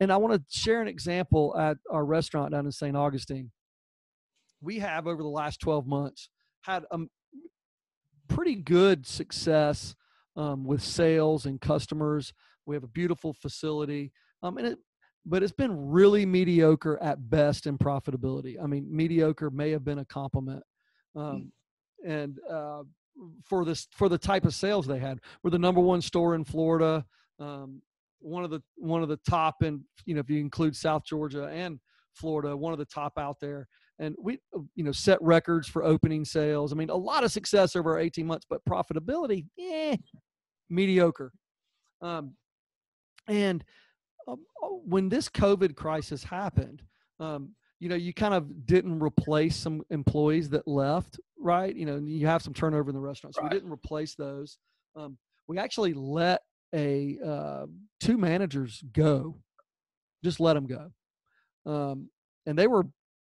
and 0.00 0.12
i 0.12 0.16
want 0.16 0.34
to 0.34 0.42
share 0.50 0.82
an 0.82 0.88
example 0.88 1.56
at 1.58 1.76
our 1.90 2.04
restaurant 2.04 2.52
down 2.52 2.66
in 2.66 2.72
st 2.72 2.96
augustine 2.96 3.50
we 4.60 4.78
have 4.78 5.06
over 5.06 5.22
the 5.22 5.28
last 5.28 5.60
12 5.60 5.86
months 5.86 6.28
had 6.62 6.84
a 6.92 6.98
pretty 8.28 8.54
good 8.54 9.06
success 9.06 9.94
um, 10.36 10.64
with 10.64 10.82
sales 10.82 11.46
and 11.46 11.60
customers. 11.60 12.32
We 12.66 12.76
have 12.76 12.84
a 12.84 12.88
beautiful 12.88 13.34
facility, 13.34 14.12
um, 14.42 14.56
and 14.56 14.66
it, 14.68 14.78
but 15.26 15.42
it's 15.42 15.52
been 15.52 15.90
really 15.90 16.24
mediocre 16.24 17.00
at 17.02 17.30
best 17.30 17.66
in 17.66 17.78
profitability. 17.78 18.56
I 18.62 18.66
mean, 18.66 18.86
mediocre 18.90 19.50
may 19.50 19.70
have 19.70 19.84
been 19.84 19.98
a 19.98 20.04
compliment, 20.04 20.62
um, 21.14 21.52
and 22.06 22.38
uh, 22.50 22.82
for 23.44 23.64
this 23.64 23.88
for 23.92 24.08
the 24.08 24.18
type 24.18 24.44
of 24.44 24.54
sales 24.54 24.86
they 24.86 24.98
had, 24.98 25.20
we're 25.42 25.50
the 25.50 25.58
number 25.58 25.80
one 25.80 26.00
store 26.00 26.34
in 26.34 26.44
Florida, 26.44 27.04
um, 27.38 27.82
one 28.20 28.44
of 28.44 28.50
the 28.50 28.62
one 28.76 29.02
of 29.02 29.08
the 29.08 29.18
top 29.28 29.62
in 29.62 29.82
you 30.06 30.14
know 30.14 30.20
if 30.20 30.30
you 30.30 30.38
include 30.40 30.76
South 30.76 31.04
Georgia 31.04 31.46
and 31.46 31.78
Florida, 32.14 32.56
one 32.56 32.72
of 32.72 32.78
the 32.78 32.84
top 32.84 33.18
out 33.18 33.36
there. 33.40 33.66
And 33.98 34.16
we 34.18 34.38
you 34.74 34.84
know 34.84 34.92
set 34.92 35.20
records 35.22 35.68
for 35.68 35.84
opening 35.84 36.24
sales. 36.24 36.72
I 36.72 36.76
mean 36.76 36.90
a 36.90 36.96
lot 36.96 37.24
of 37.24 37.32
success 37.32 37.76
over 37.76 37.98
18 37.98 38.26
months 38.26 38.46
but 38.48 38.64
profitability 38.64 39.46
eh, 39.60 39.96
mediocre. 40.70 41.32
Um, 42.00 42.34
and 43.28 43.62
um, 44.26 44.44
oh, 44.62 44.82
when 44.84 45.08
this 45.08 45.28
covid 45.28 45.76
crisis 45.76 46.24
happened 46.24 46.82
um, 47.20 47.54
you 47.82 47.88
know 47.88 47.96
you 47.96 48.14
kind 48.14 48.34
of 48.34 48.66
didn't 48.66 49.02
replace 49.02 49.56
some 49.56 49.82
employees 49.90 50.48
that 50.50 50.66
left 50.68 51.18
right? 51.42 51.74
You 51.74 51.86
know 51.86 51.96
you 51.96 52.26
have 52.26 52.42
some 52.42 52.54
turnover 52.54 52.90
in 52.90 52.94
the 52.94 53.00
restaurant 53.00 53.34
so 53.34 53.42
right. 53.42 53.50
we 53.52 53.58
didn't 53.58 53.72
replace 53.72 54.14
those. 54.14 54.58
Um, 54.96 55.18
we 55.48 55.58
actually 55.58 55.92
let 55.92 56.42
a 56.74 57.18
uh, 57.24 57.66
two 58.00 58.16
managers 58.16 58.82
go. 58.92 59.36
Just 60.24 60.40
let 60.40 60.54
them 60.54 60.66
go. 60.66 60.90
Um, 61.70 62.08
and 62.46 62.58
they 62.58 62.66
were 62.66 62.86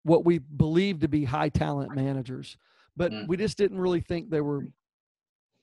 what 0.03 0.25
we 0.25 0.39
believed 0.39 1.01
to 1.01 1.09
be 1.09 1.25
high 1.25 1.49
talent 1.49 1.95
managers, 1.97 2.57
but 2.97 3.11
mm. 3.11 3.27
we 3.27 3.37
just 3.37 3.57
didn't 3.57 3.81
really 3.81 4.01
think 4.01 4.29
they 4.29 4.43
were 4.43 4.67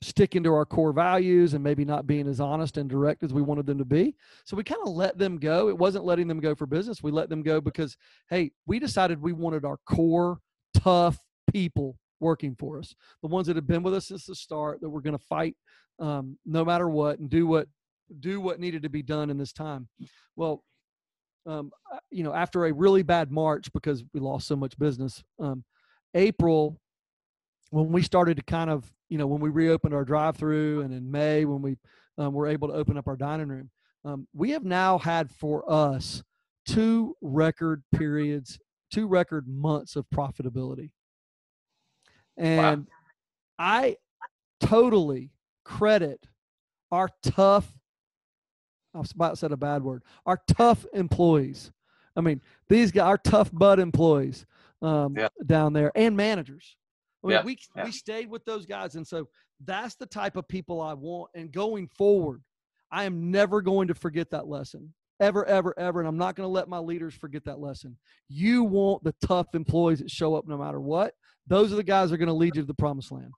sticking 0.02 0.42
to 0.42 0.52
our 0.52 0.66
core 0.66 0.92
values 0.92 1.54
and 1.54 1.62
maybe 1.62 1.84
not 1.84 2.06
being 2.06 2.26
as 2.26 2.40
honest 2.40 2.76
and 2.76 2.90
direct 2.90 3.22
as 3.22 3.32
we 3.32 3.40
wanted 3.40 3.66
them 3.66 3.78
to 3.78 3.84
be. 3.84 4.14
So 4.44 4.56
we 4.56 4.64
kind 4.64 4.80
of 4.84 4.92
let 4.92 5.16
them 5.16 5.38
go. 5.38 5.68
It 5.68 5.78
wasn't 5.78 6.04
letting 6.04 6.28
them 6.28 6.40
go 6.40 6.54
for 6.54 6.66
business. 6.66 7.02
We 7.02 7.12
let 7.12 7.28
them 7.28 7.42
go 7.42 7.60
because, 7.60 7.96
hey, 8.28 8.50
we 8.66 8.78
decided 8.78 9.22
we 9.22 9.32
wanted 9.32 9.64
our 9.64 9.78
core, 9.86 10.38
tough 10.74 11.18
people 11.50 11.96
working 12.20 12.54
for 12.58 12.78
us, 12.78 12.94
the 13.22 13.28
ones 13.28 13.46
that 13.46 13.56
have 13.56 13.66
been 13.66 13.82
with 13.82 13.94
us 13.94 14.08
since 14.08 14.26
the 14.26 14.34
start, 14.34 14.80
that 14.80 14.90
we're 14.90 15.00
going 15.00 15.16
to 15.16 15.24
fight 15.24 15.56
um, 15.98 16.38
no 16.44 16.64
matter 16.64 16.88
what 16.88 17.18
and 17.18 17.30
do 17.30 17.46
what 17.46 17.68
do 18.20 18.40
what 18.40 18.60
needed 18.60 18.82
to 18.82 18.88
be 18.88 19.02
done 19.02 19.30
in 19.30 19.38
this 19.38 19.52
time. 19.52 19.88
Well, 20.36 20.62
um, 21.46 21.72
you 22.10 22.22
know, 22.22 22.32
after 22.32 22.66
a 22.66 22.72
really 22.72 23.02
bad 23.02 23.30
March 23.30 23.72
because 23.72 24.04
we 24.12 24.20
lost 24.20 24.46
so 24.46 24.56
much 24.56 24.78
business, 24.78 25.22
um, 25.40 25.64
April, 26.14 26.78
when 27.72 27.90
we 27.90 28.02
started 28.02 28.36
to 28.36 28.42
kind 28.42 28.70
of, 28.70 28.84
you 29.08 29.16
know, 29.16 29.26
when 29.26 29.40
we 29.40 29.48
reopened 29.48 29.94
our 29.94 30.04
drive-through, 30.04 30.82
and 30.82 30.92
in 30.92 31.10
May 31.10 31.44
when 31.46 31.62
we 31.62 31.78
um, 32.18 32.34
were 32.34 32.46
able 32.46 32.68
to 32.68 32.74
open 32.74 32.98
up 32.98 33.08
our 33.08 33.16
dining 33.16 33.48
room, 33.48 33.70
um, 34.04 34.28
we 34.34 34.50
have 34.50 34.64
now 34.64 34.98
had 34.98 35.30
for 35.30 35.64
us 35.70 36.22
two 36.66 37.16
record 37.22 37.82
periods, 37.94 38.58
two 38.92 39.06
record 39.06 39.48
months 39.48 39.96
of 39.96 40.04
profitability, 40.14 40.90
and 42.36 42.82
wow. 42.82 42.86
I 43.58 43.96
totally 44.60 45.30
credit 45.64 46.26
our 46.90 47.08
tough 47.22 47.72
I 48.94 48.98
was 48.98 49.12
about 49.12 49.30
to 49.30 49.36
say 49.36 49.48
a 49.50 49.56
bad 49.56 49.82
word. 49.82 50.02
Our 50.26 50.38
tough 50.46 50.84
employees. 50.92 51.72
I 52.14 52.20
mean, 52.20 52.42
these 52.68 52.92
guys, 52.92 53.04
our 53.04 53.16
tough 53.16 53.50
butt 53.50 53.78
employees 53.78 54.44
um, 54.82 55.14
yeah. 55.16 55.28
down 55.46 55.72
there, 55.72 55.92
and 55.94 56.14
managers. 56.14 56.76
I 57.22 57.26
mean, 57.26 57.36
yeah. 57.36 57.44
we 57.44 57.58
yeah. 57.76 57.84
we 57.84 57.92
stayed 57.92 58.30
with 58.30 58.44
those 58.44 58.66
guys, 58.66 58.94
and 58.94 59.06
so 59.06 59.28
that's 59.64 59.94
the 59.94 60.06
type 60.06 60.36
of 60.36 60.48
people 60.48 60.80
I 60.80 60.94
want. 60.94 61.30
And 61.34 61.52
going 61.52 61.88
forward, 61.88 62.42
I 62.90 63.04
am 63.04 63.30
never 63.30 63.62
going 63.62 63.88
to 63.88 63.94
forget 63.94 64.30
that 64.30 64.46
lesson, 64.48 64.92
ever, 65.20 65.44
ever, 65.46 65.78
ever. 65.78 66.00
And 66.00 66.08
I'm 66.08 66.18
not 66.18 66.36
going 66.36 66.46
to 66.46 66.52
let 66.52 66.68
my 66.68 66.78
leaders 66.78 67.14
forget 67.14 67.44
that 67.44 67.60
lesson. 67.60 67.96
You 68.28 68.64
want 68.64 69.04
the 69.04 69.14
tough 69.24 69.54
employees 69.54 70.00
that 70.00 70.10
show 70.10 70.34
up 70.34 70.46
no 70.46 70.58
matter 70.58 70.80
what. 70.80 71.14
Those 71.46 71.72
are 71.72 71.76
the 71.76 71.82
guys 71.82 72.10
that 72.10 72.14
are 72.14 72.18
going 72.18 72.26
to 72.28 72.34
lead 72.34 72.56
you 72.56 72.62
to 72.62 72.66
the 72.66 72.74
promised 72.74 73.12
land. 73.12 73.32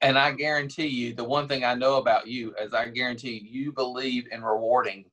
And 0.00 0.18
I 0.18 0.32
guarantee 0.32 0.86
you, 0.88 1.14
the 1.14 1.24
one 1.24 1.48
thing 1.48 1.64
I 1.64 1.74
know 1.74 1.96
about 1.96 2.26
you 2.26 2.54
is 2.60 2.74
I 2.74 2.88
guarantee 2.88 3.48
you 3.50 3.72
believe 3.72 4.26
in 4.30 4.42
rewarding 4.42 5.06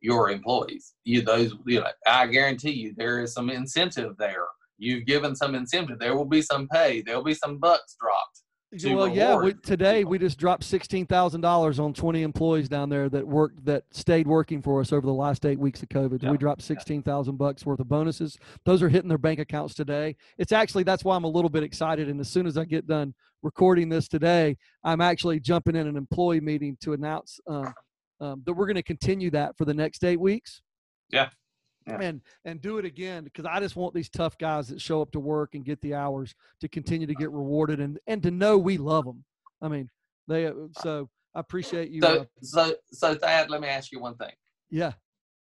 your 0.00 0.30
employees. 0.30 0.94
You 1.04 1.22
those 1.22 1.54
you 1.66 1.80
know, 1.80 1.86
I 2.06 2.26
guarantee 2.26 2.72
you 2.72 2.94
there 2.96 3.22
is 3.22 3.32
some 3.32 3.50
incentive 3.50 4.16
there. 4.18 4.46
You've 4.78 5.06
given 5.06 5.34
some 5.34 5.54
incentive. 5.54 5.98
There 5.98 6.16
will 6.16 6.26
be 6.26 6.42
some 6.42 6.68
pay. 6.68 7.02
There 7.02 7.16
will 7.16 7.24
be 7.24 7.34
some 7.34 7.58
bucks 7.58 7.96
dropped. 8.00 8.42
Well, 8.84 9.08
yeah. 9.08 9.36
We, 9.36 9.54
today 9.54 9.98
people. 9.98 10.10
we 10.10 10.18
just 10.18 10.38
dropped 10.38 10.64
sixteen 10.64 11.06
thousand 11.06 11.40
dollars 11.40 11.78
on 11.78 11.94
twenty 11.94 12.22
employees 12.22 12.68
down 12.68 12.88
there 12.88 13.08
that 13.08 13.26
worked 13.26 13.64
that 13.64 13.84
stayed 13.92 14.26
working 14.26 14.60
for 14.60 14.80
us 14.80 14.92
over 14.92 15.06
the 15.06 15.12
last 15.12 15.46
eight 15.46 15.58
weeks 15.58 15.82
of 15.82 15.88
COVID. 15.88 16.22
Yeah. 16.22 16.32
We 16.32 16.36
dropped 16.36 16.62
sixteen 16.62 17.02
thousand 17.02 17.36
bucks 17.36 17.64
worth 17.64 17.80
of 17.80 17.88
bonuses. 17.88 18.36
Those 18.64 18.82
are 18.82 18.88
hitting 18.88 19.08
their 19.08 19.18
bank 19.18 19.38
accounts 19.38 19.74
today. 19.74 20.16
It's 20.36 20.52
actually 20.52 20.82
that's 20.82 21.04
why 21.04 21.14
I'm 21.14 21.24
a 21.24 21.28
little 21.28 21.48
bit 21.48 21.62
excited. 21.62 22.08
And 22.08 22.20
as 22.20 22.28
soon 22.28 22.46
as 22.46 22.58
I 22.58 22.64
get 22.64 22.86
done 22.86 23.14
recording 23.42 23.88
this 23.88 24.08
today, 24.08 24.56
I'm 24.82 25.00
actually 25.00 25.38
jumping 25.38 25.76
in 25.76 25.86
an 25.86 25.96
employee 25.96 26.40
meeting 26.40 26.76
to 26.80 26.92
announce 26.92 27.38
um, 27.46 27.72
um, 28.20 28.42
that 28.44 28.52
we're 28.52 28.66
going 28.66 28.74
to 28.74 28.82
continue 28.82 29.30
that 29.30 29.56
for 29.56 29.64
the 29.64 29.74
next 29.74 30.04
eight 30.04 30.20
weeks. 30.20 30.60
Yeah. 31.10 31.28
Yeah. 31.86 32.00
And 32.00 32.20
and 32.44 32.60
do 32.60 32.78
it 32.78 32.84
again 32.84 33.24
because 33.24 33.44
I 33.44 33.60
just 33.60 33.76
want 33.76 33.94
these 33.94 34.08
tough 34.08 34.36
guys 34.38 34.68
that 34.68 34.80
show 34.80 35.00
up 35.00 35.12
to 35.12 35.20
work 35.20 35.54
and 35.54 35.64
get 35.64 35.80
the 35.82 35.94
hours 35.94 36.34
to 36.60 36.68
continue 36.68 37.06
to 37.06 37.14
get 37.14 37.30
rewarded 37.30 37.80
and 37.80 37.98
and 38.06 38.22
to 38.24 38.30
know 38.30 38.58
we 38.58 38.76
love 38.76 39.04
them. 39.04 39.24
I 39.62 39.68
mean, 39.68 39.88
they 40.26 40.46
uh, 40.46 40.52
so 40.82 41.08
I 41.34 41.40
appreciate 41.40 41.90
you. 41.90 42.02
So 42.02 42.20
uh, 42.20 42.24
so 42.42 42.74
so 42.92 43.14
Thad, 43.14 43.50
let 43.50 43.60
me 43.60 43.68
ask 43.68 43.92
you 43.92 44.00
one 44.00 44.16
thing. 44.16 44.32
Yeah. 44.70 44.92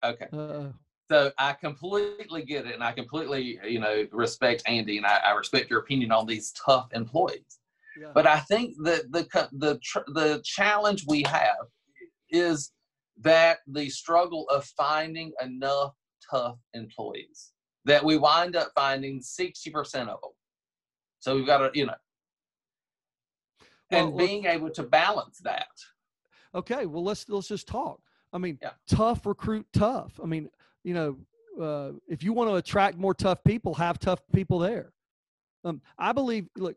Okay. 0.05 0.29
Uh, 0.33 0.69
so 1.11 1.33
I 1.39 1.55
completely 1.55 2.45
get 2.45 2.67
it, 2.67 2.75
and 2.75 2.85
I 2.85 2.93
completely, 2.93 3.59
you 3.67 3.81
know, 3.81 4.07
respect 4.13 4.63
Andy, 4.67 4.99
and 4.99 5.07
I, 5.07 5.19
I 5.25 5.31
respect 5.33 5.71
your 5.71 5.81
opinion 5.81 6.13
on 6.13 6.27
these 6.27 6.53
tough 6.53 6.89
employees. 6.93 7.59
But 8.15 8.27
I 8.27 8.39
think 8.41 8.77
that 8.85 9.11
the 9.11 9.27
the 9.53 9.81
the 10.13 10.41
challenge 10.45 11.05
we 11.09 11.25
have 11.25 11.67
is 12.31 12.73
that 13.21 13.59
the 13.67 13.89
struggle 13.89 14.47
of 14.49 14.65
finding 14.65 15.33
enough 15.43 15.95
tough 16.31 16.59
employees 16.75 17.53
that 17.85 18.05
we 18.05 18.17
wind 18.17 18.57
up 18.57 18.71
finding 18.75 19.21
60% 19.21 19.75
of 20.03 20.07
them. 20.07 20.31
So 21.21 21.35
we've 21.35 21.47
got 21.47 21.59
to, 21.59 21.71
you 21.79 21.87
know, 21.87 21.95
and 23.91 24.13
well, 24.13 24.27
being 24.27 24.45
able 24.45 24.71
to 24.71 24.83
balance 24.83 25.39
that. 25.39 25.69
Okay, 26.55 26.87
well 26.87 27.03
let's 27.03 27.29
let's 27.29 27.49
just 27.49 27.67
talk. 27.67 28.01
I 28.33 28.39
mean, 28.39 28.59
yeah. 28.61 28.71
tough 28.89 29.27
recruit 29.27 29.67
tough. 29.73 30.21
I 30.23 30.27
mean, 30.27 30.49
you 30.85 30.95
know, 30.95 31.17
uh, 31.63 31.93
if 32.07 32.23
you 32.23 32.33
want 32.33 32.51
to 32.51 32.57
attract 32.57 32.99
more 32.99 33.15
tough 33.15 33.43
people, 33.45 33.75
have 33.75 33.99
tough 33.99 34.21
people 34.33 34.59
there. 34.59 34.93
Um, 35.65 35.81
I 35.99 36.13
believe. 36.13 36.47
Look, 36.57 36.77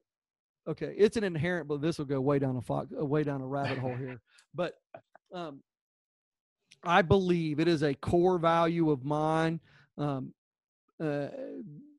okay, 0.68 0.94
it's 0.98 1.18
an 1.18 1.24
inherent, 1.24 1.68
but 1.68 1.82
this 1.82 1.98
will 1.98 2.06
go 2.06 2.20
way 2.22 2.40
down 2.40 2.58
a 2.58 2.62
fox, 2.62 2.92
uh, 2.98 3.06
way 3.06 3.24
down 3.24 3.42
a 3.42 3.48
rabbit 3.48 3.78
hole 3.78 3.96
here. 3.96 4.22
But 4.54 4.74
um, 5.34 5.62
I 6.84 7.02
believe 7.02 7.60
it 7.60 7.68
is 7.68 7.84
a 7.84 7.94
core 7.94 8.38
value 8.38 8.90
of 8.90 9.04
mine. 9.04 9.60
Um, 9.98 10.34
uh, 11.00 11.28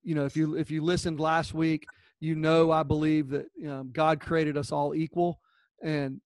you 0.03 0.14
know, 0.14 0.24
if 0.24 0.37
you 0.37 0.57
if 0.57 0.70
you 0.70 0.83
listened 0.83 1.20
last 1.20 1.55
week, 1.55 1.87
you 2.20 2.35
know 2.35 2.70
I 2.70 2.83
believe 2.83 3.30
that 3.30 3.47
um, 3.68 3.91
God 3.93 4.20
created 4.20 4.57
us 4.57 4.72
all 4.72 4.95
equal, 4.95 5.41
and 5.83 6.20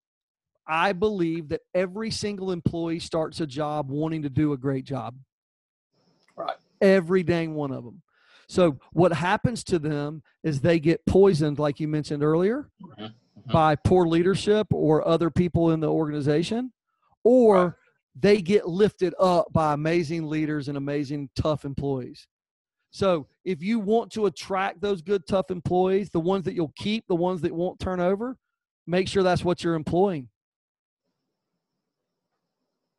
I 0.67 0.93
believe 0.93 1.49
that 1.49 1.61
every 1.75 2.11
single 2.11 2.51
employee 2.51 2.99
starts 2.99 3.41
a 3.41 3.47
job 3.47 3.91
wanting 3.91 4.23
to 4.23 4.31
do 4.31 4.53
a 4.53 4.57
great 4.57 4.85
job. 4.85 5.17
Right. 6.35 6.57
Every 6.81 7.23
dang 7.23 7.55
one 7.55 7.71
of 7.71 7.85
them. 7.85 8.03
So 8.49 8.79
what 8.93 9.13
happens 9.13 9.65
to 9.65 9.79
them 9.79 10.23
is 10.43 10.61
they 10.61 10.79
get 10.79 11.05
poisoned, 11.07 11.59
like 11.59 11.81
you 11.81 11.89
mentioned 11.89 12.23
earlier, 12.23 12.69
mm-hmm. 12.83 13.05
Mm-hmm. 13.05 13.53
by 13.53 13.77
poor 13.77 14.07
leadership 14.07 14.69
or 14.73 15.07
other 15.07 15.31
people 15.31 15.73
in 15.73 15.81
the 15.81 15.91
organization, 15.91 16.73
or 17.25 17.65
right. 17.65 17.73
They 18.19 18.41
get 18.41 18.67
lifted 18.67 19.15
up 19.21 19.53
by 19.53 19.75
amazing 19.75 20.27
leaders 20.27 20.69
and 20.69 20.77
amazing 20.77 21.29
tough 21.37 21.65
employees. 21.65 22.27
So 22.91 23.27
if 23.45 23.63
you 23.63 23.79
want 23.79 24.11
to 24.13 24.27
attract 24.27 24.81
those 24.81 25.03
good 25.03 25.27
tough 25.27 25.51
employees, 25.51 26.09
the 26.09 26.21
ones 26.21 26.45
that 26.47 26.55
you'll 26.55 26.73
keep, 26.77 27.05
the 27.09 27.17
ones 27.17 27.43
that 27.43 27.53
won't 27.53 27.79
turn 27.79 28.01
over, 28.01 28.39
make 28.87 29.07
sure 29.07 29.23
that's 29.23 29.45
what 29.45 29.63
you're 29.63 29.75
employing. 29.75 30.29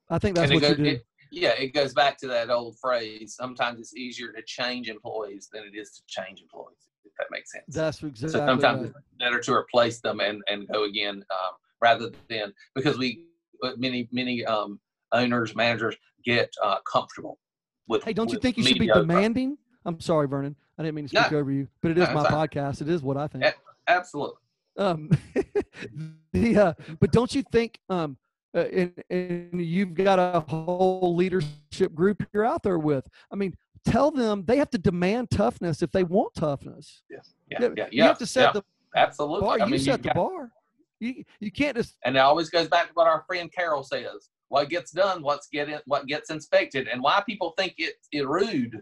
I 0.09 0.19
think 0.19 0.35
that's 0.35 0.51
what 0.51 0.61
goes, 0.61 0.77
you 0.77 0.83
do. 0.83 0.85
It, 0.85 1.05
yeah, 1.31 1.53
it 1.57 1.73
goes 1.73 1.93
back 1.93 2.17
to 2.19 2.27
that 2.27 2.49
old 2.49 2.77
phrase. 2.79 3.35
Sometimes 3.35 3.79
it's 3.79 3.95
easier 3.95 4.31
to 4.33 4.41
change 4.43 4.87
employees 4.87 5.49
than 5.51 5.63
it 5.63 5.75
is 5.75 5.91
to 5.91 6.01
change 6.07 6.41
employees. 6.41 6.77
If 7.03 7.11
that 7.17 7.27
makes 7.31 7.51
sense. 7.51 7.65
That's 7.69 8.03
exactly. 8.03 8.29
So 8.29 8.45
sometimes 8.45 8.81
right. 8.81 8.89
it's 8.89 8.99
better 9.19 9.39
to 9.39 9.53
replace 9.53 9.99
them 9.99 10.19
and 10.19 10.43
and 10.47 10.67
go 10.71 10.83
again 10.83 11.25
um, 11.31 11.53
rather 11.81 12.11
than 12.29 12.53
because 12.75 12.97
we 12.97 13.25
uh, 13.63 13.71
many 13.77 14.07
many 14.11 14.45
um, 14.45 14.79
owners 15.11 15.55
managers 15.55 15.95
get 16.23 16.51
uh, 16.63 16.77
comfortable 16.91 17.39
with. 17.87 18.03
Hey, 18.03 18.13
don't 18.13 18.31
you 18.31 18.39
think 18.39 18.57
you 18.57 18.63
should 18.63 18.79
be 18.79 18.87
demanding? 18.87 19.57
I'm 19.85 19.99
sorry, 19.99 20.27
Vernon. 20.27 20.55
I 20.77 20.83
didn't 20.83 20.95
mean 20.95 21.07
to 21.07 21.09
speak 21.09 21.31
no, 21.31 21.39
over 21.39 21.51
you, 21.51 21.67
but 21.81 21.91
it 21.91 21.97
is 21.97 22.07
no, 22.09 22.15
my 22.15 22.25
podcast. 22.25 22.81
It 22.81 22.89
is 22.89 23.01
what 23.01 23.17
I 23.17 23.27
think. 23.27 23.43
A- 23.45 23.53
absolutely. 23.87 24.35
Um, 24.77 25.09
the 26.33 26.57
uh, 26.57 26.73
but 26.99 27.11
don't 27.11 27.33
you 27.33 27.41
think 27.51 27.79
um 27.89 28.15
uh, 28.55 28.59
and, 28.59 29.03
and 29.09 29.61
you've 29.61 29.93
got 29.93 30.19
a 30.19 30.39
whole 30.47 31.15
leadership 31.15 31.93
group 31.93 32.23
you're 32.33 32.45
out 32.45 32.63
there 32.63 32.79
with. 32.79 33.07
I 33.31 33.35
mean, 33.35 33.53
tell 33.85 34.09
them 34.09 34.43
they 34.45 34.57
have 34.57 34.69
to 34.71 34.77
demand 34.77 35.29
toughness 35.29 35.81
if 35.81 35.91
they 35.91 36.03
want 36.03 36.33
toughness. 36.33 37.03
Yeah, 37.09 37.17
yeah, 37.49 37.69
yeah. 37.75 37.87
You 37.91 38.03
have 38.03 38.17
to 38.19 38.25
set 38.25 38.55
yeah, 38.55 38.61
the 38.61 38.63
absolutely. 38.95 39.47
Bar. 39.47 39.57
I 39.61 39.65
mean, 39.65 39.73
you 39.73 39.79
set 39.79 40.01
the 40.01 40.09
got, 40.09 40.15
bar. 40.15 40.51
You 40.99 41.23
you 41.39 41.51
can't 41.51 41.75
just. 41.75 41.97
And 42.05 42.15
it 42.15 42.19
always 42.19 42.49
goes 42.49 42.67
back 42.67 42.87
to 42.87 42.93
what 42.93 43.07
our 43.07 43.23
friend 43.27 43.51
Carol 43.51 43.83
says: 43.83 44.29
what 44.49 44.69
gets 44.69 44.91
done, 44.91 45.21
what's 45.21 45.47
get 45.47 45.69
in, 45.69 45.79
what 45.85 46.07
gets 46.07 46.29
inspected, 46.29 46.87
and 46.87 47.01
why 47.01 47.23
people 47.27 47.53
think 47.57 47.75
it's 47.77 48.07
it 48.11 48.27
rude 48.27 48.81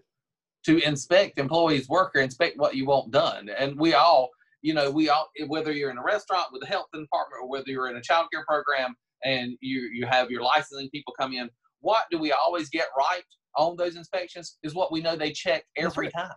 to 0.66 0.80
inspect 0.80 1.38
employees' 1.38 1.90
work 1.90 2.16
or 2.16 2.22
inspect 2.22 2.58
what 2.58 2.76
you 2.76 2.86
want 2.86 3.12
done. 3.12 3.50
And 3.50 3.80
we 3.80 3.94
all, 3.94 4.30
you 4.62 4.74
know, 4.74 4.90
we 4.90 5.10
all, 5.10 5.30
whether 5.48 5.72
you're 5.72 5.92
in 5.92 5.98
a 5.98 6.04
restaurant 6.04 6.48
with 6.52 6.64
a 6.64 6.68
health 6.68 6.88
department 6.94 7.42
or 7.42 7.50
whether 7.50 7.70
you're 7.70 7.90
in 7.90 7.98
a 7.98 8.02
child 8.02 8.28
care 8.32 8.46
program, 8.48 8.96
and 9.24 9.58
you 9.62 9.90
you 9.94 10.06
have 10.06 10.30
your 10.30 10.42
licensing 10.42 10.90
people 10.90 11.14
come 11.20 11.34
in. 11.34 11.50
What 11.82 12.06
do 12.12 12.18
we 12.18 12.32
always 12.32 12.70
get 12.70 12.88
right 12.98 13.24
on 13.58 13.76
those 13.78 13.96
inspections 13.96 14.58
is 14.64 14.74
what 14.74 14.92
we 14.92 15.02
know 15.02 15.16
they 15.16 15.32
check 15.32 15.64
every 15.78 16.08
right. 16.08 16.14
time. 16.14 16.36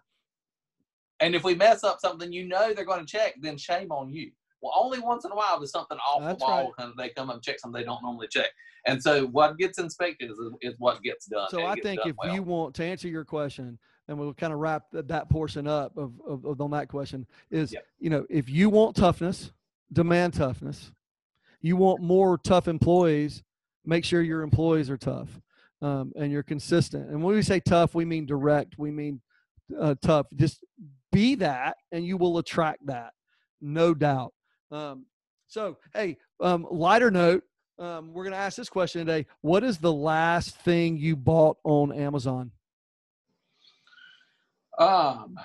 And 1.20 1.35
if 1.35 1.43
we 1.43 1.55
mess 1.55 1.83
up 1.83 1.99
something 2.01 2.33
you 2.33 2.47
know 2.47 2.72
they're 2.72 2.85
going 2.85 3.05
to 3.05 3.11
check, 3.11 3.35
then 3.41 3.59
shame 3.59 3.91
on 3.91 4.12
you. 4.12 4.31
Well, 4.61 4.72
only 4.76 4.98
once 4.98 5.24
in 5.24 5.30
a 5.30 5.36
while 5.36 5.59
there's 5.59 5.70
something 5.70 5.98
off 5.98 6.22
That's 6.22 6.38
the 6.40 6.44
wall, 6.44 6.74
right. 6.78 6.88
they 6.96 7.09
come 7.11 7.30
and 7.30 7.42
check 7.42 7.61
something 7.61 7.80
they 7.80 7.84
don't 7.84 8.02
normally 8.02 8.28
check. 8.28 8.48
And 8.86 9.02
so 9.02 9.26
what 9.26 9.59
gets 9.59 9.78
inspected 9.78 10.30
is, 10.30 10.38
is 10.62 10.74
what 10.78 11.02
gets 11.02 11.26
done. 11.26 11.48
So 11.50 11.66
I 11.66 11.74
think 11.76 12.00
if 12.06 12.16
well. 12.16 12.34
you 12.34 12.42
want 12.42 12.74
to 12.76 12.84
answer 12.84 13.09
your 13.09 13.24
question, 13.24 13.78
and 14.09 14.18
we'll 14.18 14.34
kind 14.34 14.52
of 14.52 14.59
wrap 14.59 14.84
that 14.92 15.28
portion 15.28 15.66
up 15.66 15.96
of, 15.96 16.12
of, 16.26 16.44
of 16.44 16.61
on 16.61 16.70
that 16.70 16.88
question 16.88 17.26
is, 17.50 17.72
yep. 17.72 17.84
you 18.00 18.09
know, 18.09 18.24
if 18.30 18.48
you 18.48 18.70
want 18.70 18.96
toughness, 18.96 19.52
demand 19.92 20.34
toughness 20.34 20.92
you 21.61 21.76
want 21.76 22.00
more 22.00 22.38
tough 22.38 22.68
employees, 22.68 23.42
make 23.84 24.04
sure 24.04 24.22
your 24.22 24.42
employees 24.42 24.90
are 24.90 24.96
tough 24.96 25.40
um, 25.82 26.12
and 26.16 26.30
you're 26.30 26.42
consistent. 26.42 27.11
And 27.11 27.22
when 27.22 27.34
we 27.34 27.42
say 27.42 27.61
tough, 27.61 27.94
we 27.94 28.04
mean 28.04 28.26
direct, 28.26 28.78
we 28.78 28.90
mean 28.90 29.20
uh, 29.78 29.94
tough. 30.00 30.26
Just 30.36 30.64
be 31.12 31.34
that, 31.36 31.76
and 31.92 32.06
you 32.06 32.16
will 32.16 32.38
attract 32.38 32.86
that, 32.86 33.12
no 33.61 33.94
doubt. 33.94 34.32
Um, 34.71 35.07
so, 35.47 35.77
hey, 35.95 36.16
um, 36.41 36.66
lighter 36.71 37.11
note, 37.11 37.43
um, 37.79 38.12
we're 38.12 38.25
going 38.25 38.33
to 38.33 38.39
ask 38.39 38.57
this 38.57 38.69
question 38.69 39.07
today. 39.07 39.27
What 39.41 39.64
is 39.64 39.79
the 39.79 39.93
last 39.93 40.57
thing 40.57 40.97
you 40.97 41.16
bought 41.16 41.59
on 41.64 41.93
Amazon? 41.93 42.51
Um, 44.79 45.37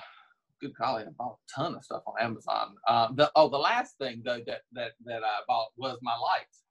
good 0.62 0.74
golly, 0.80 1.04
I 1.04 1.08
bought 1.18 1.38
a 1.38 1.62
ton 1.62 1.76
of 1.76 1.84
stuff 1.84 2.04
on 2.06 2.14
Amazon. 2.22 2.76
Um, 2.88 3.16
the, 3.16 3.32
oh, 3.36 3.50
the 3.50 3.58
last 3.58 3.98
thing 3.98 4.22
though 4.24 4.42
that 4.46 4.62
that 4.74 4.92
that 5.06 5.24
I 5.24 5.40
bought 5.48 5.70
was 5.76 5.98
my 6.02 6.16
lights. 6.16 6.64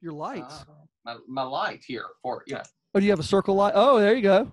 Your 0.00 0.12
lights. 0.12 0.64
Uh, 0.68 0.74
my 1.04 1.16
my 1.26 1.42
light 1.42 1.82
here 1.86 2.06
for 2.22 2.42
yeah. 2.46 2.62
Oh, 2.94 3.00
do 3.00 3.06
you 3.06 3.12
have 3.12 3.20
a 3.20 3.24
circle 3.24 3.54
light? 3.54 3.72
Oh, 3.74 3.98
there 3.98 4.14
you 4.14 4.22
go. 4.22 4.52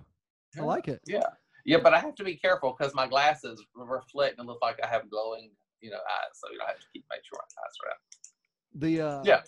I 0.58 0.62
like 0.62 0.88
it. 0.88 1.00
Yeah, 1.06 1.20
yeah, 1.64 1.78
but 1.78 1.94
I 1.94 2.00
have 2.00 2.14
to 2.16 2.24
be 2.24 2.36
careful 2.36 2.74
because 2.76 2.94
my 2.94 3.06
glasses 3.06 3.62
reflect 3.76 4.38
and 4.38 4.48
look 4.48 4.58
like 4.62 4.78
I 4.82 4.86
have 4.88 5.08
glowing, 5.10 5.50
you 5.80 5.90
know, 5.90 5.96
eyes. 5.96 6.32
So 6.34 6.50
you 6.50 6.58
know, 6.58 6.64
I 6.64 6.70
have 6.70 6.80
to 6.80 6.86
keep 6.92 7.04
make 7.10 7.20
sure 7.24 7.38
my 7.38 7.62
eyes 7.62 7.76
are 7.84 7.90
out. 7.90 7.96
The 8.74 9.00
uh, 9.00 9.26
Yeah. 9.26 9.40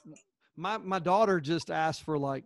my 0.57 0.79
my 0.79 0.99
daughter 0.99 1.41
just 1.41 1.71
asked 1.71 2.03
for 2.03 2.19
like 2.19 2.45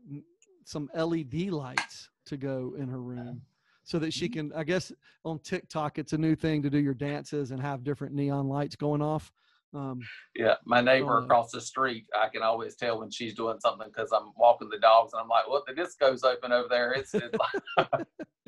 some 0.64 0.90
LED 0.94 1.50
lights 1.50 2.10
to 2.26 2.36
go 2.36 2.74
in 2.78 2.88
her 2.88 3.00
room 3.00 3.42
so 3.84 3.98
that 4.00 4.06
Mm-hmm. 4.08 4.18
she 4.18 4.28
can 4.28 4.52
I 4.54 4.64
guess 4.64 4.92
on 5.24 5.38
TikTok 5.38 5.98
it's 5.98 6.12
a 6.12 6.18
new 6.18 6.34
thing 6.34 6.62
to 6.62 6.70
do 6.70 6.78
your 6.78 6.94
dances 6.94 7.50
and 7.50 7.60
have 7.60 7.84
different 7.84 8.14
neon 8.14 8.48
lights 8.48 8.76
going 8.76 9.02
off. 9.02 9.32
Um, 9.72 10.08
Yeah, 10.34 10.56
my 10.66 10.80
neighbor 10.82 11.18
Uh, 11.18 11.22
across 11.24 11.50
the 11.50 11.60
street, 11.60 12.06
I 12.14 12.28
can 12.28 12.42
always 12.42 12.76
tell 12.76 12.98
when 13.00 13.10
she's 13.10 13.34
doing 13.34 13.58
something 13.60 13.88
because 13.88 14.12
I'm 14.12 14.32
walking 14.36 14.68
the 14.68 14.78
dogs 14.78 15.12
and 15.14 15.22
I'm 15.22 15.28
like, 15.28 15.48
"Well, 15.48 15.62
the 15.66 15.74
disco's 15.74 16.24
open 16.24 16.52
over 16.52 16.68
there." 16.68 16.92
It's, 16.92 17.14
it's 17.18 17.36
like, 17.38 18.02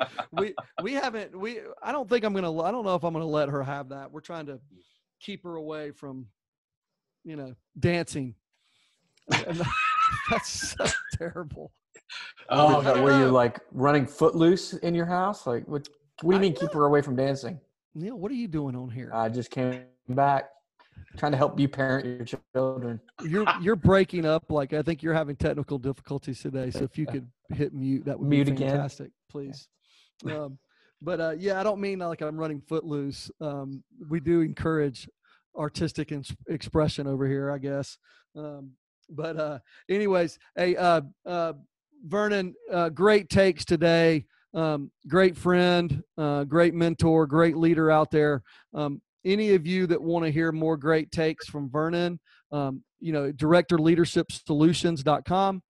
we 0.33 0.55
we 0.77 0.93
haven't 0.93 1.39
we 1.39 1.61
I 1.83 1.93
don't 1.93 2.09
think 2.09 2.25
I'm 2.25 2.35
to 2.35 2.61
I 2.63 2.71
don't 2.71 2.85
know 2.85 2.95
if 2.95 3.05
I'm 3.05 3.15
to 3.15 3.25
let 3.25 3.49
her 3.49 3.63
have 3.63 3.89
that. 3.91 4.11
We're 4.13 4.21
trying 4.21 4.47
to 4.47 4.61
keep 5.21 5.43
her 5.45 5.57
away 5.57 5.91
from 5.91 6.27
you 7.25 7.37
know 7.37 7.55
dancing. 7.79 8.35
That's 10.31 10.49
so 10.77 10.87
terrible. 11.15 11.73
Oh, 12.49 12.81
I 12.81 12.85
don't 12.85 13.03
were 13.03 13.19
you 13.19 13.29
like 13.29 13.61
running 13.73 14.07
footloose 14.07 14.73
in 14.75 14.95
your 14.95 15.07
house? 15.07 15.47
Like, 15.47 15.67
what? 15.69 15.89
What 16.23 16.33
do 16.33 16.37
you 16.37 16.39
I 16.39 16.41
mean 16.41 16.55
keep 16.55 16.73
her 16.73 16.87
away 16.87 17.03
from 17.03 17.15
dancing? 17.17 17.61
Neil, 17.95 18.17
what 18.19 18.31
are 18.33 18.37
you 18.37 18.49
doing 18.49 18.75
on 18.75 18.91
here? 18.91 19.11
I 19.15 19.29
just 19.29 19.51
came 19.51 19.85
back, 20.09 20.51
trying 21.17 21.33
to 21.33 21.39
help 21.39 21.59
you 21.61 21.69
parent 21.69 22.07
your 22.07 22.41
children. 22.55 23.01
you're 23.25 23.47
you're 23.61 23.77
breaking 23.77 24.25
up 24.25 24.51
like 24.51 24.73
i 24.73 24.83
think 24.83 25.03
you're 25.03 25.15
having 25.15 25.37
technical 25.37 25.79
difficulties 25.79 26.41
today 26.41 26.71
so 26.71 26.81
if 26.85 26.97
you 26.99 27.07
could 27.07 27.27
hit 27.53 27.73
mute 27.73 28.05
that 28.05 28.19
would 28.19 28.29
Mute 28.29 28.47
be 28.47 28.53
again? 28.53 28.71
fantastic 28.71 29.11
please 29.31 29.69
um, 30.31 30.59
but 31.01 31.21
uh, 31.21 31.35
yeah 31.39 31.61
i 31.61 31.63
don't 31.63 31.81
mean 31.81 31.99
like 31.99 32.21
i'm 32.21 32.37
running 32.37 32.61
footloose. 32.61 33.31
Um, 33.41 33.83
we 34.09 34.21
do 34.21 34.41
encourage 34.41 35.09
artistic 35.57 36.13
ins- 36.13 36.35
expression 36.49 37.07
over 37.07 37.27
here 37.27 37.51
i 37.51 37.59
guess. 37.59 37.99
Um, 38.37 38.73
but 39.11 39.37
uh, 39.37 39.59
anyways 39.89 40.39
hey 40.57 40.77
uh, 40.77 41.03
uh, 41.27 41.55
vernon 42.07 42.55
uh, 42.73 42.91
great 42.91 43.29
takes 43.29 43.65
today. 43.65 44.25
Um, 44.55 44.91
great 45.07 45.37
friend 45.37 46.03
uh, 46.17 46.45
great 46.45 46.75
mentor 46.75 47.27
great 47.27 47.57
leader 47.57 47.91
out 47.91 48.11
there. 48.11 48.43
Um, 48.75 49.01
any 49.25 49.55
of 49.55 49.67
you 49.67 49.87
that 49.89 50.01
want 50.01 50.25
to 50.25 50.31
hear 50.31 50.53
more 50.53 50.77
great 50.77 51.11
takes 51.11 51.49
from 51.49 51.71
vernon 51.71 52.21
um, 52.53 52.83
you 53.01 53.13
know, 53.13 53.33
directorleadershipsolutions.com. 53.33 55.63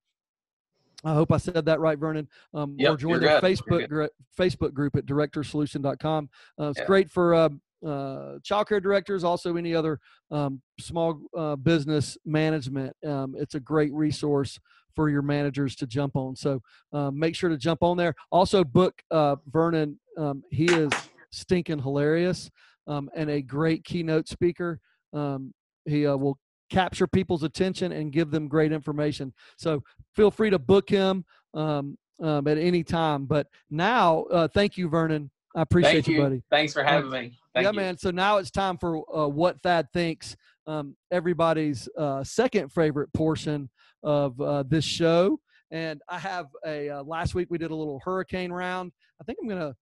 I 1.05 1.15
hope 1.15 1.31
I 1.33 1.37
said 1.37 1.65
that 1.65 1.81
right, 1.81 1.99
Vernon. 1.99 2.29
Um, 2.55 2.77
or 2.85 2.97
join 2.97 3.21
their. 3.21 3.41
Facebook 3.41 3.89
gr- 3.89 4.05
Facebook 4.37 4.73
group 4.73 4.97
at 4.97 5.07
directorsolution.com. 5.07 6.29
Uh, 6.61 6.71
it's 6.71 6.79
Yeah. 6.81 6.87
great 6.87 7.11
for 7.11 7.35
uh, 7.35 7.49
uh, 7.87 8.39
childcare 8.41 8.83
directors, 8.83 9.23
also 9.23 9.57
any 9.57 9.75
other 9.75 10.01
um, 10.31 10.61
small 10.81 11.21
uh, 11.37 11.55
business 11.57 12.19
management. 12.25 12.97
Um, 13.07 13.37
it's 13.39 13.55
a 13.55 13.61
great 13.61 13.93
resource 13.93 14.59
for 14.97 15.09
your 15.09 15.23
managers 15.23 15.77
to 15.77 15.87
jump 15.87 16.17
on. 16.17 16.35
So 16.35 16.61
um, 16.93 17.17
make 17.17 17.37
sure 17.37 17.51
to 17.51 17.57
jump 17.57 17.83
on 17.85 17.97
there. 17.97 18.15
Also 18.33 18.65
book 18.65 19.01
uh, 19.13 19.37
Vernon. 19.47 20.01
Um, 20.17 20.43
he 20.51 20.65
is 20.67 20.91
stinking 21.31 21.79
hilarious 21.79 22.51
um, 22.89 23.09
and 23.15 23.31
a 23.31 23.41
great 23.41 23.85
keynote 23.85 24.27
speaker. 24.27 24.81
Um, 25.13 25.55
he 25.85 26.05
uh, 26.05 26.17
will 26.17 26.37
capture 26.71 27.07
people's 27.07 27.43
attention 27.43 27.93
and 27.93 28.13
give 28.13 28.31
them 28.31 28.49
great 28.49 28.73
information. 28.73 29.33
So 29.57 29.83
feel 30.15 30.31
free 30.31 30.51
to 30.51 30.59
book 30.59 30.89
him 30.89 31.25
um, 31.55 31.97
um, 32.21 32.47
at 32.47 32.59
any 32.59 32.83
time. 32.83 33.27
But 33.27 33.47
now, 33.71 34.25
uh, 34.25 34.49
thank 34.49 34.77
you, 34.77 34.89
Vernon. 34.89 35.31
I 35.57 35.63
appreciate 35.63 35.93
thank 35.93 36.09
you, 36.09 36.15
you, 36.17 36.23
buddy. 36.23 36.43
Thanks 36.51 36.73
for 36.73 36.85
having 36.85 37.11
me. 37.11 37.39
Thank 37.55 37.65
yeah, 37.65 37.71
you. 37.71 37.77
man. 37.77 37.99
So 37.99 38.11
now 38.11 38.37
it's 38.37 38.51
time 38.51 38.77
for 38.79 39.03
uh, 39.17 39.29
what 39.29 39.61
Thad 39.63 39.89
thinks. 39.93 40.37
Um, 40.67 40.97
everybody's 41.11 41.89
uh, 41.97 42.23
second 42.23 42.71
favorite 42.71 43.13
portion 43.15 43.71
of 44.03 44.39
uh, 44.41 44.65
this 44.69 44.85
show, 44.85 45.41
and 45.71 46.01
I 46.09 46.19
have 46.19 46.47
a. 46.67 46.91
Uh, 46.91 47.03
last 47.03 47.35
week 47.35 47.49
we 47.51 47.59
did 47.59 47.71
a 47.71 47.75
little 47.75 48.01
hurricane 48.05 48.53
round. 48.53 48.93
I 49.21 49.25
think 49.25 49.39
I'm 49.43 49.49
gonna, 49.49 49.75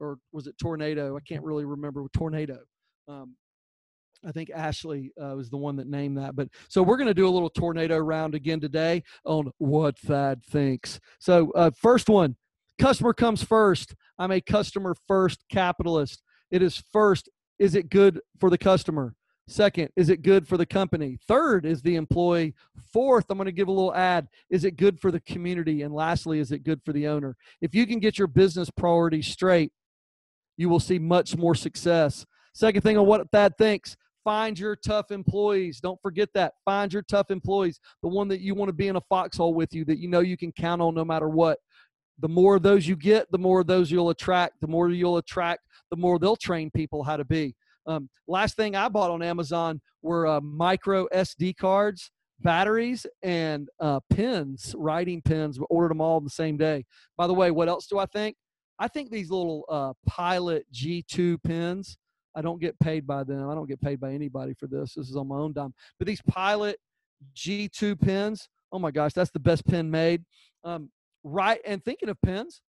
or 0.00 0.18
was 0.32 0.46
it 0.46 0.56
tornado? 0.58 1.16
I 1.16 1.20
can't 1.20 1.44
really 1.44 1.66
remember. 1.66 2.04
Tornado. 2.14 2.58
Um, 3.06 3.36
I 4.26 4.32
think 4.32 4.50
Ashley 4.50 5.12
uh, 5.20 5.34
was 5.36 5.50
the 5.50 5.56
one 5.56 5.76
that 5.76 5.88
named 5.88 6.18
that. 6.18 6.36
But 6.36 6.48
so 6.68 6.82
we're 6.82 6.96
going 6.96 7.08
to 7.08 7.14
do 7.14 7.28
a 7.28 7.30
little 7.30 7.50
tornado 7.50 7.98
round 7.98 8.34
again 8.34 8.60
today 8.60 9.02
on 9.24 9.50
what 9.58 9.98
Thad 9.98 10.44
thinks. 10.44 11.00
So 11.18 11.50
uh, 11.52 11.70
first 11.70 12.08
one, 12.08 12.36
customer 12.78 13.12
comes 13.12 13.42
first. 13.42 13.94
I'm 14.18 14.30
a 14.30 14.40
customer 14.40 14.94
first 15.08 15.44
capitalist. 15.50 16.22
It 16.50 16.62
is 16.62 16.82
first. 16.92 17.28
Is 17.58 17.74
it 17.74 17.90
good 17.90 18.20
for 18.38 18.50
the 18.50 18.58
customer? 18.58 19.14
Second, 19.48 19.88
is 19.96 20.10
it 20.10 20.22
good 20.22 20.46
for 20.46 20.56
the 20.56 20.66
company? 20.66 21.18
Third 21.26 21.66
is 21.66 21.82
the 21.82 21.96
employee. 21.96 22.54
Fourth, 22.92 23.26
I'm 23.28 23.36
going 23.36 23.46
to 23.46 23.52
give 23.52 23.66
a 23.66 23.72
little 23.72 23.94
ad. 23.94 24.28
Is 24.48 24.64
it 24.64 24.76
good 24.76 25.00
for 25.00 25.10
the 25.10 25.20
community? 25.20 25.82
And 25.82 25.92
lastly, 25.92 26.38
is 26.38 26.52
it 26.52 26.62
good 26.62 26.80
for 26.84 26.92
the 26.92 27.08
owner? 27.08 27.36
If 27.60 27.74
you 27.74 27.84
can 27.84 27.98
get 27.98 28.16
your 28.16 28.28
business 28.28 28.70
priorities 28.70 29.26
straight, 29.26 29.72
you 30.56 30.68
will 30.68 30.78
see 30.78 31.00
much 31.00 31.36
more 31.36 31.56
success. 31.56 32.24
Second 32.54 32.82
thing 32.82 32.96
on 32.96 33.06
what 33.06 33.28
Thad 33.30 33.56
thinks 33.58 33.96
find 34.24 34.58
your 34.58 34.76
tough 34.76 35.10
employees. 35.10 35.80
Don't 35.80 36.00
forget 36.02 36.28
that. 36.34 36.54
Find 36.64 36.92
your 36.92 37.02
tough 37.02 37.30
employees, 37.30 37.80
the 38.02 38.08
one 38.08 38.28
that 38.28 38.40
you 38.40 38.54
want 38.54 38.68
to 38.68 38.74
be 38.74 38.88
in 38.88 38.96
a 38.96 39.00
foxhole 39.02 39.54
with 39.54 39.74
you, 39.74 39.84
that 39.86 39.98
you 39.98 40.08
know 40.08 40.20
you 40.20 40.36
can 40.36 40.52
count 40.52 40.82
on 40.82 40.94
no 40.94 41.04
matter 41.04 41.28
what. 41.28 41.58
The 42.20 42.28
more 42.28 42.56
of 42.56 42.62
those 42.62 42.86
you 42.86 42.96
get, 42.96 43.30
the 43.32 43.38
more 43.38 43.60
of 43.60 43.66
those 43.66 43.90
you'll 43.90 44.10
attract. 44.10 44.60
The 44.60 44.68
more 44.68 44.90
you'll 44.90 45.16
attract, 45.16 45.62
the 45.90 45.96
more 45.96 46.18
they'll 46.18 46.36
train 46.36 46.70
people 46.70 47.02
how 47.02 47.16
to 47.16 47.24
be. 47.24 47.54
Um, 47.86 48.10
last 48.28 48.56
thing 48.56 48.76
I 48.76 48.88
bought 48.88 49.10
on 49.10 49.22
Amazon 49.22 49.80
were 50.02 50.26
uh, 50.26 50.40
micro 50.40 51.06
SD 51.08 51.56
cards, 51.56 52.10
batteries, 52.40 53.06
and 53.22 53.68
uh, 53.80 54.00
pens, 54.10 54.74
writing 54.76 55.22
pens. 55.22 55.58
We 55.58 55.66
ordered 55.70 55.90
them 55.90 56.00
all 56.00 56.20
the 56.20 56.30
same 56.30 56.56
day. 56.56 56.84
By 57.16 57.26
the 57.26 57.34
way, 57.34 57.50
what 57.50 57.68
else 57.68 57.86
do 57.86 57.98
I 57.98 58.06
think? 58.06 58.36
I 58.78 58.88
think 58.88 59.10
these 59.10 59.30
little 59.30 59.64
uh, 59.68 59.92
Pilot 60.06 60.66
G2 60.72 61.42
pens. 61.42 61.98
I 62.34 62.42
don't 62.42 62.60
get 62.60 62.78
paid 62.78 63.06
by 63.06 63.24
them. 63.24 63.48
I 63.48 63.54
don't 63.54 63.68
get 63.68 63.80
paid 63.80 64.00
by 64.00 64.12
anybody 64.12 64.54
for 64.54 64.66
this. 64.66 64.94
This 64.94 65.08
is 65.08 65.16
on 65.16 65.28
my 65.28 65.36
own 65.36 65.52
dime. 65.52 65.74
But 65.98 66.06
these 66.06 66.22
Pilot 66.22 66.78
G2 67.34 68.00
pens, 68.00 68.48
oh 68.72 68.78
my 68.78 68.90
gosh, 68.90 69.12
that's 69.12 69.30
the 69.30 69.40
best 69.40 69.66
pen 69.66 69.90
made. 69.90 70.24
Um, 70.64 70.90
right, 71.24 71.60
and 71.66 71.84
thinking 71.84 72.08
of 72.08 72.20
pens, 72.22 72.62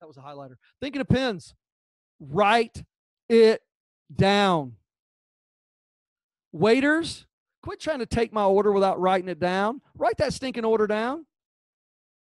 that 0.00 0.06
was 0.06 0.16
a 0.16 0.20
highlighter. 0.20 0.54
Thinking 0.80 1.00
of 1.00 1.08
pens, 1.08 1.54
write 2.20 2.82
it 3.28 3.60
down. 4.14 4.74
Waiters, 6.52 7.26
quit 7.62 7.80
trying 7.80 7.98
to 7.98 8.06
take 8.06 8.32
my 8.32 8.44
order 8.44 8.72
without 8.72 9.00
writing 9.00 9.28
it 9.28 9.40
down. 9.40 9.80
Write 9.96 10.16
that 10.18 10.32
stinking 10.32 10.64
order 10.64 10.86
down. 10.86 11.26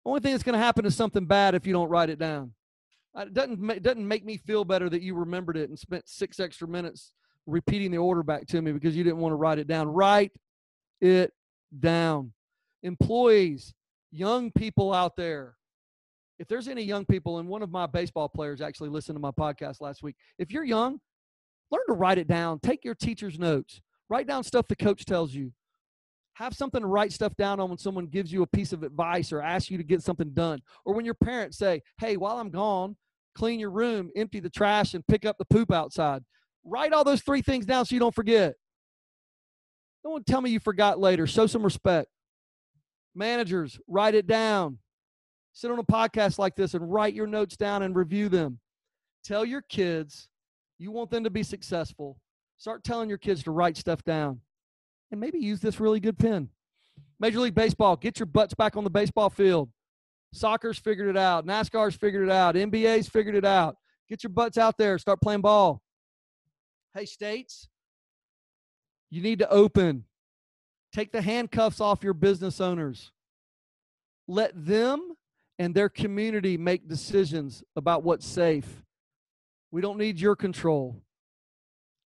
Only 0.05 0.19
thing 0.19 0.31
that's 0.31 0.43
going 0.43 0.53
to 0.53 0.59
happen 0.59 0.85
is 0.85 0.95
something 0.95 1.25
bad 1.25 1.55
if 1.55 1.67
you 1.67 1.73
don't 1.73 1.89
write 1.89 2.09
it 2.09 2.19
down. 2.19 2.53
It 3.17 3.33
doesn't 3.33 3.83
doesn't 3.83 4.07
make 4.07 4.25
me 4.25 4.37
feel 4.37 4.63
better 4.63 4.89
that 4.89 5.01
you 5.01 5.15
remembered 5.15 5.57
it 5.57 5.69
and 5.69 5.77
spent 5.77 6.07
six 6.07 6.39
extra 6.39 6.67
minutes 6.67 7.13
repeating 7.47 7.91
the 7.91 7.97
order 7.97 8.21
back 8.21 8.45
to 8.47 8.61
me 8.61 8.71
because 8.71 8.95
you 8.95 9.03
didn't 9.03 9.17
want 9.17 9.31
to 9.31 9.37
write 9.37 9.57
it 9.57 9.67
down. 9.67 9.87
Write 9.87 10.33
it 11.01 11.33
down. 11.79 12.33
Employees, 12.83 13.73
young 14.11 14.51
people 14.51 14.93
out 14.93 15.15
there, 15.15 15.55
if 16.37 16.47
there's 16.47 16.67
any 16.67 16.83
young 16.83 17.05
people, 17.05 17.39
and 17.39 17.49
one 17.49 17.63
of 17.63 17.71
my 17.71 17.87
baseball 17.87 18.29
players 18.29 18.61
actually 18.61 18.89
listened 18.89 19.15
to 19.15 19.19
my 19.19 19.31
podcast 19.31 19.81
last 19.81 20.03
week. 20.03 20.15
If 20.37 20.51
you're 20.51 20.63
young, 20.63 20.99
learn 21.71 21.81
to 21.87 21.93
write 21.93 22.19
it 22.19 22.27
down. 22.27 22.59
Take 22.59 22.85
your 22.85 22.95
teacher's 22.95 23.39
notes. 23.39 23.81
Write 24.09 24.27
down 24.27 24.43
stuff 24.43 24.67
the 24.67 24.75
coach 24.75 25.05
tells 25.05 25.33
you. 25.33 25.51
Have 26.33 26.53
something 26.53 26.81
to 26.81 26.87
write 26.87 27.11
stuff 27.11 27.35
down 27.35 27.59
on 27.59 27.69
when 27.69 27.79
someone 27.79 28.05
gives 28.05 28.31
you 28.31 28.43
a 28.43 28.47
piece 28.47 28.71
of 28.71 28.83
advice 28.83 29.31
or 29.31 29.41
asks 29.41 29.71
you 29.71 29.77
to 29.77 29.83
get 29.83 30.03
something 30.03 30.29
done. 30.33 30.61
Or 30.85 30.93
when 30.93 31.03
your 31.03 31.15
parents 31.15 31.57
say, 31.57 31.81
hey, 31.97 32.15
while 32.15 32.37
I'm 32.37 32.51
gone, 32.51 32.95
clean 33.37 33.59
your 33.59 33.69
room, 33.69 34.09
empty 34.15 34.39
the 34.39 34.49
trash, 34.49 34.95
and 34.95 35.05
pick 35.07 35.23
up 35.25 35.37
the 35.37 35.45
poop 35.45 35.71
outside. 35.71 36.23
Write 36.63 36.91
all 36.91 37.03
those 37.03 37.21
three 37.21 37.41
things 37.41 37.65
down 37.65 37.85
so 37.85 37.95
you 37.95 37.99
don't 37.99 38.15
forget. 38.15 38.55
Don't 40.03 40.25
tell 40.25 40.41
me 40.41 40.49
you 40.49 40.59
forgot 40.59 40.99
later. 40.99 41.27
Show 41.27 41.45
some 41.45 41.63
respect. 41.63 42.09
Managers, 43.15 43.79
write 43.87 44.15
it 44.15 44.27
down. 44.27 44.79
Sit 45.53 45.71
on 45.71 45.79
a 45.79 45.83
podcast 45.83 46.39
like 46.39 46.55
this 46.55 46.73
and 46.73 46.91
write 46.91 47.13
your 47.13 47.27
notes 47.27 47.55
down 47.57 47.83
and 47.83 47.95
review 47.95 48.27
them. 48.29 48.59
Tell 49.23 49.45
your 49.45 49.61
kids 49.61 50.29
you 50.77 50.91
want 50.91 51.09
them 51.09 51.23
to 51.23 51.29
be 51.29 51.43
successful. 51.43 52.17
Start 52.57 52.83
telling 52.83 53.09
your 53.09 53.17
kids 53.17 53.43
to 53.43 53.51
write 53.51 53.77
stuff 53.77 54.03
down 54.03 54.41
and 55.11 55.19
maybe 55.19 55.39
use 55.39 55.59
this 55.59 55.79
really 55.79 55.99
good 55.99 56.17
pen. 56.17 56.49
Major 57.19 57.39
League 57.39 57.55
Baseball, 57.55 57.95
get 57.95 58.19
your 58.19 58.25
butts 58.25 58.53
back 58.53 58.77
on 58.77 58.83
the 58.83 58.89
baseball 58.89 59.29
field. 59.29 59.69
Soccer's 60.33 60.77
figured 60.77 61.09
it 61.09 61.17
out. 61.17 61.45
NASCAR's 61.45 61.95
figured 61.95 62.27
it 62.27 62.31
out. 62.31 62.55
NBA's 62.55 63.07
figured 63.07 63.35
it 63.35 63.45
out. 63.45 63.77
Get 64.09 64.23
your 64.23 64.31
butts 64.31 64.57
out 64.57 64.77
there. 64.77 64.97
Start 64.97 65.21
playing 65.21 65.41
ball. 65.41 65.81
Hey, 66.93 67.05
states, 67.05 67.67
you 69.09 69.21
need 69.21 69.39
to 69.39 69.49
open. 69.49 70.05
Take 70.93 71.11
the 71.11 71.21
handcuffs 71.21 71.81
off 71.81 72.03
your 72.03 72.13
business 72.13 72.59
owners. 72.59 73.11
Let 74.27 74.51
them 74.65 75.13
and 75.59 75.73
their 75.73 75.89
community 75.89 76.57
make 76.57 76.87
decisions 76.87 77.63
about 77.75 78.03
what's 78.03 78.25
safe. 78.25 78.83
We 79.71 79.81
don't 79.81 79.97
need 79.97 80.19
your 80.19 80.35
control. 80.35 81.01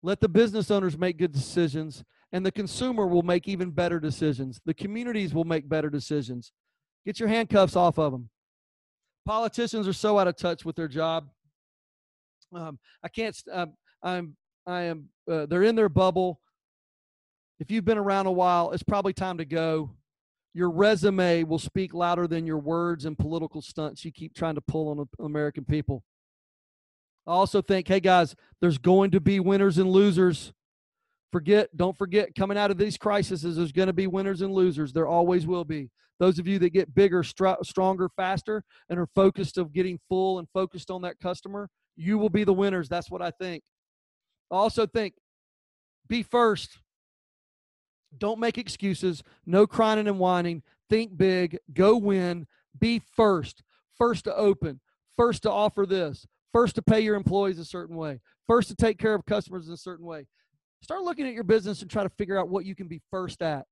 Let 0.03 0.21
the 0.21 0.29
business 0.29 0.71
owners 0.71 0.99
make 0.99 1.19
good 1.19 1.33
decisions, 1.33 2.03
and 2.33 2.45
the 2.45 2.53
consumer 2.53 3.07
will 3.07 3.23
make 3.23 3.47
even 3.47 3.71
better 3.71 4.01
decisions. 4.01 4.61
The 4.65 4.75
communities 4.75 5.35
will 5.35 5.45
make 5.45 5.69
better 5.69 5.91
decisions. 5.91 6.53
Get 7.05 7.19
your 7.19 7.29
handcuffs 7.29 7.77
off 7.77 7.99
of 7.99 8.13
them. 8.13 8.29
Politicians 9.27 9.87
are 9.89 9.93
so 9.93 10.19
out 10.19 10.29
of 10.29 10.37
touch 10.37 10.65
with 10.65 10.77
their 10.77 10.89
job. 10.89 11.29
Um, 12.55 12.79
I 13.03 13.09
can't. 13.09 13.37
Um, 13.51 13.75
I'm. 14.03 14.37
I 14.67 14.83
am. 14.83 15.09
Uh, 15.31 15.47
they're 15.47 15.63
in 15.63 15.75
their 15.75 15.89
bubble. 15.89 16.41
If 17.61 17.71
you've 17.71 17.85
been 17.85 17.99
around 17.99 18.27
a 18.27 18.33
while, 18.33 18.73
it's 18.73 18.83
probably 18.83 19.13
time 19.13 19.39
to 19.39 19.45
go. 19.45 19.91
Your 20.55 20.71
resume 20.71 21.45
will 21.45 21.59
speak 21.59 21.95
louder 21.95 22.27
than 22.27 22.47
your 22.47 22.59
words 22.59 23.05
and 23.05 23.19
political 23.19 23.63
stunts 23.63 24.05
you 24.05 24.13
keep 24.13 24.35
trying 24.35 24.57
to 24.57 24.61
pull 24.61 24.89
on 24.89 25.09
American 25.25 25.65
people. 25.65 26.03
I 27.27 27.33
also 27.33 27.63
think, 27.63 27.89
hey 27.89 28.01
guys, 28.01 28.35
there's 28.61 28.79
going 28.79 29.13
to 29.13 29.21
be 29.21 29.41
winners 29.41 29.79
and 29.79 29.91
losers. 29.91 30.53
Forget, 31.33 31.75
don't 31.75 31.97
forget, 31.97 32.35
coming 32.35 32.59
out 32.59 32.71
of 32.71 32.77
these 32.77 32.99
crises, 32.99 33.43
there's 33.43 33.73
going 33.73 33.87
to 33.87 33.95
be 33.95 34.07
winners 34.07 34.43
and 34.43 34.53
losers. 34.53 34.93
There 34.93 35.07
always 35.07 35.47
will 35.47 35.65
be. 35.65 35.91
Those 36.21 36.39
of 36.39 36.47
you 36.47 36.59
that 36.59 36.71
get 36.71 36.95
bigger, 36.95 37.23
str- 37.23 37.63
stronger, 37.63 38.11
faster, 38.15 38.63
and 38.91 38.99
are 39.01 39.09
focused 39.15 39.57
of 39.57 39.73
getting 39.73 39.99
full 40.09 40.39
and 40.39 40.47
focused 40.53 40.91
on 40.91 41.03
that 41.03 41.19
customer, 41.19 41.69
you 41.97 42.19
will 42.19 42.29
be 42.29 42.45
the 42.45 42.53
winners. 42.53 42.89
That's 42.89 43.11
what 43.11 43.23
I 43.23 43.31
think. 43.31 43.63
I 44.51 44.57
also 44.57 44.87
think 44.87 45.15
be 46.09 46.23
first. 46.23 46.79
Don't 48.17 48.39
make 48.39 48.59
excuses. 48.59 49.23
No 49.47 49.67
crying 49.67 50.07
and 50.07 50.19
whining. 50.19 50.63
Think 50.91 51.17
big. 51.17 51.59
Go 51.73 51.97
win. 51.97 52.47
Be 52.79 53.01
first. 53.17 53.63
First 53.97 54.25
to 54.25 54.37
open. 54.37 54.81
First 55.17 55.43
to 55.45 55.51
offer 55.51 55.87
this. 55.87 56.27
First 56.53 56.75
to 56.75 56.83
pay 56.83 57.01
your 57.01 57.15
employees 57.15 57.59
a 57.59 57.65
certain 57.65 57.97
way. 57.97 58.21
First 58.47 58.69
to 58.69 58.75
take 58.75 58.99
care 58.99 59.15
of 59.15 59.25
customers 59.25 59.69
in 59.69 59.73
a 59.73 59.79
certain 59.79 60.05
way. 60.05 60.27
Start 60.83 61.03
looking 61.03 61.27
at 61.27 61.33
your 61.33 61.45
business 61.45 61.81
and 61.81 61.91
try 61.91 62.03
to 62.03 62.11
figure 62.11 62.39
out 62.39 62.49
what 62.49 62.65
you 62.65 62.75
can 62.75 62.89
be 62.89 63.01
first 63.11 63.41
at. 63.41 63.65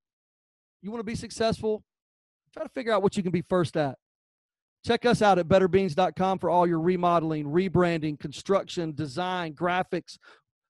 You 0.81 0.91
want 0.91 1.01
to 1.01 1.05
be 1.05 1.15
successful? 1.15 1.83
Try 2.53 2.63
to 2.63 2.69
figure 2.69 2.93
out 2.93 3.03
what 3.03 3.17
you 3.17 3.23
can 3.23 3.31
be 3.31 3.43
first 3.49 3.75
at. 3.77 3.97
Check 4.85 5.05
us 5.05 5.21
out 5.21 5.37
at 5.37 5.47
betterbeans.com 5.47 6.39
for 6.39 6.49
all 6.49 6.65
your 6.65 6.79
remodeling, 6.79 7.45
rebranding, 7.45 8.19
construction, 8.19 8.93
design, 8.93 9.53
graphics. 9.53 10.17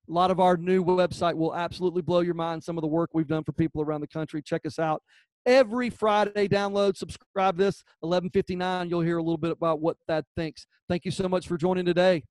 A 0.10 0.12
lot 0.12 0.32
of 0.32 0.40
our 0.40 0.58
new 0.58 0.84
website 0.84 1.36
will 1.36 1.56
absolutely 1.56 2.02
blow 2.02 2.20
your 2.20 2.34
mind. 2.34 2.64
Some 2.64 2.78
of 2.78 2.82
the 2.82 2.88
work 2.88 3.12
we've 3.14 3.28
done 3.28 3.44
for 3.44 3.54
people 3.54 3.82
around 3.82 4.02
the 4.02 4.08
country. 4.08 4.42
Check 4.42 4.66
us 4.66 4.80
out 4.80 5.02
every 5.46 5.90
Friday. 5.90 6.48
Download, 6.48 6.98
subscribe 6.98 7.56
this 7.56 7.84
11:59. 8.04 8.90
You'll 8.90 9.02
hear 9.02 9.18
a 9.18 9.24
little 9.24 9.38
bit 9.38 9.52
about 9.52 9.80
what 9.80 9.96
Thad 10.08 10.26
thinks. 10.36 10.66
Thank 10.90 11.06
you 11.06 11.12
so 11.12 11.30
much 11.30 11.48
for 11.48 11.56
joining 11.56 11.86
today. 11.86 12.24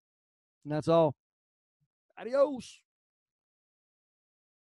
And 0.64 0.72
that's 0.72 0.88
all. 0.88 1.14
Adios. 2.18 2.80